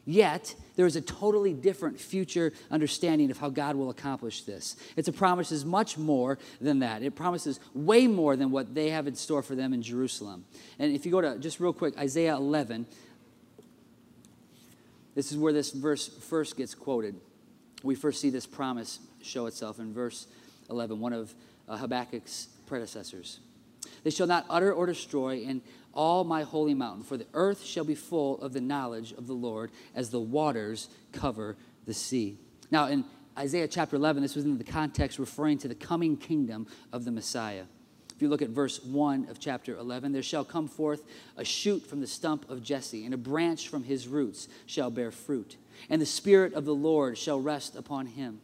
Yet, 0.09 0.55
there 0.77 0.87
is 0.87 0.97
a 0.97 1.03
totally 1.03 1.53
different 1.53 2.01
future 2.01 2.55
understanding 2.71 3.31
of 3.31 3.37
how 3.37 3.51
God 3.51 3.77
will 3.77 3.91
accomplish 3.91 4.41
this. 4.41 4.75
It's 4.97 5.07
a 5.07 5.13
promise 5.13 5.53
is 5.53 5.67
much 5.67 5.99
more 5.99 6.39
than 6.63 6.79
that. 6.79 7.03
It 7.03 7.15
promises 7.15 7.61
way 7.75 8.07
more 8.07 8.35
than 8.35 8.51
what 8.51 8.75
they 8.75 8.89
have 8.89 9.07
in 9.07 9.15
store 9.15 9.43
for 9.43 9.55
them 9.55 9.75
in 9.75 9.83
Jerusalem. 9.83 10.47
And 10.79 10.95
if 10.95 11.05
you 11.05 11.13
go 11.13 11.21
to 11.21 11.39
just 11.39 11.61
real 11.61 11.75
quick, 11.75 11.99
Isaiah 11.99 12.37
11, 12.37 12.87
this 15.15 15.31
is 15.31 15.37
where 15.37 15.53
this 15.53 15.73
verse 15.73 16.09
first 16.09 16.57
gets 16.57 16.75
quoted. 16.75 17.15
We 17.83 17.95
first 17.95 18.23
see 18.23 18.31
this 18.31 18.47
promise 18.47 19.01
show 19.21 19.45
itself 19.45 19.79
in 19.79 19.93
verse 19.93 20.27
11, 20.71 20.99
one 21.01 21.13
of 21.13 21.35
uh, 21.69 21.77
Habakkuk's 21.77 22.49
predecessors. 22.67 23.41
They 24.05 24.11
shall 24.11 24.27
not 24.27 24.47
utter 24.49 24.73
or 24.73 24.87
destroy 24.87 25.41
in 25.41 25.61
all 25.99 26.23
my 26.23 26.45
holy 26.45 26.75
mountain, 26.75 27.03
for 27.03 27.17
the 27.17 27.27
earth 27.35 27.65
shall 27.65 27.83
be 27.83 27.97
full 27.97 28.41
of 28.41 28.53
the 28.53 28.61
knowledge 28.61 29.13
of 29.13 29.27
the 29.27 29.35
Lord 29.35 29.73
as 29.97 30.11
the 30.11 30.21
waters 30.21 30.89
cover 31.11 31.57
the 31.87 31.93
sea. 31.93 32.39
Now, 32.71 32.87
in 32.87 33.05
Isaiah 33.37 33.67
chapter 33.67 33.97
11, 33.97 34.23
this 34.23 34.37
was 34.37 34.45
in 34.45 34.59
the 34.59 34.65
context 34.65 35.19
referring 35.19 35.59
to 35.59 35.69
the 35.69 35.75
coming 35.75 36.17
kingdom 36.17 36.69
of 36.93 37.05
the 37.05 37.11
Messiah. 37.11 37.65
If 38.15 38.23
you 38.23 38.29
look 38.29 38.43
at 38.43 38.51
verse 38.51 38.81
1 38.85 39.27
of 39.29 39.41
chapter 39.41 39.77
11, 39.77 40.13
there 40.13 40.23
shall 40.23 40.45
come 40.45 40.69
forth 40.69 41.03
a 41.37 41.45
shoot 41.45 41.85
from 41.85 42.01
the 42.01 42.07
stump 42.07 42.49
of 42.49 42.63
Jesse, 42.63 43.05
and 43.05 43.13
a 43.13 43.19
branch 43.19 43.69
from 43.69 43.83
his 43.83 44.07
roots 44.07 44.47
shall 44.67 44.93
bear 44.93 45.11
fruit. 45.11 45.57
And 45.91 46.01
the 46.01 46.07
Spirit 46.07 46.55
of 46.55 46.65
the 46.65 46.75
Lord 46.75 47.19
shall 47.19 47.41
rest 47.41 47.75
upon 47.75 48.07
him 48.07 48.41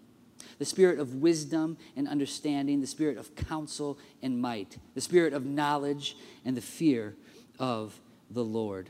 the 0.59 0.65
spirit 0.65 1.01
of 1.01 1.17
wisdom 1.17 1.77
and 1.97 2.07
understanding, 2.07 2.81
the 2.81 2.87
spirit 2.87 3.19
of 3.19 3.35
counsel 3.35 3.99
and 4.23 4.41
might, 4.41 4.79
the 4.95 5.01
spirit 5.01 5.33
of 5.33 5.45
knowledge 5.45 6.17
and 6.45 6.57
the 6.57 6.61
fear 6.61 7.17
of 7.59 7.99
the 8.31 8.45
Lord. 8.45 8.89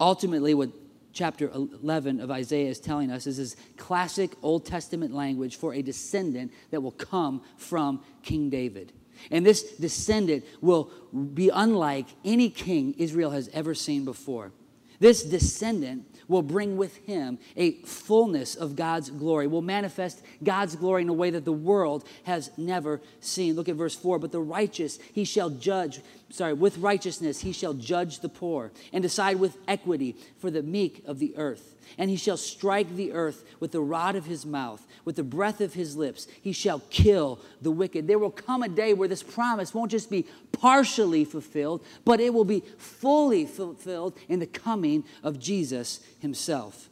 Ultimately, 0.00 0.54
what 0.54 0.70
chapter 1.12 1.50
11 1.50 2.20
of 2.20 2.30
Isaiah 2.30 2.68
is 2.68 2.78
telling 2.78 3.10
us 3.10 3.26
is 3.26 3.38
this 3.38 3.56
classic 3.76 4.32
Old 4.42 4.66
Testament 4.66 5.14
language 5.14 5.56
for 5.56 5.72
a 5.72 5.82
descendant 5.82 6.52
that 6.70 6.82
will 6.82 6.92
come 6.92 7.42
from 7.56 8.02
King 8.22 8.50
David. 8.50 8.92
And 9.30 9.44
this 9.44 9.62
descendant 9.76 10.44
will 10.60 10.90
be 11.34 11.48
unlike 11.48 12.06
any 12.24 12.50
king 12.50 12.94
Israel 12.98 13.30
has 13.30 13.48
ever 13.54 13.74
seen 13.74 14.04
before. 14.04 14.52
This 14.98 15.22
descendant 15.22 16.06
will 16.28 16.42
bring 16.42 16.76
with 16.76 16.96
him 17.06 17.38
a 17.56 17.72
fullness 17.82 18.54
of 18.54 18.76
God's 18.76 19.10
glory, 19.10 19.46
will 19.46 19.62
manifest 19.62 20.22
God's 20.42 20.74
glory 20.74 21.02
in 21.02 21.08
a 21.08 21.14
way 21.14 21.30
that 21.30 21.44
the 21.44 21.52
world 21.52 22.06
has 22.24 22.50
never 22.56 23.00
seen. 23.20 23.54
Look 23.54 23.68
at 23.68 23.76
verse 23.76 23.94
4 23.94 24.18
But 24.18 24.32
the 24.32 24.40
righteous 24.40 24.98
he 25.12 25.24
shall 25.24 25.50
judge, 25.50 26.00
sorry, 26.36 26.52
with 26.52 26.78
righteousness 26.78 27.40
he 27.40 27.52
shall 27.52 27.74
judge 27.74 28.20
the 28.20 28.28
poor 28.28 28.70
and 28.92 29.02
decide 29.02 29.36
with 29.36 29.56
equity 29.66 30.16
for 30.38 30.50
the 30.50 30.62
meek 30.62 31.02
of 31.06 31.18
the 31.18 31.36
earth. 31.36 31.74
And 31.98 32.10
he 32.10 32.16
shall 32.16 32.36
strike 32.36 32.94
the 32.94 33.12
earth 33.12 33.44
with 33.60 33.72
the 33.72 33.80
rod 33.80 34.16
of 34.16 34.26
his 34.26 34.44
mouth, 34.44 34.84
with 35.04 35.16
the 35.16 35.22
breath 35.22 35.60
of 35.60 35.74
his 35.74 35.96
lips. 35.96 36.26
He 36.42 36.52
shall 36.52 36.80
kill 36.90 37.40
the 37.62 37.70
wicked. 37.70 38.06
There 38.06 38.18
will 38.18 38.30
come 38.30 38.62
a 38.62 38.68
day 38.68 38.92
where 38.92 39.08
this 39.08 39.22
promise 39.22 39.72
won't 39.72 39.92
just 39.92 40.10
be 40.10 40.26
partially 40.52 41.24
fulfilled, 41.24 41.84
but 42.04 42.20
it 42.20 42.34
will 42.34 42.44
be 42.44 42.60
fully 42.76 43.46
fulfilled 43.46 44.18
in 44.28 44.40
the 44.40 44.46
coming 44.46 45.04
of 45.22 45.38
Jesus 45.38 46.00
himself. 46.18 46.88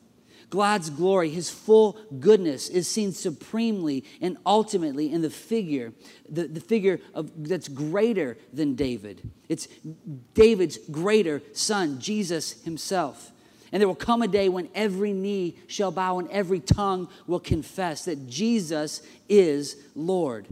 God's 0.50 0.90
glory, 0.90 1.30
his 1.30 1.50
full 1.50 1.98
goodness, 2.20 2.68
is 2.68 2.88
seen 2.88 3.12
supremely 3.12 4.04
and 4.20 4.36
ultimately 4.46 5.12
in 5.12 5.22
the 5.22 5.30
figure, 5.30 5.92
the, 6.28 6.46
the 6.46 6.60
figure 6.60 7.00
of 7.12 7.30
that's 7.48 7.68
greater 7.68 8.36
than 8.52 8.74
David. 8.74 9.30
It's 9.48 9.68
David's 10.34 10.78
greater 10.90 11.42
son, 11.52 12.00
Jesus 12.00 12.62
himself. 12.62 13.32
And 13.72 13.80
there 13.80 13.88
will 13.88 13.96
come 13.96 14.22
a 14.22 14.28
day 14.28 14.48
when 14.48 14.68
every 14.72 15.12
knee 15.12 15.58
shall 15.66 15.90
bow 15.90 16.20
and 16.20 16.30
every 16.30 16.60
tongue 16.60 17.08
will 17.26 17.40
confess 17.40 18.04
that 18.04 18.28
Jesus 18.28 19.02
is 19.28 19.76
Lord. 19.96 20.46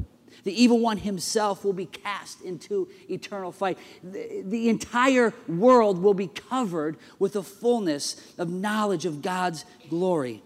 The 0.44 0.60
evil 0.60 0.78
one 0.78 0.98
himself 0.98 1.64
will 1.64 1.72
be 1.72 1.86
cast 1.86 2.42
into 2.42 2.88
eternal 3.08 3.52
fight. 3.52 3.78
The, 4.02 4.42
the, 4.44 4.68
entire 4.68 5.32
world 5.46 6.02
will 6.02 6.14
be 6.14 6.26
covered 6.26 6.96
with 7.18 7.34
the 7.34 7.42
fullness 7.42 8.34
of 8.38 8.50
knowledge 8.50 9.06
of 9.06 9.22
God's 9.22 9.64
glory. 9.88 10.42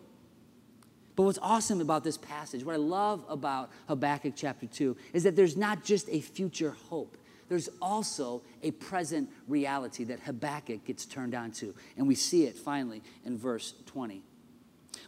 But 1.15 1.23
what's 1.23 1.39
awesome 1.41 1.81
about 1.81 2.05
this 2.05 2.19
passage, 2.19 2.63
what 2.63 2.75
I 2.75 2.79
love 2.79 3.25
about 3.29 3.71
Habakkuk 3.89 4.35
chapter 4.37 4.67
2, 4.67 4.97
is 5.15 5.23
that 5.23 5.35
there's 5.35 5.57
not 5.57 5.83
just 5.83 6.09
a 6.11 6.21
future 6.21 6.77
hope, 6.91 7.17
there's 7.49 7.71
also 7.81 8.43
a 8.63 8.73
present 8.73 9.31
reality 9.49 10.05
that 10.05 10.21
Habakkuk 10.21 10.85
gets 10.85 11.07
turned 11.07 11.35
on 11.35 11.53
to. 11.53 11.75
And 11.97 12.07
we 12.07 12.17
see 12.17 12.45
it 12.45 12.59
finally 12.59 13.03
in 13.25 13.39
verse 13.39 13.75
20. 13.87 14.23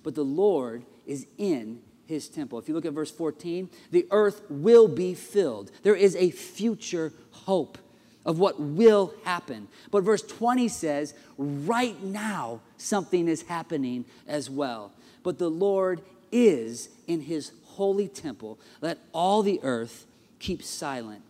but 0.02 0.14
the 0.14 0.24
Lord 0.24 0.84
is 1.04 1.26
in 1.36 1.80
his 2.08 2.28
temple. 2.28 2.58
If 2.58 2.68
you 2.68 2.74
look 2.74 2.86
at 2.86 2.94
verse 2.94 3.10
14, 3.10 3.68
the 3.90 4.06
earth 4.10 4.40
will 4.48 4.88
be 4.88 5.12
filled. 5.12 5.70
There 5.82 5.94
is 5.94 6.16
a 6.16 6.30
future 6.30 7.12
hope 7.30 7.76
of 8.24 8.38
what 8.38 8.58
will 8.58 9.14
happen. 9.24 9.68
But 9.90 10.04
verse 10.04 10.22
20 10.22 10.68
says, 10.68 11.14
right 11.36 12.02
now, 12.02 12.60
something 12.78 13.28
is 13.28 13.42
happening 13.42 14.06
as 14.26 14.48
well. 14.48 14.92
But 15.22 15.38
the 15.38 15.50
Lord 15.50 16.00
is 16.32 16.88
in 17.06 17.20
his 17.20 17.52
holy 17.64 18.08
temple. 18.08 18.58
Let 18.80 18.98
all 19.12 19.42
the 19.42 19.60
earth 19.62 20.06
keep 20.38 20.62
silent 20.62 21.22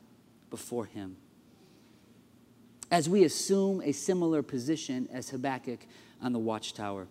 before 0.48 0.86
him. 0.86 1.16
As 2.90 3.08
we 3.08 3.24
assume 3.24 3.82
a 3.82 3.92
similar 3.92 4.42
position 4.42 5.08
as 5.12 5.30
Habakkuk 5.30 5.80
on 6.22 6.32
the 6.32 6.38
watchtower, 6.38 7.08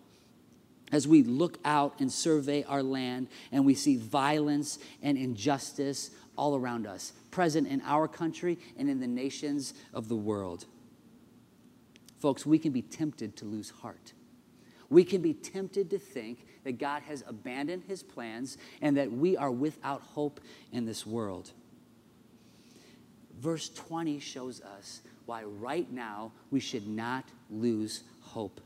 as 0.92 1.06
we 1.06 1.22
look 1.22 1.58
out 1.64 2.00
and 2.00 2.12
survey 2.12 2.64
our 2.64 2.82
land 2.82 3.28
and 3.52 3.64
we 3.64 3.74
see 3.74 3.96
violence 3.96 4.78
and 5.02 5.18
injustice 5.18 6.10
all 6.36 6.56
around 6.56 6.86
us, 6.86 7.12
present 7.30 7.66
in 7.66 7.82
our 7.82 8.08
country 8.08 8.58
and 8.78 8.88
in 8.88 9.00
the 9.00 9.06
nations 9.06 9.74
of 9.92 10.08
the 10.08 10.16
world. 10.16 10.66
Folks, 12.18 12.46
we 12.46 12.58
can 12.58 12.72
be 12.72 12.82
tempted 12.82 13.36
to 13.36 13.44
lose 13.44 13.70
heart. 13.70 14.12
We 14.90 15.04
can 15.04 15.20
be 15.20 15.34
tempted 15.34 15.90
to 15.90 15.98
think 15.98 16.46
that 16.64 16.78
God 16.78 17.02
has 17.02 17.22
abandoned 17.26 17.84
his 17.84 18.02
plans 18.02 18.56
and 18.80 18.96
that 18.96 19.12
we 19.12 19.36
are 19.36 19.50
without 19.50 20.02
hope 20.02 20.40
in 20.72 20.86
this 20.86 21.06
world. 21.06 21.52
Verse 23.38 23.68
20 23.68 24.18
shows 24.18 24.60
us 24.62 25.00
why 25.26 25.44
right 25.44 25.90
now 25.92 26.32
we 26.50 26.58
should 26.58 26.88
not 26.88 27.24
lose 27.50 28.02
hope. 28.20 28.60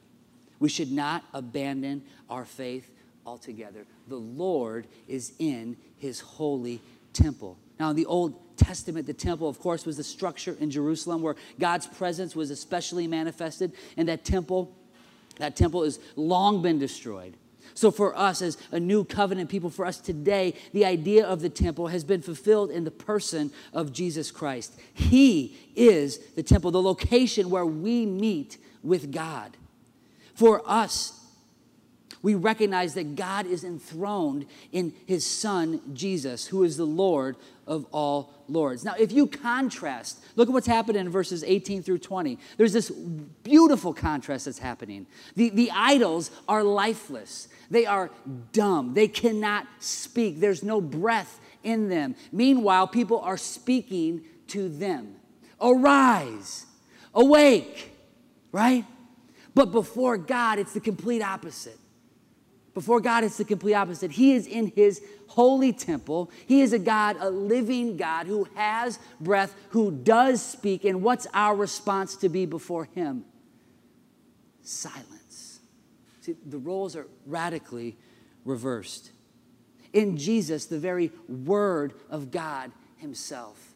We 0.62 0.68
should 0.68 0.92
not 0.92 1.24
abandon 1.34 2.04
our 2.30 2.44
faith 2.44 2.88
altogether. 3.26 3.84
The 4.06 4.14
Lord 4.14 4.86
is 5.08 5.32
in 5.40 5.76
his 5.98 6.20
holy 6.20 6.80
temple. 7.12 7.58
Now, 7.80 7.90
in 7.90 7.96
the 7.96 8.06
Old 8.06 8.56
Testament, 8.56 9.08
the 9.08 9.12
temple, 9.12 9.48
of 9.48 9.58
course, 9.58 9.84
was 9.84 9.96
the 9.96 10.04
structure 10.04 10.56
in 10.60 10.70
Jerusalem 10.70 11.20
where 11.20 11.34
God's 11.58 11.88
presence 11.88 12.36
was 12.36 12.52
especially 12.52 13.08
manifested. 13.08 13.72
And 13.96 14.06
that 14.06 14.24
temple, 14.24 14.72
that 15.38 15.56
temple 15.56 15.82
has 15.82 15.98
long 16.14 16.62
been 16.62 16.78
destroyed. 16.78 17.36
So, 17.74 17.90
for 17.90 18.16
us 18.16 18.40
as 18.40 18.56
a 18.70 18.78
new 18.78 19.02
covenant 19.02 19.50
people, 19.50 19.68
for 19.68 19.84
us 19.84 19.98
today, 19.98 20.54
the 20.72 20.84
idea 20.84 21.26
of 21.26 21.40
the 21.40 21.50
temple 21.50 21.88
has 21.88 22.04
been 22.04 22.22
fulfilled 22.22 22.70
in 22.70 22.84
the 22.84 22.92
person 22.92 23.50
of 23.72 23.92
Jesus 23.92 24.30
Christ. 24.30 24.78
He 24.94 25.58
is 25.74 26.18
the 26.36 26.44
temple, 26.44 26.70
the 26.70 26.80
location 26.80 27.50
where 27.50 27.66
we 27.66 28.06
meet 28.06 28.58
with 28.84 29.10
God. 29.10 29.56
For 30.42 30.60
us, 30.66 31.20
we 32.20 32.34
recognize 32.34 32.94
that 32.94 33.14
God 33.14 33.46
is 33.46 33.62
enthroned 33.62 34.46
in 34.72 34.92
his 35.06 35.24
son, 35.24 35.80
Jesus, 35.94 36.48
who 36.48 36.64
is 36.64 36.76
the 36.76 36.84
Lord 36.84 37.36
of 37.64 37.86
all 37.92 38.34
lords. 38.48 38.84
Now, 38.84 38.94
if 38.98 39.12
you 39.12 39.28
contrast, 39.28 40.18
look 40.34 40.48
at 40.48 40.52
what's 40.52 40.66
happening 40.66 41.02
in 41.02 41.10
verses 41.10 41.44
18 41.44 41.84
through 41.84 41.98
20. 41.98 42.40
There's 42.56 42.72
this 42.72 42.90
beautiful 42.90 43.94
contrast 43.94 44.46
that's 44.46 44.58
happening. 44.58 45.06
The, 45.36 45.50
the 45.50 45.70
idols 45.70 46.32
are 46.48 46.64
lifeless, 46.64 47.46
they 47.70 47.86
are 47.86 48.10
dumb, 48.52 48.94
they 48.94 49.06
cannot 49.06 49.68
speak, 49.78 50.40
there's 50.40 50.64
no 50.64 50.80
breath 50.80 51.38
in 51.62 51.88
them. 51.88 52.16
Meanwhile, 52.32 52.88
people 52.88 53.20
are 53.20 53.36
speaking 53.36 54.22
to 54.48 54.68
them. 54.68 55.14
Arise, 55.60 56.66
awake, 57.14 57.92
right? 58.50 58.84
But 59.54 59.72
before 59.72 60.16
God, 60.16 60.58
it's 60.58 60.72
the 60.72 60.80
complete 60.80 61.22
opposite. 61.22 61.78
Before 62.74 63.00
God, 63.00 63.22
it's 63.22 63.36
the 63.36 63.44
complete 63.44 63.74
opposite. 63.74 64.12
He 64.12 64.32
is 64.32 64.46
in 64.46 64.72
his 64.74 65.02
holy 65.28 65.72
temple. 65.72 66.30
He 66.46 66.62
is 66.62 66.72
a 66.72 66.78
God, 66.78 67.16
a 67.20 67.28
living 67.28 67.98
God 67.98 68.26
who 68.26 68.44
has 68.54 68.98
breath, 69.20 69.54
who 69.70 69.90
does 69.90 70.42
speak. 70.42 70.84
And 70.84 71.02
what's 71.02 71.26
our 71.34 71.54
response 71.54 72.16
to 72.16 72.30
be 72.30 72.46
before 72.46 72.84
him? 72.94 73.26
Silence. 74.62 75.60
See, 76.22 76.36
the 76.46 76.58
roles 76.58 76.96
are 76.96 77.06
radically 77.26 77.98
reversed. 78.44 79.10
In 79.92 80.16
Jesus, 80.16 80.64
the 80.66 80.78
very 80.78 81.10
word 81.28 81.92
of 82.08 82.30
God 82.30 82.72
himself 82.96 83.71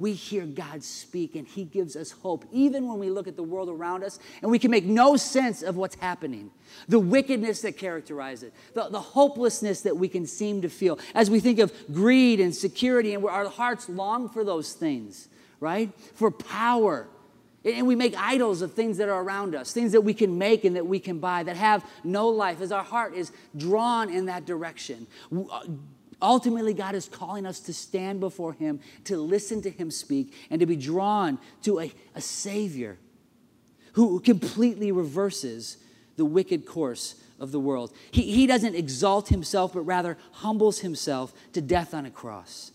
we 0.00 0.14
hear 0.14 0.46
God 0.46 0.82
speak 0.82 1.36
and 1.36 1.46
He 1.46 1.64
gives 1.64 1.94
us 1.94 2.10
hope, 2.10 2.44
even 2.50 2.88
when 2.88 2.98
we 2.98 3.10
look 3.10 3.28
at 3.28 3.36
the 3.36 3.42
world 3.42 3.68
around 3.68 4.02
us 4.02 4.18
and 4.42 4.50
we 4.50 4.58
can 4.58 4.70
make 4.70 4.84
no 4.84 5.16
sense 5.16 5.62
of 5.62 5.76
what's 5.76 5.94
happening. 5.96 6.50
The 6.88 6.98
wickedness 6.98 7.60
that 7.62 7.76
characterizes 7.76 8.44
it, 8.44 8.54
the, 8.74 8.88
the 8.88 9.00
hopelessness 9.00 9.82
that 9.82 9.96
we 9.96 10.08
can 10.08 10.26
seem 10.26 10.62
to 10.62 10.68
feel 10.68 10.98
as 11.14 11.30
we 11.30 11.38
think 11.38 11.58
of 11.58 11.72
greed 11.92 12.40
and 12.40 12.54
security, 12.54 13.14
and 13.14 13.24
our 13.26 13.48
hearts 13.48 13.88
long 13.88 14.28
for 14.28 14.42
those 14.42 14.72
things, 14.72 15.28
right? 15.60 15.92
For 16.14 16.30
power. 16.30 17.06
And 17.62 17.86
we 17.86 17.94
make 17.94 18.14
idols 18.16 18.62
of 18.62 18.72
things 18.72 18.96
that 18.96 19.10
are 19.10 19.22
around 19.22 19.54
us, 19.54 19.72
things 19.74 19.92
that 19.92 20.00
we 20.00 20.14
can 20.14 20.38
make 20.38 20.64
and 20.64 20.76
that 20.76 20.86
we 20.86 20.98
can 20.98 21.18
buy 21.18 21.42
that 21.42 21.56
have 21.56 21.84
no 22.02 22.28
life, 22.28 22.62
as 22.62 22.72
our 22.72 22.82
heart 22.82 23.14
is 23.14 23.32
drawn 23.54 24.08
in 24.08 24.24
that 24.26 24.46
direction. 24.46 25.06
Uh, 25.30 25.60
Ultimately, 26.22 26.74
God 26.74 26.94
is 26.94 27.08
calling 27.08 27.46
us 27.46 27.60
to 27.60 27.72
stand 27.72 28.20
before 28.20 28.52
Him, 28.52 28.80
to 29.04 29.16
listen 29.18 29.62
to 29.62 29.70
Him 29.70 29.90
speak, 29.90 30.34
and 30.50 30.60
to 30.60 30.66
be 30.66 30.76
drawn 30.76 31.38
to 31.62 31.80
a, 31.80 31.92
a 32.14 32.20
Savior 32.20 32.98
who 33.94 34.20
completely 34.20 34.92
reverses 34.92 35.78
the 36.16 36.24
wicked 36.24 36.66
course 36.66 37.14
of 37.38 37.52
the 37.52 37.60
world. 37.60 37.92
He, 38.10 38.22
he 38.22 38.46
doesn't 38.46 38.74
exalt 38.74 39.28
Himself, 39.28 39.72
but 39.72 39.82
rather 39.82 40.18
humbles 40.32 40.80
Himself 40.80 41.32
to 41.54 41.60
death 41.60 41.94
on 41.94 42.06
a 42.06 42.10
cross. 42.10 42.72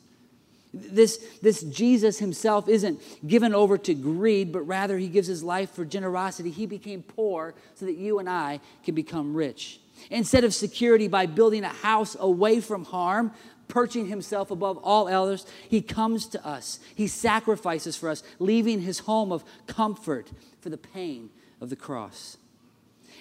This, 0.76 1.18
this 1.42 1.62
Jesus 1.64 2.20
himself 2.20 2.68
isn't 2.68 3.00
given 3.26 3.56
over 3.56 3.78
to 3.78 3.94
greed, 3.94 4.52
but 4.52 4.64
rather 4.64 4.98
he 4.98 5.08
gives 5.08 5.26
his 5.26 5.42
life 5.42 5.72
for 5.72 5.86
generosity. 5.86 6.52
He 6.52 6.66
became 6.66 7.02
poor 7.02 7.56
so 7.76 7.86
that 7.86 7.96
you 7.96 8.20
and 8.20 8.30
I 8.30 8.60
can 8.84 8.94
become 8.94 9.34
rich. 9.34 9.80
Instead 10.10 10.44
of 10.44 10.54
security 10.54 11.08
by 11.08 11.26
building 11.26 11.64
a 11.64 11.70
house 11.70 12.16
away 12.20 12.60
from 12.60 12.86
harm, 12.86 13.32
perching 13.68 14.08
himself 14.08 14.52
above 14.52 14.78
all 14.80 15.08
others, 15.08 15.46
he 15.70 15.82
comes 15.82 16.28
to 16.28 16.46
us. 16.46 16.80
He 16.94 17.08
sacrifices 17.08 17.96
for 17.96 18.10
us, 18.10 18.24
leaving 18.40 18.82
his 18.82 19.00
home 19.00 19.32
of 19.32 19.44
comfort 19.68 20.32
for 20.60 20.70
the 20.70 20.78
pain 20.78 21.30
of 21.62 21.70
the 21.70 21.76
cross. 21.76 22.38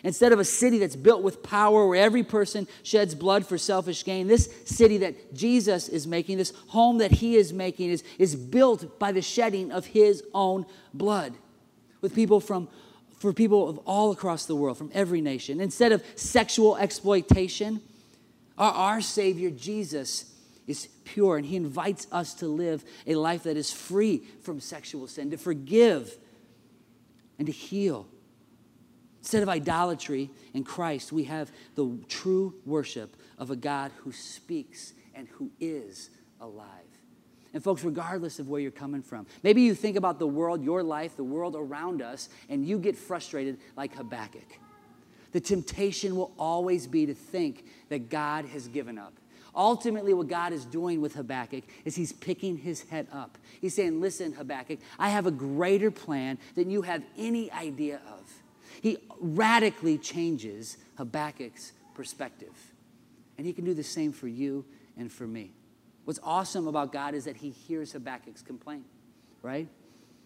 Instead 0.03 0.33
of 0.33 0.39
a 0.39 0.45
city 0.45 0.79
that's 0.79 0.97
built 0.97 1.23
with 1.23 1.43
power 1.43 1.89
where 1.89 2.03
every 2.03 2.23
person 2.23 2.69
sheds 2.83 3.15
blood 3.15 3.47
for 3.47 3.57
selfish 3.57 4.05
gain, 4.05 4.27
this 4.27 4.53
city 4.67 4.99
that 4.99 5.35
Jesus 5.35 5.89
is 5.89 6.07
making, 6.07 6.37
this 6.37 6.53
home 6.69 6.99
that 6.99 7.11
he 7.11 7.37
is 7.37 7.55
making, 7.55 7.91
is, 7.91 8.05
is 8.19 8.37
built 8.37 8.99
by 8.99 9.13
the 9.13 9.23
shedding 9.23 9.73
of 9.73 9.87
his 9.87 10.23
own 10.35 10.67
blood 10.93 11.33
with 12.03 12.15
people 12.15 12.39
from 12.39 12.69
for 13.25 13.33
people 13.33 13.71
of 13.71 13.79
all 13.87 14.13
across 14.13 14.45
the 14.45 14.55
world, 14.55 14.77
from 14.77 14.91
every 14.93 15.23
nation. 15.23 15.59
Instead 15.59 15.93
of 15.93 16.05
sexual 16.15 16.77
exploitation, 16.77 17.81
our, 18.59 18.71
our 18.71 19.01
Savior 19.01 19.49
Jesus 19.49 20.31
is 20.67 20.89
pure 21.05 21.39
and 21.39 21.47
He 21.47 21.57
invites 21.57 22.07
us 22.13 22.35
to 22.35 22.47
live 22.47 22.85
a 23.07 23.15
life 23.15 23.45
that 23.45 23.57
is 23.57 23.73
free 23.73 24.19
from 24.43 24.61
sexual 24.61 25.07
sin, 25.07 25.31
to 25.31 25.39
forgive 25.39 26.19
and 27.39 27.47
to 27.47 27.53
heal. 27.53 28.07
Instead 29.21 29.43
of 29.43 29.49
idolatry 29.49 30.29
in 30.53 30.63
Christ, 30.63 31.11
we 31.11 31.25
have 31.25 31.51
the 31.77 31.99
true 32.09 32.57
worship 32.67 33.17
of 33.39 33.51
a 33.51 33.57
God 33.57 33.91
who 34.01 34.13
speaks 34.13 34.93
and 35.15 35.29
who 35.29 35.51
is 35.61 36.11
alive. 36.43 36.84
And, 37.55 37.63
folks, 37.63 37.85
regardless 37.85 38.41
of 38.41 38.49
where 38.49 38.61
you're 38.61 38.73
coming 38.73 39.01
from, 39.01 39.27
maybe 39.45 39.63
you 39.63 39.77
think 39.77 39.97
about 39.97 40.19
the 40.19 40.27
world, 40.27 40.65
your 40.65 40.83
life, 40.83 41.17
the 41.17 41.25
world 41.25 41.55
around 41.57 42.03
us, 42.03 42.29
and 42.49 42.67
you 42.67 42.81
get 42.81 42.97
frustrated 42.97 43.59
like 43.77 43.95
Habakkuk. 43.95 44.59
The 45.31 45.41
temptation 45.41 46.17
will 46.17 46.33
always 46.37 46.89
be 46.89 47.07
to 47.07 47.15
think 47.15 47.65
that 47.91 48.11
God 48.11 48.45
has 48.47 48.67
given 48.67 48.99
up. 48.99 49.15
Ultimately, 49.55 50.15
what 50.15 50.27
God 50.27 50.53
is 50.53 50.65
doing 50.65 51.01
with 51.01 51.15
Habakkuk 51.15 51.63
is 51.85 51.95
he's 51.95 52.13
picking 52.13 52.57
his 52.57 52.83
head 52.83 53.07
up. 53.13 53.39
He's 53.61 53.75
saying, 53.75 54.01
Listen, 54.01 54.33
Habakkuk, 54.33 54.81
I 54.99 55.11
have 55.11 55.27
a 55.27 55.31
greater 55.31 55.93
plan 55.93 56.39
than 56.57 56.71
you 56.71 56.83
have 56.83 57.05
any 57.17 57.53
idea 57.53 58.01
of. 58.09 58.33
He 58.83 58.99
radically 59.21 59.97
changes 59.97 60.77
Habakkuk's 60.97 61.73
perspective. 61.95 62.73
And 63.39 63.47
he 63.47 63.53
can 63.53 63.65
do 63.65 63.75
the 63.75 63.85
same 63.85 64.13
for 64.13 64.27
you 64.27 64.65
and 64.97 65.11
for 65.11 65.27
me. 65.27 65.53
What's 66.05 66.21
awesome 66.23 66.67
about 66.67 66.93
God 66.93 67.15
is 67.15 67.25
that 67.25 67.37
he 67.37 67.51
hears 67.51 67.93
Habakkuk's 67.93 68.43
complaint, 68.43 68.85
right? 69.43 69.69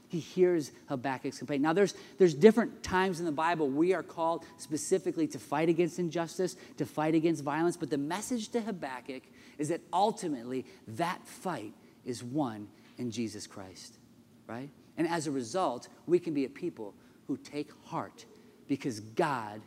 He 0.09 0.19
hears 0.19 0.73
Habakkuk's 0.89 1.39
complaint. 1.39 1.63
Now, 1.63 1.73
there's, 1.73 1.95
there's 2.17 2.35
different 2.35 2.83
times 2.83 3.21
in 3.21 3.27
the 3.27 3.33
Bible 3.33 3.69
we 3.69 3.95
are 3.95 4.03
called 4.03 4.45
specifically 4.57 5.27
to 5.29 5.39
fight 5.39 5.69
against 5.69 5.99
injustice, 5.99 6.57
to 6.79 6.87
fight 6.87 7.15
against 7.15 7.45
violence, 7.45 7.77
but 7.77 7.91
the 7.91 7.99
message 7.99 8.49
to 8.51 8.61
Habakkuk 8.61 9.23
is 9.59 9.69
that 9.69 9.83
ultimately 9.93 10.65
that 10.89 11.27
fight 11.27 11.75
is 12.05 12.25
won 12.25 12.69
in 12.97 13.11
Jesus 13.11 13.47
Christ, 13.47 13.99
right? 14.47 14.71
And 14.97 15.07
as 15.07 15.27
a 15.27 15.31
result, 15.31 15.89
we 16.07 16.19
can 16.19 16.35
be 16.35 16.45
a 16.45 16.49
people 16.49 16.95
who 17.27 17.37
take 17.37 17.71
heart 17.85 18.25
because 18.67 19.01
God 19.01 19.61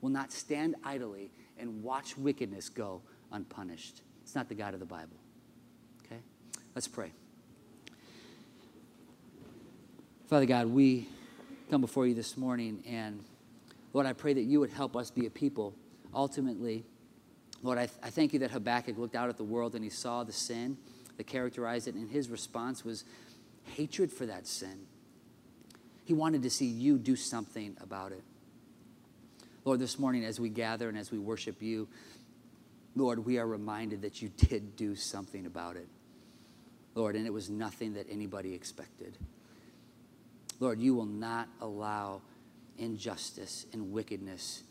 will 0.00 0.10
not 0.10 0.30
stand 0.30 0.76
idly 0.84 1.30
and 1.58 1.82
watch 1.82 2.16
wickedness 2.18 2.68
go 2.68 3.00
unpunished. 3.32 4.02
It's 4.22 4.34
not 4.34 4.48
the 4.48 4.54
God 4.54 4.74
of 4.74 4.80
the 4.80 4.86
Bible. 4.86 5.16
Let's 6.76 6.88
pray. 6.88 7.10
Father 10.28 10.44
God, 10.44 10.66
we 10.66 11.08
come 11.70 11.80
before 11.80 12.06
you 12.06 12.12
this 12.12 12.36
morning, 12.36 12.84
and 12.86 13.24
Lord, 13.94 14.06
I 14.06 14.12
pray 14.12 14.34
that 14.34 14.42
you 14.42 14.60
would 14.60 14.68
help 14.68 14.94
us 14.94 15.10
be 15.10 15.24
a 15.24 15.30
people. 15.30 15.72
Ultimately, 16.12 16.84
Lord, 17.62 17.78
I, 17.78 17.86
th- 17.86 17.98
I 18.02 18.10
thank 18.10 18.34
you 18.34 18.40
that 18.40 18.50
Habakkuk 18.50 18.98
looked 18.98 19.14
out 19.14 19.30
at 19.30 19.38
the 19.38 19.42
world 19.42 19.74
and 19.74 19.82
he 19.82 19.88
saw 19.88 20.22
the 20.22 20.34
sin 20.34 20.76
that 21.16 21.26
characterized 21.26 21.88
it, 21.88 21.94
and 21.94 22.10
his 22.10 22.28
response 22.28 22.84
was 22.84 23.04
hatred 23.64 24.12
for 24.12 24.26
that 24.26 24.46
sin. 24.46 24.86
He 26.04 26.12
wanted 26.12 26.42
to 26.42 26.50
see 26.50 26.66
you 26.66 26.98
do 26.98 27.16
something 27.16 27.74
about 27.80 28.12
it. 28.12 28.22
Lord, 29.64 29.80
this 29.80 29.98
morning 29.98 30.26
as 30.26 30.38
we 30.38 30.50
gather 30.50 30.90
and 30.90 30.98
as 30.98 31.10
we 31.10 31.18
worship 31.18 31.62
you, 31.62 31.88
Lord, 32.94 33.24
we 33.24 33.38
are 33.38 33.46
reminded 33.46 34.02
that 34.02 34.20
you 34.20 34.28
did 34.28 34.76
do 34.76 34.94
something 34.94 35.46
about 35.46 35.76
it. 35.76 35.88
Lord, 36.96 37.14
and 37.14 37.26
it 37.26 37.32
was 37.32 37.48
nothing 37.48 37.92
that 37.94 38.06
anybody 38.10 38.54
expected. 38.54 39.16
Lord, 40.58 40.80
you 40.80 40.94
will 40.94 41.04
not 41.04 41.48
allow 41.60 42.22
injustice 42.78 43.66
and 43.72 43.92
wickedness 43.92 44.62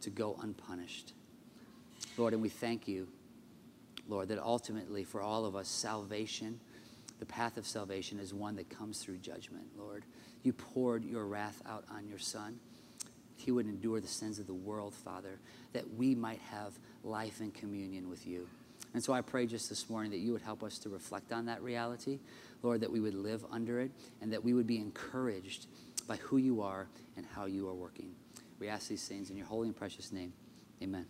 to 0.00 0.10
go 0.10 0.38
unpunished. 0.42 1.12
Lord, 2.16 2.32
and 2.32 2.42
we 2.42 2.48
thank 2.48 2.88
you, 2.88 3.06
Lord, 4.08 4.28
that 4.28 4.38
ultimately 4.38 5.04
for 5.04 5.20
all 5.20 5.44
of 5.44 5.54
us, 5.54 5.68
salvation, 5.68 6.58
the 7.18 7.26
path 7.26 7.58
of 7.58 7.66
salvation 7.66 8.18
is 8.18 8.32
one 8.32 8.56
that 8.56 8.70
comes 8.70 8.98
through 9.02 9.18
judgment, 9.18 9.66
Lord. 9.76 10.04
You 10.42 10.54
poured 10.54 11.04
your 11.04 11.26
wrath 11.26 11.62
out 11.68 11.84
on 11.90 12.08
your 12.08 12.18
Son. 12.18 12.58
He 13.36 13.50
would 13.50 13.66
endure 13.66 14.00
the 14.00 14.08
sins 14.08 14.38
of 14.38 14.46
the 14.46 14.54
world, 14.54 14.94
Father, 14.94 15.38
that 15.74 15.94
we 15.94 16.14
might 16.14 16.40
have 16.50 16.72
life 17.02 17.40
and 17.40 17.52
communion 17.52 18.08
with 18.08 18.26
you. 18.26 18.48
And 18.94 19.02
so 19.02 19.12
I 19.12 19.20
pray 19.20 19.46
just 19.46 19.68
this 19.68 19.90
morning 19.90 20.12
that 20.12 20.18
you 20.18 20.32
would 20.32 20.42
help 20.42 20.62
us 20.62 20.78
to 20.78 20.88
reflect 20.88 21.32
on 21.32 21.46
that 21.46 21.60
reality, 21.62 22.20
Lord, 22.62 22.80
that 22.80 22.92
we 22.92 23.00
would 23.00 23.14
live 23.14 23.44
under 23.50 23.80
it, 23.80 23.90
and 24.22 24.32
that 24.32 24.42
we 24.42 24.54
would 24.54 24.66
be 24.66 24.78
encouraged 24.78 25.66
by 26.06 26.16
who 26.16 26.36
you 26.36 26.62
are 26.62 26.86
and 27.16 27.26
how 27.26 27.46
you 27.46 27.68
are 27.68 27.74
working. 27.74 28.14
We 28.60 28.68
ask 28.68 28.88
these 28.88 29.06
things 29.06 29.30
in 29.30 29.36
your 29.36 29.46
holy 29.46 29.66
and 29.68 29.76
precious 29.76 30.12
name. 30.12 30.32
Amen. 30.80 31.06